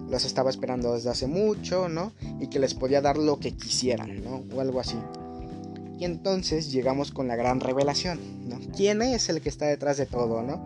los 0.09 0.25
estaba 0.25 0.49
esperando 0.49 0.93
desde 0.93 1.09
hace 1.09 1.27
mucho, 1.27 1.89
¿no? 1.89 2.13
Y 2.39 2.47
que 2.47 2.59
les 2.59 2.73
podía 2.73 3.01
dar 3.01 3.17
lo 3.17 3.39
que 3.39 3.55
quisieran, 3.55 4.23
¿no? 4.23 4.43
O 4.55 4.61
algo 4.61 4.79
así. 4.79 4.97
Y 5.99 6.05
entonces 6.05 6.71
llegamos 6.71 7.11
con 7.11 7.27
la 7.27 7.35
gran 7.35 7.59
revelación, 7.59 8.19
¿no? 8.47 8.59
¿Quién 8.75 9.01
es 9.01 9.29
el 9.29 9.41
que 9.41 9.49
está 9.49 9.65
detrás 9.65 9.97
de 9.97 10.05
todo, 10.05 10.43
¿no? 10.43 10.63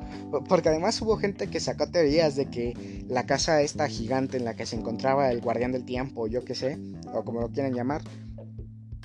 Porque 0.49 0.69
además 0.69 1.01
hubo 1.01 1.15
gente 1.15 1.47
que 1.47 1.61
sacó 1.61 1.89
teorías 1.89 2.35
de 2.35 2.47
que 2.47 3.05
la 3.07 3.25
casa 3.25 3.61
esta 3.61 3.87
gigante 3.87 4.37
en 4.37 4.45
la 4.45 4.55
que 4.55 4.65
se 4.65 4.75
encontraba 4.75 5.31
el 5.31 5.39
guardián 5.39 5.71
del 5.71 5.85
tiempo, 5.85 6.27
yo 6.27 6.43
qué 6.43 6.53
sé, 6.53 6.77
o 7.13 7.23
como 7.23 7.39
lo 7.39 7.49
quieran 7.49 7.73
llamar, 7.73 8.01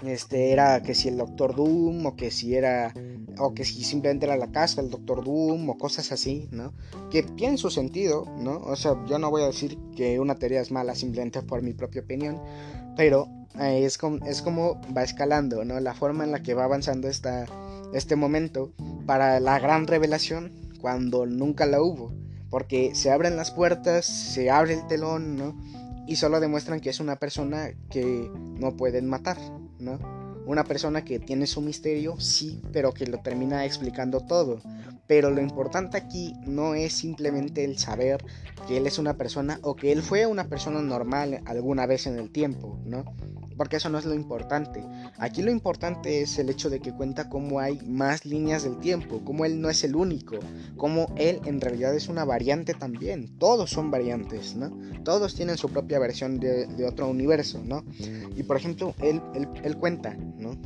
este 0.04 0.50
era 0.50 0.82
que 0.82 0.94
si 0.94 1.08
el 1.08 1.16
Doctor 1.16 1.54
Doom 1.54 2.04
o 2.06 2.16
que 2.16 2.30
si 2.30 2.54
era 2.54 2.92
o 3.38 3.54
que 3.54 3.64
si 3.64 3.84
simplemente 3.84 4.26
era 4.26 4.36
la 4.36 4.50
casa 4.50 4.80
del 4.80 4.90
Doctor 4.90 5.24
Doom 5.24 5.68
o 5.68 5.78
cosas 5.78 6.12
así, 6.12 6.48
¿no? 6.50 6.72
Que 7.10 7.22
tienen 7.22 7.58
su 7.58 7.70
sentido, 7.70 8.26
¿no? 8.38 8.58
O 8.58 8.76
sea, 8.76 8.96
yo 9.06 9.18
no 9.18 9.30
voy 9.30 9.42
a 9.42 9.46
decir 9.46 9.78
que 9.96 10.20
una 10.20 10.36
teoría 10.36 10.60
es 10.60 10.70
mala 10.70 10.94
simplemente 10.94 11.42
por 11.42 11.62
mi 11.62 11.72
propia 11.72 12.02
opinión, 12.02 12.40
pero 12.96 13.28
eh, 13.60 13.84
es, 13.84 13.98
como, 13.98 14.24
es 14.26 14.42
como 14.42 14.80
va 14.96 15.02
escalando, 15.02 15.64
¿no? 15.64 15.78
La 15.80 15.94
forma 15.94 16.24
en 16.24 16.32
la 16.32 16.42
que 16.42 16.54
va 16.54 16.64
avanzando 16.64 17.08
esta, 17.08 17.46
este 17.92 18.16
momento 18.16 18.72
para 19.06 19.40
la 19.40 19.58
gran 19.58 19.86
revelación 19.86 20.52
cuando 20.80 21.26
nunca 21.26 21.66
la 21.66 21.82
hubo, 21.82 22.12
porque 22.50 22.94
se 22.94 23.10
abren 23.10 23.36
las 23.36 23.50
puertas, 23.50 24.06
se 24.06 24.50
abre 24.50 24.74
el 24.74 24.86
telón, 24.86 25.36
¿no? 25.36 25.56
Y 26.06 26.16
solo 26.16 26.38
demuestran 26.38 26.80
que 26.80 26.90
es 26.90 27.00
una 27.00 27.16
persona 27.16 27.70
que 27.90 28.30
no 28.34 28.76
pueden 28.76 29.06
matar, 29.06 29.38
¿no? 29.78 30.25
Una 30.46 30.62
persona 30.62 31.04
que 31.04 31.18
tiene 31.18 31.46
su 31.46 31.60
misterio, 31.60 32.14
sí, 32.20 32.60
pero 32.72 32.92
que 32.92 33.06
lo 33.06 33.18
termina 33.18 33.64
explicando 33.64 34.20
todo. 34.20 34.60
Pero 35.06 35.30
lo 35.30 35.40
importante 35.40 35.96
aquí 35.96 36.34
no 36.46 36.74
es 36.74 36.92
simplemente 36.92 37.64
el 37.64 37.78
saber 37.78 38.24
que 38.66 38.76
él 38.76 38.86
es 38.86 38.98
una 38.98 39.14
persona 39.14 39.58
o 39.62 39.76
que 39.76 39.92
él 39.92 40.02
fue 40.02 40.26
una 40.26 40.48
persona 40.48 40.82
normal 40.82 41.40
alguna 41.46 41.86
vez 41.86 42.06
en 42.06 42.18
el 42.18 42.30
tiempo, 42.30 42.78
¿no? 42.84 43.04
porque 43.56 43.76
eso 43.76 43.88
no 43.88 43.98
es 43.98 44.04
lo 44.04 44.14
importante. 44.14 44.84
Aquí 45.18 45.42
lo 45.42 45.50
importante 45.50 46.20
es 46.20 46.38
el 46.38 46.50
hecho 46.50 46.70
de 46.70 46.80
que 46.80 46.92
cuenta 46.92 47.28
cómo 47.28 47.60
hay 47.60 47.80
más 47.86 48.24
líneas 48.24 48.64
del 48.64 48.78
tiempo, 48.78 49.22
cómo 49.24 49.44
él 49.44 49.60
no 49.60 49.70
es 49.70 49.82
el 49.84 49.96
único, 49.96 50.38
cómo 50.76 51.12
él 51.16 51.40
en 51.44 51.60
realidad 51.60 51.94
es 51.94 52.08
una 52.08 52.24
variante 52.24 52.74
también. 52.74 53.38
Todos 53.38 53.70
son 53.70 53.90
variantes, 53.90 54.56
¿no? 54.56 54.70
Todos 55.04 55.34
tienen 55.34 55.56
su 55.56 55.70
propia 55.70 55.98
versión 55.98 56.38
de, 56.38 56.66
otro 56.86 57.08
universo, 57.08 57.62
¿no? 57.64 57.84
Y 58.36 58.42
por 58.42 58.56
ejemplo, 58.56 58.94
él, 59.00 59.20
él, 59.34 59.76
cuenta, 59.76 60.14
¿no? 60.14 60.56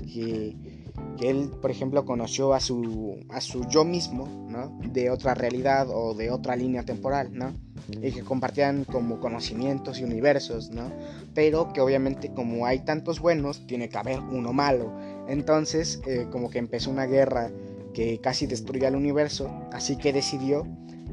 Que, 1.18 1.30
él, 1.30 1.50
por 1.60 1.70
ejemplo, 1.70 2.04
conoció 2.04 2.54
a 2.54 2.60
su, 2.60 3.18
a 3.28 3.40
su 3.40 3.66
yo 3.68 3.84
mismo, 3.84 4.26
¿no? 4.48 4.78
De 4.92 5.10
otra 5.10 5.34
realidad 5.34 5.88
o 5.90 6.14
de 6.14 6.30
otra 6.30 6.56
línea 6.56 6.82
temporal, 6.84 7.30
¿no? 7.32 7.54
y 7.88 8.12
que 8.12 8.22
compartían 8.22 8.84
como 8.84 9.20
conocimientos 9.20 9.98
y 9.98 10.04
universos, 10.04 10.70
¿no? 10.70 10.92
Pero 11.34 11.72
que 11.72 11.80
obviamente 11.80 12.32
como 12.32 12.66
hay 12.66 12.80
tantos 12.80 13.20
buenos, 13.20 13.66
tiene 13.66 13.88
que 13.88 13.98
haber 13.98 14.20
uno 14.20 14.52
malo. 14.52 14.92
Entonces, 15.28 16.00
eh, 16.06 16.26
como 16.30 16.50
que 16.50 16.58
empezó 16.58 16.90
una 16.90 17.06
guerra 17.06 17.50
que 17.94 18.20
casi 18.20 18.46
destruía 18.46 18.88
el 18.88 18.96
universo, 18.96 19.50
así 19.72 19.96
que 19.96 20.12
decidió 20.12 20.66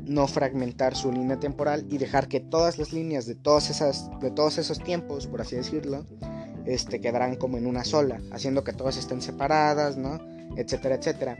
no 0.06 0.28
fragmentar 0.28 0.96
su 0.96 1.12
línea 1.12 1.40
temporal 1.40 1.86
y 1.90 1.98
dejar 1.98 2.28
que 2.28 2.40
todas 2.40 2.78
las 2.78 2.94
líneas 2.94 3.26
de, 3.26 3.36
todas 3.36 3.70
esas, 3.70 4.10
de 4.22 4.32
todos 4.32 4.58
esos 4.58 4.80
tiempos, 4.80 5.28
por 5.28 5.42
así 5.42 5.56
decirlo, 5.56 6.06
este, 6.68 7.00
quedaran 7.02 7.36
como 7.36 7.58
en 7.58 7.66
una 7.66 7.84
sola, 7.84 8.22
haciendo 8.32 8.64
que 8.64 8.74
todas 8.74 8.98
estén 8.98 9.22
separadas, 9.22 9.98
¿no? 9.98 10.20
Etcétera, 10.58 10.96
etcétera. 10.96 11.38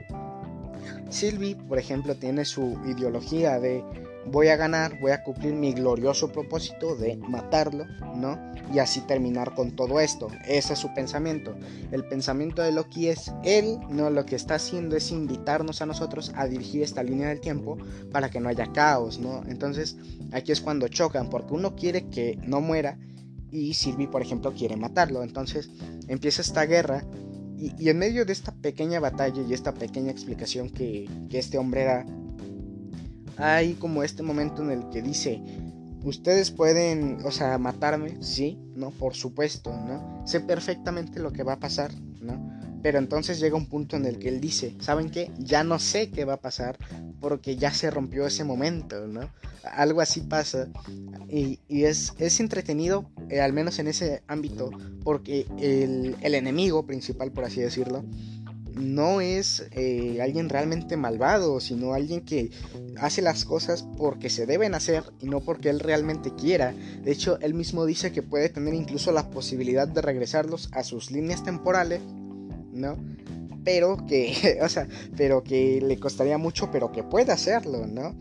Sylvie, 1.10 1.56
por 1.56 1.80
ejemplo, 1.80 2.16
tiene 2.16 2.46
su 2.46 2.78
ideología 2.86 3.60
de 3.60 3.84
voy 4.32 4.50
a 4.50 4.58
ganar, 4.58 5.00
voy 5.00 5.12
a 5.12 5.24
cumplir 5.24 5.54
mi 5.54 5.74
glorioso 5.74 6.32
propósito 6.32 6.96
de 6.96 7.18
matarlo, 7.18 7.86
¿no? 8.16 8.38
Y 8.74 8.80
así 8.80 9.00
terminar 9.02 9.56
con 9.56 9.76
todo 9.76 10.00
esto. 10.02 10.28
Ese 10.46 10.74
es 10.74 10.80
su 10.80 10.94
pensamiento. 10.94 11.56
El 11.92 12.06
pensamiento 12.06 12.62
de 12.62 12.74
Loki 12.74 13.08
es 13.08 13.32
él, 13.44 13.80
no 13.90 14.10
lo 14.10 14.26
que 14.26 14.36
está 14.36 14.56
haciendo 14.56 14.98
es 14.98 15.12
invitarnos 15.12 15.82
a 15.82 15.86
nosotros 15.86 16.34
a 16.36 16.48
dirigir 16.48 16.84
esta 16.84 17.04
línea 17.04 17.30
del 17.30 17.40
tiempo 17.40 17.78
para 18.12 18.30
que 18.30 18.42
no 18.42 18.50
haya 18.50 18.72
caos, 18.74 19.20
¿no? 19.20 19.44
Entonces, 19.48 19.96
aquí 20.34 20.52
es 20.52 20.60
cuando 20.62 20.90
chocan, 20.90 21.30
porque 21.30 21.54
uno 21.54 21.76
quiere 21.76 22.10
que 22.10 22.38
no 22.44 22.60
muera 22.60 22.98
y 23.52 23.74
Sylvie, 23.74 24.08
por 24.08 24.22
ejemplo, 24.22 24.54
quiere 24.54 24.78
matarlo. 24.78 25.24
Entonces, 25.24 25.70
empieza 26.08 26.42
esta 26.42 26.66
guerra 26.66 27.06
y, 27.58 27.90
en 27.90 27.98
medio 27.98 28.26
de 28.26 28.34
esta 28.34 28.54
pequeña 28.54 29.00
batalla 29.00 29.42
y 29.42 29.54
esta 29.54 29.74
pequeña 29.74 30.12
explicación 30.12 30.70
que, 30.70 31.10
que 31.30 31.40
este 31.40 31.58
hombre 31.58 31.86
da, 31.86 32.06
hay 33.38 33.74
como 33.74 34.04
este 34.04 34.24
momento 34.24 34.62
en 34.62 34.72
el 34.72 34.90
que 34.90 35.02
dice, 35.02 35.42
ustedes 36.04 36.52
pueden, 36.52 37.20
o 37.26 37.32
sea, 37.32 37.58
matarme, 37.58 38.22
sí, 38.22 38.60
¿no? 38.76 38.92
Por 38.92 39.16
supuesto, 39.16 39.72
¿no? 39.72 40.24
Sé 40.26 40.40
perfectamente 40.42 41.20
lo 41.20 41.32
que 41.32 41.44
va 41.44 41.54
a 41.54 41.60
pasar, 41.60 41.92
¿no? 42.22 42.57
Pero 42.88 43.00
entonces 43.00 43.42
llega 43.42 43.58
un 43.58 43.66
punto 43.66 43.98
en 43.98 44.06
el 44.06 44.18
que 44.18 44.30
él 44.30 44.40
dice, 44.40 44.74
¿saben 44.80 45.10
qué? 45.10 45.30
Ya 45.38 45.66
no 45.66 45.78
sé 45.78 46.10
qué 46.10 46.24
va 46.24 46.36
a 46.36 46.40
pasar 46.42 46.78
porque 47.20 47.58
ya 47.58 47.74
se 47.74 47.92
rompió 47.92 48.26
ese 48.26 48.46
momento, 48.46 49.08
¿no? 49.08 49.30
Algo 49.62 50.00
así 50.00 50.22
pasa 50.22 50.70
y, 51.28 51.60
es, 51.68 52.14
es, 52.18 52.40
entretenido, 52.40 53.12
eh, 53.30 53.42
al 53.42 53.52
menos 53.52 53.80
en 53.80 53.90
ese 53.90 54.24
ámbito, 54.28 54.72
porque 55.04 55.46
el, 55.60 56.16
el 56.22 56.34
enemigo 56.34 56.86
principal, 56.86 57.34
por 57.34 57.44
así 57.44 57.60
decirlo, 57.60 58.06
no 58.78 59.20
es 59.20 59.68
eh, 59.72 60.20
alguien 60.22 60.48
realmente 60.48 60.96
malvado, 60.96 61.60
sino 61.60 61.94
alguien 61.94 62.22
que 62.22 62.52
hace 63.02 63.22
las 63.22 63.44
cosas 63.44 63.84
porque 63.98 64.30
se 64.30 64.46
deben 64.46 64.76
hacer 64.76 65.04
y 65.20 65.26
no 65.26 65.42
porque 65.42 65.70
él 65.70 65.82
realmente 65.82 66.32
quiera. 66.36 66.74
De 67.04 67.12
hecho, 67.12 67.38
él 67.42 67.54
mismo 67.54 67.86
dice 67.86 68.14
que 68.14 68.24
puede 68.24 68.48
tener 68.48 68.74
incluso 68.74 69.12
la 69.12 69.30
posibilidad 69.30 69.90
de 69.90 70.02
regresarlos 70.02 70.70
a 70.72 70.84
sus 70.84 71.12
líneas 71.12 71.44
temporales, 71.44 72.02
¿no? 72.78 72.98
Pero 73.64 74.06
que, 74.06 74.60
o 74.64 74.70
sea, 74.70 74.88
pero 75.16 75.44
que 75.44 75.82
le 75.82 76.00
costaría 76.00 76.38
mucho, 76.38 76.72
pero 76.72 76.92
que 76.92 77.04
puede 77.04 77.32
hacerlo, 77.32 77.86
¿no? 77.88 78.16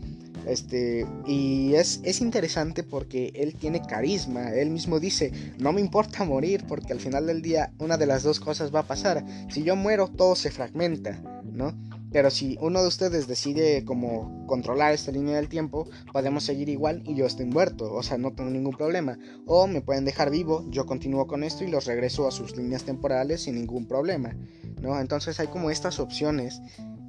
Este, 0.47 1.05
y 1.25 1.73
es, 1.73 1.99
es 2.03 2.21
interesante 2.21 2.81
porque 2.83 3.33
él 3.35 3.55
tiene 3.55 3.81
carisma. 3.81 4.51
Él 4.51 4.69
mismo 4.69 4.99
dice, 4.99 5.31
no 5.57 5.73
me 5.73 5.81
importa 5.81 6.23
morir 6.23 6.63
porque 6.67 6.93
al 6.93 7.01
final 7.01 7.27
del 7.27 7.41
día 7.41 7.73
una 7.79 7.97
de 7.97 8.05
las 8.05 8.23
dos 8.23 8.39
cosas 8.39 8.73
va 8.73 8.79
a 8.79 8.87
pasar. 8.87 9.25
Si 9.49 9.63
yo 9.63 9.75
muero, 9.75 10.07
todo 10.07 10.35
se 10.35 10.49
fragmenta, 10.49 11.21
¿no? 11.43 11.73
Pero 12.11 12.29
si 12.31 12.57
uno 12.61 12.81
de 12.81 12.87
ustedes 12.87 13.27
decide 13.27 13.83
como 13.83 14.45
controlar 14.47 14.93
esta 14.93 15.11
línea 15.11 15.35
del 15.35 15.49
tiempo, 15.49 15.87
podemos 16.13 16.43
seguir 16.43 16.69
igual 16.69 17.03
y 17.05 17.15
yo 17.15 17.25
estoy 17.25 17.45
muerto, 17.45 17.93
o 17.93 18.03
sea, 18.03 18.17
no 18.17 18.33
tengo 18.33 18.49
ningún 18.49 18.75
problema. 18.75 19.17
O 19.45 19.67
me 19.67 19.81
pueden 19.81 20.05
dejar 20.05 20.29
vivo, 20.29 20.65
yo 20.69 20.85
continúo 20.85 21.27
con 21.27 21.43
esto 21.43 21.63
y 21.63 21.67
los 21.67 21.85
regreso 21.85 22.27
a 22.27 22.31
sus 22.31 22.55
líneas 22.55 22.83
temporales 22.83 23.43
sin 23.43 23.55
ningún 23.55 23.87
problema, 23.87 24.35
¿no? 24.81 24.99
Entonces 24.99 25.39
hay 25.39 25.47
como 25.47 25.69
estas 25.69 25.99
opciones 25.99 26.61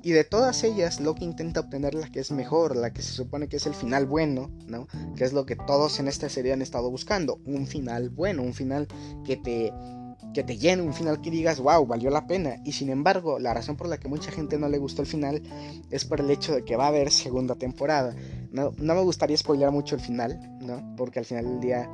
y 0.03 0.13
de 0.13 0.25
todas 0.25 0.63
ellas 0.63 1.01
Loki 1.01 1.25
intenta 1.25 1.61
obtener 1.61 1.95
la 1.95 2.11
que 2.11 2.21
es 2.21 2.31
mejor, 2.31 2.77
la 2.77 2.93
que 2.93 3.03
se 3.03 3.13
supone 3.13 3.49
que 3.49 3.57
es 3.57 3.67
el 3.67 3.75
final 3.75 4.07
bueno, 4.07 4.51
¿no? 4.67 4.87
Que 5.17 5.25
es 5.25 5.33
lo 5.33 5.45
que 5.45 5.57
todos 5.57 5.99
en 5.99 6.09
esta 6.09 6.29
serie 6.29 6.53
han 6.53 6.63
estado 6.63 6.91
buscando, 6.91 7.41
un 7.45 7.67
final 7.67 8.11
bueno, 8.11 8.43
un 8.43 8.55
final 8.55 8.87
que 9.25 9.37
te 9.37 9.73
que 10.39 10.45
te 10.45 10.57
llene, 10.57 10.83
un 10.83 10.95
final 10.95 11.21
que 11.21 11.33
digas, 11.33 11.59
wow, 11.59 11.85
valió 11.85 12.11
la 12.11 12.29
pena. 12.29 12.59
Y 12.65 12.71
sin 12.71 12.91
embargo, 12.91 13.41
la 13.41 13.53
razón 13.55 13.75
por 13.75 13.89
la 13.89 13.99
que 13.99 14.07
mucha 14.07 14.31
gente 14.31 14.57
no 14.57 14.69
le 14.69 14.79
gustó 14.79 15.03
el 15.03 15.09
final 15.09 15.43
es 15.91 16.05
por 16.05 16.21
el 16.21 16.31
hecho 16.31 16.55
de 16.55 16.65
que 16.65 16.77
va 16.77 16.85
a 16.85 16.89
haber 16.89 17.11
segunda 17.11 17.57
temporada. 17.57 18.15
No, 18.53 18.73
no 18.79 18.95
me 18.95 19.01
gustaría 19.03 19.37
spoilear 19.37 19.73
mucho 19.73 19.97
el 19.97 20.01
final, 20.01 20.39
¿no? 20.61 20.95
Porque 20.97 21.19
al 21.19 21.25
final 21.25 21.45
del 21.45 21.59
día 21.59 21.91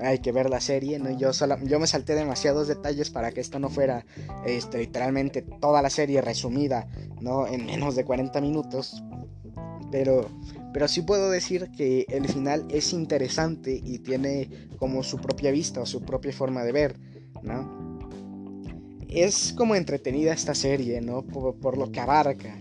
hay 0.00 0.20
que 0.20 0.30
ver 0.30 0.48
la 0.48 0.60
serie, 0.60 1.00
¿no? 1.00 1.10
Yo, 1.10 1.32
yo 1.64 1.80
me 1.80 1.88
salté 1.88 2.14
demasiados 2.14 2.68
detalles 2.68 3.10
para 3.10 3.32
que 3.32 3.40
esto 3.40 3.58
no 3.58 3.68
fuera 3.68 4.06
este, 4.46 4.78
literalmente 4.78 5.42
toda 5.42 5.82
la 5.82 5.90
serie 5.90 6.20
resumida, 6.20 6.86
¿no? 7.20 7.48
En 7.48 7.66
menos 7.66 7.96
de 7.96 8.04
40 8.04 8.40
minutos. 8.40 9.02
Pero, 9.90 10.28
pero 10.72 10.86
sí 10.86 11.02
puedo 11.02 11.30
decir 11.30 11.72
que 11.76 12.06
el 12.10 12.28
final 12.28 12.64
es 12.70 12.92
interesante 12.92 13.80
y 13.84 13.98
tiene 13.98 14.68
como 14.78 15.02
su 15.02 15.16
propia 15.16 15.50
vista 15.50 15.80
o 15.80 15.86
su 15.86 16.02
propia 16.02 16.32
forma 16.32 16.62
de 16.62 16.70
ver, 16.70 17.00
¿no? 17.42 17.77
Es 19.08 19.52
como 19.56 19.74
entretenida 19.74 20.32
esta 20.32 20.54
serie, 20.54 21.00
¿no? 21.00 21.22
Por, 21.22 21.78
lo 21.78 21.90
que 21.90 22.00
abarca. 22.00 22.58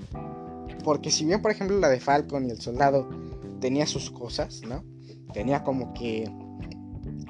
Porque 0.84 1.12
si 1.12 1.26
bien, 1.26 1.41
por 1.41 1.52
ejemplo, 1.52 1.78
la 1.80 1.89
de 1.89 2.00
Falcon 2.00 2.48
y 2.48 2.52
el 2.52 2.62
soldado 2.62 3.10
tenía 3.60 3.86
sus 3.86 4.10
cosas, 4.10 4.62
¿no? 4.68 4.84
Tenía 5.34 5.64
como 5.64 5.93
que 5.93 6.30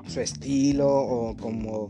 su 0.07 0.21
estilo 0.21 0.87
o 0.89 1.35
como 1.35 1.89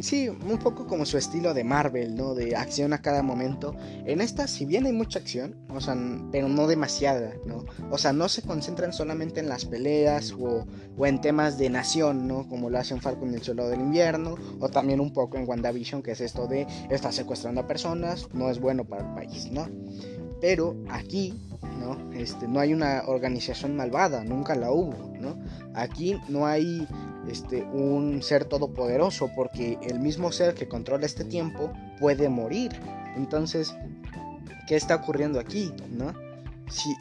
Sí, 0.00 0.28
un 0.28 0.58
poco 0.58 0.86
como 0.86 1.04
su 1.04 1.18
estilo 1.18 1.52
de 1.52 1.64
Marvel, 1.64 2.14
¿no? 2.14 2.34
De 2.34 2.56
acción 2.56 2.92
a 2.92 3.02
cada 3.02 3.22
momento. 3.22 3.76
En 4.06 4.20
esta, 4.20 4.48
si 4.48 4.64
bien 4.64 4.86
hay 4.86 4.92
mucha 4.92 5.18
acción, 5.18 5.56
o 5.68 5.80
sea, 5.80 5.94
pero 6.30 6.48
no 6.48 6.66
demasiada, 6.66 7.34
¿no? 7.46 7.64
O 7.90 7.98
sea, 7.98 8.12
no 8.12 8.28
se 8.28 8.42
concentran 8.42 8.92
solamente 8.92 9.40
en 9.40 9.48
las 9.48 9.66
peleas 9.66 10.32
o, 10.32 10.66
en 11.04 11.20
temas 11.20 11.58
de 11.58 11.68
nación, 11.68 12.26
¿no? 12.26 12.48
Como 12.48 12.70
lo 12.70 12.78
hacen 12.78 13.00
Falcon 13.00 13.28
en 13.28 13.34
el 13.34 13.42
Soldado 13.42 13.68
del 13.68 13.80
Invierno, 13.80 14.36
o 14.58 14.68
también 14.68 15.00
un 15.00 15.12
poco 15.12 15.36
en 15.36 15.48
WandaVision, 15.48 16.02
que 16.02 16.12
es 16.12 16.20
esto 16.20 16.46
de 16.46 16.66
estar 16.90 17.12
secuestrando 17.12 17.60
a 17.60 17.66
personas, 17.66 18.28
no 18.32 18.50
es 18.50 18.58
bueno 18.58 18.84
para 18.84 19.06
el 19.06 19.14
país, 19.14 19.50
¿no? 19.50 19.68
Pero 20.40 20.76
aquí, 20.90 21.34
¿no? 21.78 22.10
Este, 22.12 22.48
no 22.48 22.58
hay 22.58 22.72
una 22.72 23.02
organización 23.06 23.76
malvada, 23.76 24.24
nunca 24.24 24.54
la 24.54 24.72
hubo, 24.72 25.12
¿no? 25.20 25.36
Aquí 25.74 26.16
no 26.28 26.46
hay 26.46 26.86
este, 27.28 27.62
un 27.62 28.22
ser 28.22 28.44
todopoderoso, 28.44 29.30
porque 29.34 29.78
el 29.82 30.00
mismo 30.00 30.32
ser 30.32 30.54
que 30.54 30.68
controla 30.68 31.06
este 31.06 31.24
tiempo 31.24 31.72
puede 32.00 32.28
morir. 32.28 32.72
Entonces, 33.16 33.74
¿qué 34.66 34.76
está 34.76 34.96
ocurriendo 34.96 35.38
aquí? 35.38 35.72
¿No? 35.90 36.14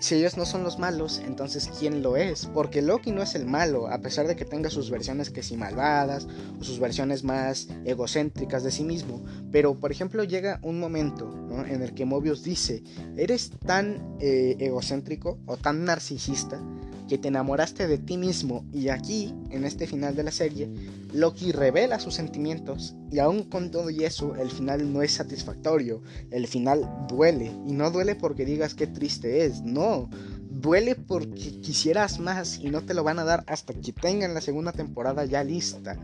Si, 0.01 0.15
ellos 0.15 0.35
no 0.35 0.45
son 0.45 0.63
los 0.63 0.79
malos, 0.79 1.21
entonces 1.25 1.69
¿quién 1.79 2.01
lo 2.01 2.17
es? 2.17 2.45
Porque 2.45 2.81
Loki 2.81 3.11
no 3.11 3.21
es 3.21 3.35
el 3.35 3.45
malo, 3.45 3.87
a 3.87 3.99
pesar 3.99 4.27
de 4.27 4.35
que 4.35 4.43
tenga 4.43 4.69
sus 4.69 4.89
versiones 4.89 5.29
que 5.29 5.43
si 5.43 5.55
malvadas, 5.55 6.27
o 6.59 6.63
sus 6.63 6.79
versiones 6.79 7.23
más 7.23 7.69
egocéntricas 7.85 8.63
de 8.63 8.71
sí 8.71 8.83
mismo. 8.83 9.23
Pero, 9.49 9.75
por 9.75 9.91
ejemplo, 9.91 10.25
llega 10.25 10.59
un 10.61 10.79
momento 10.79 11.33
en 11.65 11.81
el 11.81 11.93
que 11.93 12.03
Mobius 12.03 12.43
dice, 12.43 12.83
eres 13.15 13.51
tan 13.65 14.17
eh, 14.19 14.57
egocéntrico 14.59 15.39
o 15.45 15.55
tan 15.55 15.85
narcisista 15.85 16.61
que 17.11 17.17
te 17.17 17.27
enamoraste 17.27 17.89
de 17.89 17.97
ti 17.97 18.15
mismo 18.15 18.63
y 18.71 18.87
aquí, 18.87 19.35
en 19.49 19.65
este 19.65 19.85
final 19.85 20.15
de 20.15 20.23
la 20.23 20.31
serie, 20.31 20.69
Loki 21.11 21.51
revela 21.51 21.99
sus 21.99 22.13
sentimientos 22.13 22.95
y 23.11 23.19
aún 23.19 23.43
con 23.43 23.69
todo 23.69 23.89
y 23.89 24.05
eso, 24.05 24.37
el 24.37 24.49
final 24.49 24.93
no 24.93 25.01
es 25.01 25.11
satisfactorio, 25.11 26.01
el 26.29 26.47
final 26.47 26.89
duele 27.09 27.51
y 27.67 27.73
no 27.73 27.91
duele 27.91 28.15
porque 28.15 28.45
digas 28.45 28.75
qué 28.75 28.87
triste 28.87 29.43
es, 29.43 29.61
no, 29.61 30.09
duele 30.49 30.95
porque 30.95 31.59
quisieras 31.59 32.17
más 32.17 32.59
y 32.59 32.69
no 32.69 32.79
te 32.79 32.93
lo 32.93 33.03
van 33.03 33.19
a 33.19 33.25
dar 33.25 33.43
hasta 33.45 33.73
que 33.73 33.91
tengan 33.91 34.33
la 34.33 34.39
segunda 34.39 34.71
temporada 34.71 35.25
ya 35.25 35.43
lista. 35.43 35.97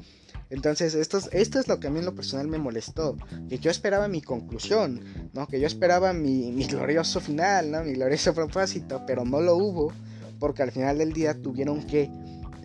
Entonces, 0.49 0.93
esto 0.93 1.19
es, 1.19 1.29
esto 1.31 1.57
es 1.57 1.69
lo 1.69 1.79
que 1.79 1.87
a 1.87 1.89
mí 1.89 1.99
en 1.99 2.05
lo 2.05 2.15
personal 2.15 2.49
me 2.49 2.57
molestó. 2.57 3.17
Que 3.47 3.59
yo 3.59 3.69
esperaba 3.69 4.07
mi 4.07 4.21
conclusión, 4.21 5.29
¿no? 5.33 5.45
Que 5.45 5.59
yo 5.59 5.67
esperaba 5.67 6.11
mi, 6.11 6.51
mi 6.53 6.65
glorioso 6.65 7.19
final, 7.19 7.71
¿no? 7.71 7.83
Mi 7.83 7.93
glorioso 7.93 8.33
propósito, 8.33 9.03
pero 9.05 9.25
no 9.25 9.41
lo 9.41 9.55
hubo 9.57 9.91
porque 10.39 10.63
al 10.63 10.71
final 10.71 10.97
del 10.97 11.13
día 11.13 11.41
tuvieron 11.41 11.83
que 11.83 12.09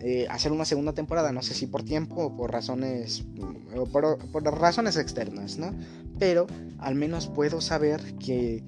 eh, 0.05 0.27
hacer 0.29 0.51
una 0.51 0.65
segunda 0.65 0.91
temporada, 0.91 1.31
no 1.31 1.41
sé 1.41 1.53
si 1.53 1.65
por 1.65 1.83
tiempo 1.83 2.25
o 2.25 2.35
por 2.35 2.51
razones, 2.51 3.23
mm, 3.23 3.77
o 3.79 3.85
por, 3.85 4.19
razones 4.59 4.97
externas, 4.97 5.57
¿no? 5.57 5.73
Pero 6.19 6.45
al 6.79 6.95
menos 6.95 7.27
puedo 7.27 7.61
saber 7.61 8.01
que, 8.15 8.65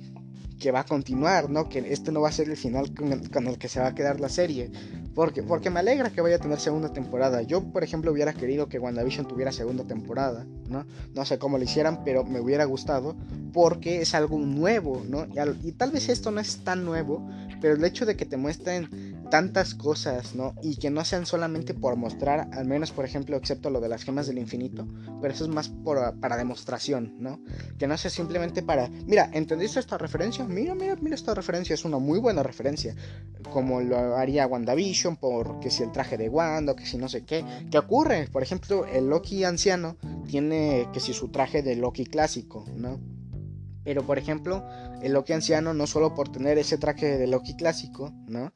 que, 0.58 0.72
va 0.72 0.80
a 0.80 0.86
continuar, 0.86 1.50
¿no? 1.50 1.68
Que 1.68 1.80
este 1.92 2.14
no 2.14 2.22
va 2.22 2.30
a 2.30 2.32
ser 2.32 2.50
el 2.50 2.56
final 2.56 2.96
con 2.96 3.12
el, 3.12 3.30
con 3.30 3.48
el 3.48 3.58
que 3.58 3.68
se 3.68 3.82
va 3.82 3.88
a 3.88 3.96
quedar 3.96 4.22
la 4.22 4.30
serie. 4.30 4.72
Porque, 5.14 5.44
porque 5.44 5.70
me 5.70 5.82
alegra 5.82 6.10
que 6.10 6.22
vaya 6.22 6.38
a 6.38 6.40
tener 6.40 6.58
segunda 6.58 6.94
temporada. 6.94 7.42
Yo, 7.42 7.62
por 7.64 7.84
ejemplo, 7.84 8.14
hubiera 8.14 8.34
querido 8.34 8.70
que 8.70 8.80
WandaVision 8.80 9.28
tuviera 9.28 9.52
segunda 9.52 9.84
temporada, 9.84 10.46
¿no? 10.70 10.86
No 11.14 11.26
sé 11.26 11.38
cómo 11.38 11.58
lo 11.58 11.66
hicieran, 11.66 12.06
pero 12.06 12.24
me 12.24 12.40
hubiera 12.40 12.64
gustado 12.64 13.18
porque 13.52 14.02
es 14.02 14.16
algo 14.16 14.40
nuevo, 14.40 15.04
¿no? 15.10 15.26
Y, 15.26 15.68
y 15.68 15.72
tal 15.74 15.92
vez 15.92 16.08
esto 16.08 16.32
no 16.32 16.40
es 16.40 16.64
tan 16.64 16.86
nuevo, 16.86 17.30
pero 17.66 17.78
el 17.78 17.84
hecho 17.84 18.06
de 18.06 18.16
que 18.16 18.28
te 18.28 18.38
muestren 18.38 19.26
tantas 19.32 19.74
cosas, 19.74 20.36
¿no? 20.36 20.54
Y 20.62 20.76
que 20.76 20.92
no 20.92 21.04
sean 21.04 21.26
solamente 21.26 21.74
por 21.74 21.96
mostrar, 21.96 22.48
al 22.54 22.68
menos 22.68 22.92
por 22.92 23.06
ejemplo, 23.06 23.36
excepto 23.38 23.72
lo 23.72 23.82
de 23.82 23.90
las 23.90 24.04
gemas 24.04 24.28
del 24.28 24.38
infinito, 24.38 24.88
pero 25.20 25.34
eso 25.34 25.46
es 25.46 25.50
más 25.50 25.74
para 26.22 26.38
demostración, 26.38 27.16
¿no? 27.18 27.40
Que 27.80 27.88
no 27.88 27.98
sea 27.98 28.12
simplemente 28.12 28.62
para, 28.62 28.88
mira, 29.08 29.32
¿entendiste 29.34 29.80
esta 29.80 29.98
referencia? 29.98 30.46
Mira, 30.46 30.76
mira, 30.76 30.96
mira 31.02 31.16
esta 31.16 31.34
referencia, 31.34 31.74
es 31.74 31.86
una 31.86 31.98
muy 31.98 32.20
buena 32.20 32.44
referencia, 32.44 32.96
como 33.52 33.82
lo 33.82 34.16
haría 34.16 34.46
WandaVision 34.46 35.18
porque 35.18 35.72
si 35.72 35.82
el 35.82 35.92
traje 35.92 36.18
de 36.18 36.30
Wanda, 36.30 36.76
que 36.76 36.86
si 36.86 37.00
no 37.00 37.10
sé 37.10 37.26
qué. 37.26 37.44
¿Qué 37.72 37.80
ocurre? 37.80 38.28
Por 38.32 38.44
ejemplo, 38.44 38.86
el 38.86 39.10
Loki 39.10 39.44
anciano 39.44 39.98
tiene 40.28 40.88
que 40.94 41.00
si 41.00 41.14
su 41.14 41.30
traje 41.30 41.64
de 41.64 41.76
Loki 41.76 42.06
clásico, 42.06 42.64
¿no? 42.76 43.15
Pero 43.86 44.04
por 44.04 44.18
ejemplo, 44.18 44.66
el 45.02 45.14
Loki 45.14 45.32
anciano 45.32 45.74
no 45.74 45.88
solo 45.88 46.14
por 46.16 46.30
tener 46.30 46.58
ese 46.58 46.78
traje 46.78 47.18
de 47.18 47.28
Loki 47.28 47.56
clásico, 47.56 48.12
¿no? 48.28 48.52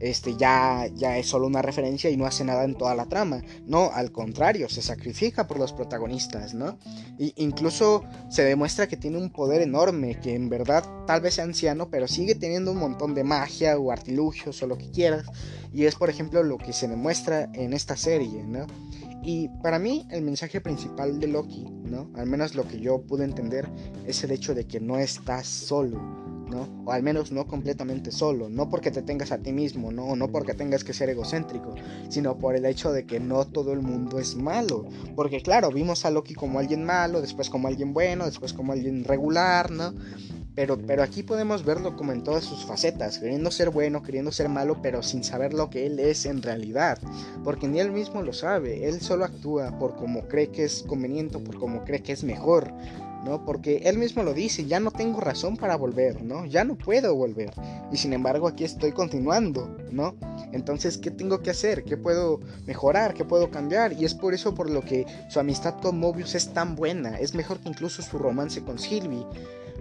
Este 0.00 0.36
ya, 0.36 0.88
ya 0.92 1.16
es 1.16 1.28
solo 1.28 1.46
una 1.46 1.62
referencia 1.62 2.10
y 2.10 2.16
no 2.16 2.26
hace 2.26 2.44
nada 2.44 2.64
en 2.64 2.74
toda 2.74 2.96
la 2.96 3.06
trama. 3.06 3.40
No, 3.64 3.92
al 3.94 4.10
contrario, 4.10 4.68
se 4.68 4.82
sacrifica 4.82 5.46
por 5.46 5.60
los 5.60 5.72
protagonistas, 5.72 6.54
¿no? 6.54 6.76
Y 7.18 7.32
incluso 7.36 8.02
se 8.28 8.42
demuestra 8.42 8.88
que 8.88 8.96
tiene 8.96 9.18
un 9.18 9.30
poder 9.30 9.62
enorme, 9.62 10.18
que 10.20 10.34
en 10.34 10.48
verdad 10.48 10.84
tal 11.06 11.20
vez 11.20 11.34
sea 11.34 11.44
anciano, 11.44 11.88
pero 11.88 12.08
sigue 12.08 12.34
teniendo 12.34 12.72
un 12.72 12.78
montón 12.78 13.14
de 13.14 13.22
magia 13.22 13.78
o 13.78 13.92
artilugios 13.92 14.60
o 14.62 14.66
lo 14.66 14.76
que 14.76 14.90
quieras. 14.90 15.24
Y 15.72 15.84
es 15.84 15.94
por 15.94 16.10
ejemplo 16.10 16.42
lo 16.42 16.58
que 16.58 16.72
se 16.72 16.88
demuestra 16.88 17.48
en 17.54 17.72
esta 17.72 17.96
serie, 17.96 18.42
¿no? 18.42 18.66
Y 19.24 19.48
para 19.62 19.78
mí 19.78 20.06
el 20.10 20.22
mensaje 20.22 20.60
principal 20.60 21.20
de 21.20 21.28
Loki, 21.28 21.64
¿no? 21.84 22.10
Al 22.14 22.26
menos 22.26 22.54
lo 22.54 22.66
que 22.66 22.80
yo 22.80 23.02
pude 23.02 23.24
entender 23.24 23.68
es 24.04 24.24
el 24.24 24.32
hecho 24.32 24.54
de 24.54 24.66
que 24.66 24.80
no 24.80 24.98
estás 24.98 25.46
solo, 25.46 26.00
O 26.84 26.92
al 26.92 27.02
menos 27.02 27.32
no 27.32 27.46
completamente 27.46 28.10
solo, 28.10 28.48
no 28.48 28.68
porque 28.68 28.90
te 28.90 29.02
tengas 29.02 29.32
a 29.32 29.38
ti 29.38 29.52
mismo, 29.52 29.92
¿no? 29.92 30.14
No 30.16 30.28
porque 30.28 30.54
tengas 30.54 30.84
que 30.84 30.92
ser 30.92 31.08
egocéntrico, 31.10 31.74
sino 32.08 32.38
por 32.38 32.54
el 32.56 32.66
hecho 32.66 32.92
de 32.92 33.06
que 33.06 33.20
no 33.20 33.46
todo 33.46 33.72
el 33.72 33.80
mundo 33.80 34.18
es 34.18 34.36
malo. 34.36 34.86
Porque 35.16 35.42
claro, 35.42 35.70
vimos 35.70 36.04
a 36.04 36.10
Loki 36.10 36.34
como 36.34 36.58
alguien 36.58 36.84
malo, 36.84 37.20
después 37.20 37.50
como 37.50 37.68
alguien 37.68 37.92
bueno, 37.92 38.26
después 38.26 38.52
como 38.52 38.72
alguien 38.72 39.04
regular, 39.04 39.70
¿no? 39.70 39.94
Pero, 40.54 40.78
pero 40.86 41.02
aquí 41.02 41.22
podemos 41.22 41.64
verlo 41.64 41.96
como 41.96 42.12
en 42.12 42.22
todas 42.22 42.44
sus 42.44 42.66
facetas, 42.66 43.18
queriendo 43.18 43.50
ser 43.50 43.70
bueno, 43.70 44.02
queriendo 44.02 44.30
ser 44.32 44.50
malo, 44.50 44.80
pero 44.82 45.02
sin 45.02 45.24
saber 45.24 45.54
lo 45.54 45.70
que 45.70 45.86
él 45.86 45.98
es 45.98 46.26
en 46.26 46.42
realidad. 46.42 46.98
Porque 47.42 47.68
ni 47.68 47.80
él 47.80 47.90
mismo 47.90 48.22
lo 48.22 48.34
sabe, 48.34 48.86
él 48.86 49.00
solo 49.00 49.24
actúa 49.24 49.78
por 49.78 49.96
como 49.96 50.28
cree 50.28 50.50
que 50.50 50.64
es 50.64 50.84
conveniente, 50.86 51.38
por 51.38 51.58
como 51.58 51.84
cree 51.84 52.02
que 52.02 52.12
es 52.12 52.22
mejor, 52.22 52.74
¿no? 53.24 53.44
Porque 53.44 53.82
él 53.84 53.98
mismo 53.98 54.22
lo 54.22 54.34
dice, 54.34 54.66
ya 54.66 54.80
no 54.80 54.90
tengo 54.90 55.20
razón 55.20 55.56
para 55.56 55.76
volver, 55.76 56.22
¿no? 56.22 56.44
Ya 56.44 56.64
no 56.64 56.76
puedo 56.76 57.14
volver. 57.14 57.52
Y 57.90 57.96
sin 57.96 58.12
embargo 58.12 58.48
aquí 58.48 58.64
estoy 58.64 58.92
continuando, 58.92 59.76
¿no? 59.90 60.14
Entonces, 60.52 60.98
¿qué 60.98 61.10
tengo 61.10 61.42
que 61.42 61.50
hacer? 61.50 61.84
¿Qué 61.84 61.96
puedo 61.96 62.40
mejorar? 62.66 63.14
¿Qué 63.14 63.24
puedo 63.24 63.50
cambiar? 63.50 63.92
Y 63.92 64.04
es 64.04 64.14
por 64.14 64.34
eso 64.34 64.54
por 64.54 64.70
lo 64.70 64.82
que 64.82 65.06
su 65.28 65.40
amistad 65.40 65.80
con 65.80 65.98
Mobius 65.98 66.34
es 66.34 66.52
tan 66.52 66.76
buena, 66.76 67.18
es 67.18 67.34
mejor 67.34 67.58
que 67.60 67.68
incluso 67.68 68.02
su 68.02 68.18
romance 68.18 68.62
con 68.62 68.78
Sylvie 68.78 69.26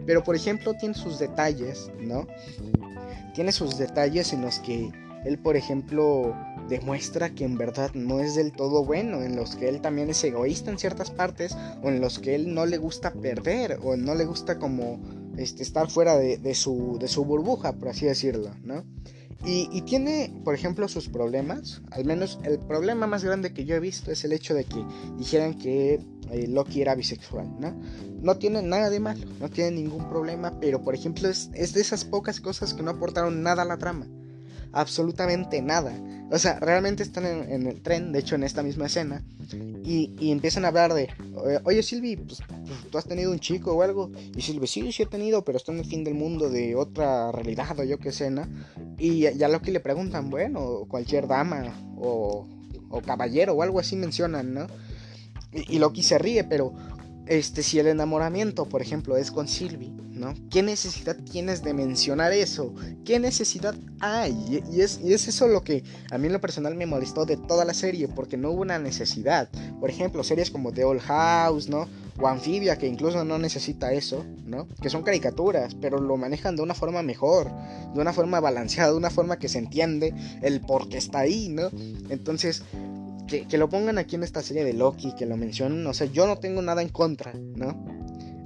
Pero 0.05 0.23
por 0.23 0.35
ejemplo 0.35 0.73
tiene 0.73 0.95
sus 0.95 1.19
detalles, 1.19 1.91
¿no? 1.99 2.27
Tiene 3.33 3.51
sus 3.51 3.77
detalles 3.77 4.33
en 4.33 4.41
los 4.41 4.59
que 4.59 4.91
él, 5.26 5.38
por 5.38 5.55
ejemplo, 5.55 6.36
demuestra 6.67 7.30
que 7.32 7.43
en 7.43 7.57
verdad 7.57 7.91
no 7.93 8.19
es 8.19 8.36
del 8.36 8.51
todo 8.51 8.84
bueno, 8.84 9.22
en 9.22 9.36
los 9.36 9.55
que 9.55 9.69
él 9.69 9.82
también 9.82 10.09
es 10.09 10.24
egoísta 10.24 10.72
en 10.72 10.80
ciertas 10.80 11.11
partes, 11.11 11.55
o 11.84 11.89
en 11.89 12.01
los 12.01 12.19
que 12.19 12.36
él 12.36 12.53
no 12.53 12.65
le 12.65 12.78
gusta 12.78 13.13
perder, 13.13 13.80
o 13.84 13.95
no 13.97 14.15
le 14.15 14.26
gusta 14.26 14.57
como 14.57 14.99
este, 15.38 15.63
estar 15.63 15.89
fuera 15.89 16.17
de, 16.17 16.55
su, 16.55 16.97
de 16.99 17.07
su 17.07 17.24
burbuja, 17.26 17.74
por 17.74 17.89
así 17.89 18.05
decirlo, 18.05 18.51
¿no? 18.63 18.84
Y, 19.43 19.82
tiene, 19.82 20.32
por 20.43 20.53
ejemplo, 20.53 20.88
sus 20.88 21.09
problemas. 21.09 21.82
Al 21.89 22.05
menos 22.05 22.39
el 22.43 22.59
problema 22.59 23.07
más 23.07 23.24
grande 23.24 23.53
que 23.53 23.65
yo 23.65 23.74
he 23.76 23.80
visto 23.80 24.11
es 24.11 24.24
el 24.24 24.34
hecho 24.34 24.53
de 24.53 24.65
que 24.65 24.86
dijeran 25.17 25.55
que 25.55 25.99
eh, 26.30 26.47
Loki 26.47 26.84
era 26.84 26.93
bisexual, 26.93 27.59
¿no? 27.59 27.76
No 28.22 28.38
tiene 28.38 28.61
nada 28.61 28.91
de 28.91 28.99
malo, 28.99 29.26
no 29.39 29.49
tiene 29.49 29.72
ningún 29.72 30.07
problema, 30.09 30.59
pero 30.59 30.84
por 30.84 30.93
ejemplo 30.93 31.28
es, 31.28 31.49
es 31.55 31.74
de 31.74 31.82
esas 31.82 32.05
pocas 32.05 32.39
cosas 32.39 32.76
que 32.76 32.84
no 32.84 32.91
aportaron 32.91 33.41
nada 33.41 33.63
a 33.63 33.65
la 33.65 33.78
trama 33.78 34.07
absolutamente 34.74 35.61
nada. 35.61 35.93
O 36.32 36.39
sea, 36.39 36.59
realmente 36.59 37.03
están 37.03 37.26
en, 37.26 37.67
el 37.67 37.82
tren, 37.82 38.11
de 38.13 38.19
hecho 38.19 38.36
en 38.36 38.43
esta 38.43 38.63
misma 38.63 38.86
escena, 38.86 39.22
y, 39.84 40.32
empiezan 40.32 40.63
a 40.63 40.69
hablar 40.69 40.93
de, 40.93 41.09
oye 41.65 41.84
Silvi, 41.84 42.15
pues, 42.15 42.41
pues, 42.47 42.80
tú 42.89 42.97
has 42.97 43.05
tenido 43.05 43.32
un 43.32 43.39
chico 43.39 43.74
o 43.74 43.82
algo, 43.82 44.09
y 44.36 44.41
Silvi, 44.41 44.65
sí, 44.67 44.91
sí 44.93 45.03
he 45.03 45.05
tenido, 45.05 45.43
pero 45.43 45.57
está 45.57 45.74
en 45.74 45.80
el 45.80 45.86
fin 45.86 46.05
del 46.05 46.13
mundo 46.13 46.49
de 46.49 46.76
otra 46.76 47.34
realidad 47.34 47.78
o 47.80 47.84
yo 47.84 47.99
qué 47.99 48.13
sé, 48.13 48.32
¿no? 48.32 48.47
Y 48.97 49.22
ya 49.36 49.49
lo 49.49 49.61
que 49.61 49.72
le 49.72 49.82
preguntan, 49.82 50.30
bueno, 50.30 50.86
cualquier 50.88 51.28
dama 51.28 51.76
o, 51.97 52.47
o 52.89 53.01
caballero 53.01 53.53
o 53.53 53.61
algo 53.63 53.80
así 53.80 53.97
mencionan, 53.97 54.53
¿no? 54.53 54.67
Y, 55.51 55.76
y 55.76 55.80
Loki 55.80 56.01
se 56.01 56.17
ríe, 56.17 56.45
pero 56.45 56.74
este, 57.32 57.63
si 57.63 57.79
el 57.79 57.88
enamoramiento, 57.88 58.65
por 58.67 58.82
ejemplo, 58.82 59.15
es 59.15 59.32
con 59.32 59.47
Sylvie, 59.47 59.93
¿no? 60.09 60.34
¿Qué 60.49 60.61
necesidad 60.61 61.15
tienes 61.15 61.63
de 61.63 61.73
mencionar 61.73 62.34
eso? 62.34 62.75
¿Qué 63.05 63.19
necesidad 63.19 63.73
hay? 64.01 64.61
Y 64.69 64.82
es, 64.82 64.99
y 65.01 65.13
es 65.13 65.29
eso 65.29 65.47
lo 65.47 65.63
que 65.63 65.86
a 66.11 66.17
mí 66.17 66.27
en 66.27 66.34
lo 66.34 66.41
personal 66.41 66.75
me 66.75 66.86
molestó 66.86 67.25
de 67.25 67.38
toda 67.38 67.63
la 67.63 67.73
serie, 67.73 68.09
porque 68.09 68.36
no 68.36 68.51
hubo 68.51 68.63
una 68.63 68.79
necesidad. 68.79 69.47
Por 69.79 69.89
ejemplo, 69.89 70.25
series 70.25 70.51
como 70.51 70.73
The 70.73 70.84
Old 70.84 70.99
House, 70.99 71.69
¿no? 71.69 71.88
O 72.19 72.27
Amphibia, 72.27 72.77
que 72.77 72.88
incluso 72.88 73.23
no 73.23 73.39
necesita 73.39 73.93
eso, 73.93 74.25
¿no? 74.45 74.67
Que 74.82 74.89
son 74.89 75.01
caricaturas, 75.01 75.73
pero 75.75 76.01
lo 76.01 76.17
manejan 76.17 76.57
de 76.57 76.63
una 76.63 76.73
forma 76.73 77.01
mejor, 77.01 77.49
de 77.93 78.01
una 78.01 78.11
forma 78.11 78.41
balanceada, 78.41 78.91
de 78.91 78.97
una 78.97 79.09
forma 79.09 79.39
que 79.39 79.47
se 79.47 79.59
entiende 79.59 80.13
el 80.41 80.59
por 80.59 80.89
qué 80.89 80.97
está 80.97 81.19
ahí, 81.19 81.47
¿no? 81.47 81.69
Entonces, 82.09 82.63
que, 83.32 83.57
lo 83.57 83.69
pongan 83.69 83.97
aquí 83.97 84.15
en 84.15 84.23
esta 84.23 84.41
serie 84.41 84.63
de 84.63 84.73
Loki, 84.73 85.13
que 85.15 85.25
lo 85.25 85.38
mencionen, 85.38 85.86
o 85.88 85.93
sea, 85.93 86.07
yo 86.07 86.27
no 86.27 86.38
tengo 86.38 86.61
nada 86.61 86.82
en 86.82 86.89
contra, 86.89 87.34
¿no? 87.34 87.86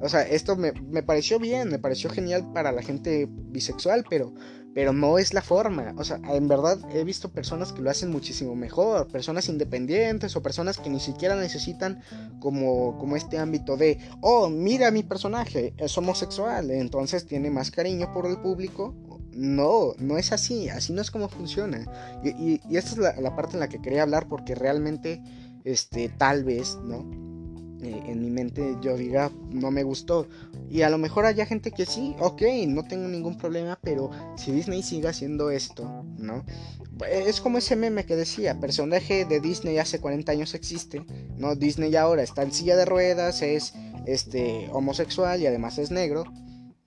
O 0.01 0.09
sea, 0.09 0.21
esto 0.21 0.55
me, 0.55 0.73
pareció 1.03 1.39
bien, 1.39 1.69
me 1.69 1.79
pareció 1.79 2.09
genial 2.09 2.51
para 2.53 2.71
la 2.71 2.83
gente 2.83 3.27
bisexual, 3.29 4.05
pero, 4.07 4.33
pero 4.73 4.93
no 4.93 5.17
es 5.17 5.33
la 5.33 5.41
forma. 5.41 5.95
O 5.97 6.03
sea, 6.03 6.19
en 6.31 6.47
verdad 6.47 6.77
he 6.93 7.03
visto 7.03 7.31
personas 7.31 7.71
que 7.71 7.81
lo 7.81 7.89
hacen 7.89 8.11
muchísimo 8.11 8.55
mejor, 8.55 9.07
personas 9.07 9.47
independientes 9.49 10.35
o 10.35 10.43
personas 10.43 10.77
que 10.77 10.89
ni 10.89 10.99
siquiera 10.99 11.35
necesitan 11.35 12.01
como, 12.39 12.97
como 12.99 13.15
este 13.15 13.39
ámbito 13.39 13.77
de, 13.77 13.97
oh, 14.21 14.49
mira 14.49 14.91
mi 14.91 15.01
personaje, 15.01 15.73
es 15.77 15.97
homosexual, 15.97 16.69
entonces 16.71 17.25
tiene 17.25 17.49
más 17.49 17.71
cariño 17.71 18.11
por 18.13 18.27
el 18.27 18.37
público 18.37 18.93
no, 19.35 19.93
no 19.99 20.17
es 20.17 20.31
así, 20.31 20.69
así 20.69 20.93
no 20.93 21.01
es 21.01 21.11
como 21.11 21.27
funciona. 21.27 21.85
Y, 22.23 22.61
esta 22.75 22.91
es 22.91 22.97
la, 22.97 23.35
parte 23.35 23.53
en 23.53 23.59
la 23.59 23.69
que 23.69 23.81
quería 23.81 24.03
hablar 24.03 24.27
porque 24.27 24.55
realmente, 24.55 25.21
este, 25.63 26.09
tal 26.09 26.43
vez, 26.43 26.77
¿no? 26.83 27.25
Eh, 27.81 28.03
en 28.07 28.21
mi 28.21 28.31
mente 28.31 28.77
yo 28.81 28.95
diga, 28.95 29.29
no 29.49 29.69
me 29.71 29.83
gustó. 29.83 30.27
Y 30.69 30.81
a 30.81 30.89
lo 30.89 30.97
mejor 30.97 31.25
haya 31.25 31.45
gente 31.45 31.71
que 31.71 31.85
sí, 31.85 32.15
ok, 32.19 32.41
no 32.67 32.83
tengo 32.85 33.07
ningún 33.07 33.37
problema, 33.37 33.77
pero 33.81 34.09
si 34.37 34.51
Disney 34.53 34.81
sigue 34.81 35.09
haciendo 35.09 35.51
esto, 35.51 36.05
¿no? 36.17 36.45
Es 37.11 37.41
como 37.41 37.57
ese 37.57 37.75
meme 37.75 38.05
que 38.05 38.15
decía, 38.15 38.59
personaje 38.59 39.25
de 39.25 39.41
Disney 39.41 39.77
hace 39.77 39.99
40 39.99 40.31
años 40.31 40.53
existe, 40.53 41.05
¿no? 41.37 41.55
Disney 41.55 41.93
ahora 41.97 42.23
está 42.23 42.41
en 42.43 42.53
silla 42.53 42.77
de 42.77 42.85
ruedas, 42.85 43.41
es 43.41 43.73
este 44.05 44.69
homosexual 44.71 45.41
y 45.41 45.47
además 45.47 45.77
es 45.77 45.91
negro, 45.91 46.23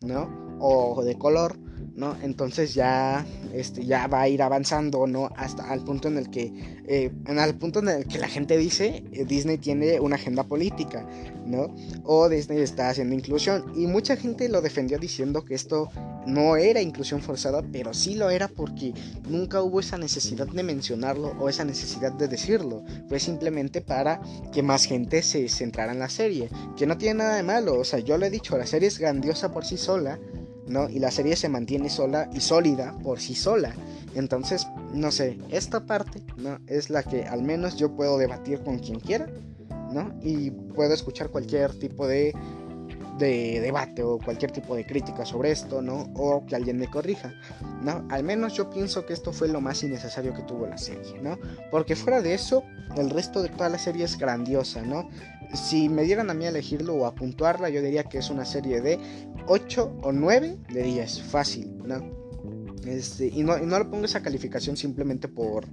¿no? 0.01 0.57
O 0.59 1.05
de 1.05 1.19
color. 1.19 1.68
¿No? 1.99 2.17
Entonces 2.23 2.75
ya, 2.75 3.27
este, 3.53 3.85
ya 3.85 4.07
va 4.07 4.23
a 4.23 4.29
ir 4.29 4.41
avanzando, 4.41 5.07
¿no? 5.09 5.31
Hasta 5.37 5.69
al 5.69 5.81
punto 5.81 6.07
en 6.07 6.17
el 6.17 6.31
que, 6.31 6.53
eh, 6.87 7.11
punto 7.59 7.81
en 7.81 7.89
el 7.89 8.07
que 8.07 8.19
la 8.19 8.29
gente 8.29 8.57
dice, 8.57 9.03
eh, 9.13 9.25
Disney 9.25 9.59
tiene 9.59 9.99
una 9.99 10.15
agenda 10.15 10.45
política, 10.45 11.05
¿no? 11.45 11.75
O 12.05 12.29
Disney 12.29 12.61
está 12.61 12.91
haciendo 12.91 13.17
inclusión. 13.17 13.65
Y 13.77 13.89
mucha 13.89 14.17
gente 14.17 14.49
lo 14.49 14.61
defendió 14.61 14.99
diciendo 14.99 15.45
que 15.45 15.55
esto 15.55 15.91
no 16.25 16.57
era 16.57 16.81
inclusión 16.81 17.21
forzada, 17.21 17.65
pero 17.73 17.93
sí 17.93 18.15
lo 18.15 18.31
era 18.31 18.47
porque 18.47 18.95
nunca 19.29 19.61
hubo 19.63 19.81
esa 19.81 19.99
necesidad 19.99 20.47
de 20.47 20.63
mencionarlo 20.63 21.35
o 21.41 21.49
esa 21.49 21.65
necesidad 21.65 22.13
de 22.13 22.29
decirlo. 22.29 22.85
Fue 23.09 23.19
simplemente 23.19 23.81
para 23.81 24.21
que 24.53 24.63
más 24.63 24.85
gente 24.85 25.23
se 25.23 25.49
centrara 25.49 25.93
en 25.93 25.99
la 25.99 26.09
serie, 26.09 26.49
que 26.77 26.87
no 26.87 26.97
tiene 26.97 27.25
nada 27.25 27.37
de 27.37 27.43
malo, 27.43 27.81
o 27.81 27.85
sea, 27.85 27.99
yo 27.99 28.19
lo 28.19 28.27
he 28.27 28.31
dicho, 28.31 28.57
la 28.57 28.67
serie 28.67 28.87
es 28.87 28.99
grandiosa 28.99 29.51
por 29.51 29.65
sí 29.65 29.77
sola, 29.77 30.21
¿no? 30.69 30.89
Y 30.89 30.99
la 30.99 31.11
serie 31.11 31.37
se 31.37 31.49
mantiene 31.49 31.91
sola 31.91 32.29
y 32.33 32.41
sólida 32.41 32.97
por 33.03 33.21
sí 33.21 33.35
sola. 33.35 33.75
Entonces, 34.15 34.67
no 34.93 35.11
sé, 35.11 35.39
esta 35.51 35.87
parte, 35.87 36.23
¿no? 36.37 36.59
Es 36.67 36.91
la 36.91 37.03
que 37.03 37.25
al 37.25 37.43
menos 37.43 37.77
yo 37.77 37.95
puedo 37.95 38.19
debatir 38.19 38.61
con 38.61 38.79
quien 38.79 39.01
quiera, 39.01 39.29
¿no? 39.93 40.15
Y 40.23 40.51
puedo 40.51 40.95
escuchar 40.95 41.31
cualquier 41.31 41.79
tipo 41.79 42.07
de, 42.07 42.35
de 43.19 43.61
debate 43.61 44.03
o 44.03 44.19
cualquier 44.19 44.51
tipo 44.51 44.77
de 44.77 44.87
crítica 44.87 45.25
sobre 45.25 45.51
esto, 45.51 45.83
¿no? 45.83 46.11
O 46.15 46.47
que 46.47 46.57
alguien 46.57 46.79
me 46.79 46.89
corrija, 46.89 47.35
¿no? 47.83 48.07
Al 48.11 48.23
menos 48.25 48.55
yo 48.55 48.71
pienso 48.71 49.05
que 49.07 49.13
esto 49.13 49.33
fue 49.33 49.49
lo 49.49 49.61
más 49.61 49.83
innecesario 49.83 50.35
que 50.35 50.43
tuvo 50.43 50.67
la 50.67 50.79
serie, 50.79 51.21
¿no? 51.21 51.39
Porque 51.71 51.97
fuera 51.97 52.23
de 52.23 52.35
eso, 52.35 52.63
el 52.97 53.11
resto 53.11 53.43
de 53.43 53.49
toda 53.49 53.69
la 53.69 53.79
serie 53.79 54.05
es 54.05 54.17
grandiosa, 54.17 54.83
¿no? 54.83 55.09
si 55.55 55.89
me 55.89 56.03
dieran 56.03 56.31
a 56.31 56.35
mí 56.35 56.45
a 56.45 56.51
elegirlo 56.51 56.95
o 56.95 57.07
a 57.07 57.15
puntuarla, 57.15 57.69
yo 57.71 57.81
diría 57.81 58.05
que 58.05 58.19
es 58.19 58.31
una 58.31 58.45
serie 58.45 58.81
de 58.81 58.99
8 59.47 60.01
o 60.03 60.13
9 60.13 60.59
de 60.73 60.83
10, 60.83 61.23
fácil, 61.23 61.79
¿no? 61.85 62.19
Este, 62.87 63.27
y, 63.27 63.43
no, 63.43 63.59
y 63.59 63.67
no 63.67 63.79
le 63.79 63.85
pongo 63.85 64.05
esa 64.05 64.23
calificación 64.23 64.77
simplemente 64.77 65.29
por, 65.29 65.67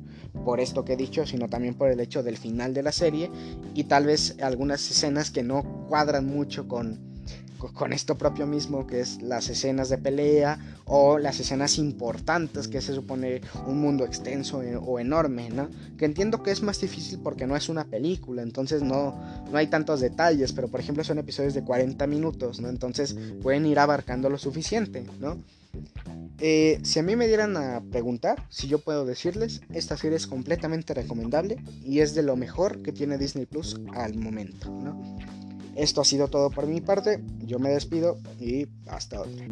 por 0.43 0.59
esto 0.59 0.83
que 0.83 0.93
he 0.93 0.97
dicho, 0.97 1.25
sino 1.25 1.47
también 1.47 1.75
por 1.75 1.89
el 1.89 1.99
hecho 1.99 2.23
del 2.23 2.37
final 2.37 2.73
de 2.73 2.83
la 2.83 2.91
serie 2.91 3.31
y 3.73 3.85
tal 3.85 4.05
vez 4.05 4.37
algunas 4.41 4.89
escenas 4.89 5.31
que 5.31 5.43
no 5.43 5.87
cuadran 5.87 6.25
mucho 6.25 6.67
con, 6.67 7.14
con 7.57 7.93
esto 7.93 8.17
propio 8.17 8.47
mismo 8.47 8.87
que 8.87 8.99
es 8.99 9.21
las 9.21 9.49
escenas 9.49 9.89
de 9.89 9.97
pelea 9.97 10.59
o 10.85 11.17
las 11.17 11.39
escenas 11.39 11.77
importantes 11.77 12.67
que 12.67 12.81
se 12.81 12.93
supone 12.93 13.41
un 13.67 13.79
mundo 13.79 14.05
extenso 14.05 14.61
e, 14.61 14.75
o 14.75 14.99
enorme, 14.99 15.49
¿no? 15.49 15.69
Que 15.97 16.05
entiendo 16.05 16.43
que 16.43 16.51
es 16.51 16.61
más 16.61 16.79
difícil 16.79 17.19
porque 17.19 17.47
no 17.47 17.55
es 17.55 17.69
una 17.69 17.85
película, 17.85 18.41
entonces 18.41 18.83
no, 18.83 19.19
no 19.51 19.57
hay 19.57 19.67
tantos 19.67 19.99
detalles, 19.99 20.53
pero 20.53 20.67
por 20.67 20.79
ejemplo 20.79 21.03
son 21.03 21.19
episodios 21.19 21.53
de 21.53 21.63
40 21.63 22.05
minutos, 22.07 22.59
¿no? 22.59 22.69
Entonces 22.69 23.15
pueden 23.41 23.65
ir 23.65 23.79
abarcando 23.79 24.29
lo 24.29 24.37
suficiente, 24.37 25.05
¿no? 25.19 25.37
Eh, 26.39 26.79
si 26.83 26.99
a 26.99 27.03
mí 27.03 27.15
me 27.15 27.27
dieran 27.27 27.55
a 27.55 27.81
preguntar, 27.91 28.45
si 28.49 28.67
yo 28.67 28.79
puedo 28.79 29.05
decirles, 29.05 29.61
esta 29.73 29.95
serie 29.95 30.17
es 30.17 30.27
completamente 30.27 30.93
recomendable 30.93 31.57
y 31.83 31.99
es 31.99 32.13
de 32.13 32.23
lo 32.23 32.35
mejor 32.35 32.81
que 32.81 32.91
tiene 32.91 33.17
Disney 33.17 33.45
Plus 33.45 33.79
al 33.93 34.15
momento, 34.15 34.69
¿no? 34.69 35.17
Esto 35.75 36.01
ha 36.01 36.05
sido 36.05 36.27
todo 36.27 36.49
por 36.49 36.67
mi 36.67 36.81
parte, 36.81 37.21
yo 37.39 37.59
me 37.59 37.69
despido 37.69 38.17
y 38.39 38.67
hasta 38.87 39.21
otra. 39.21 39.45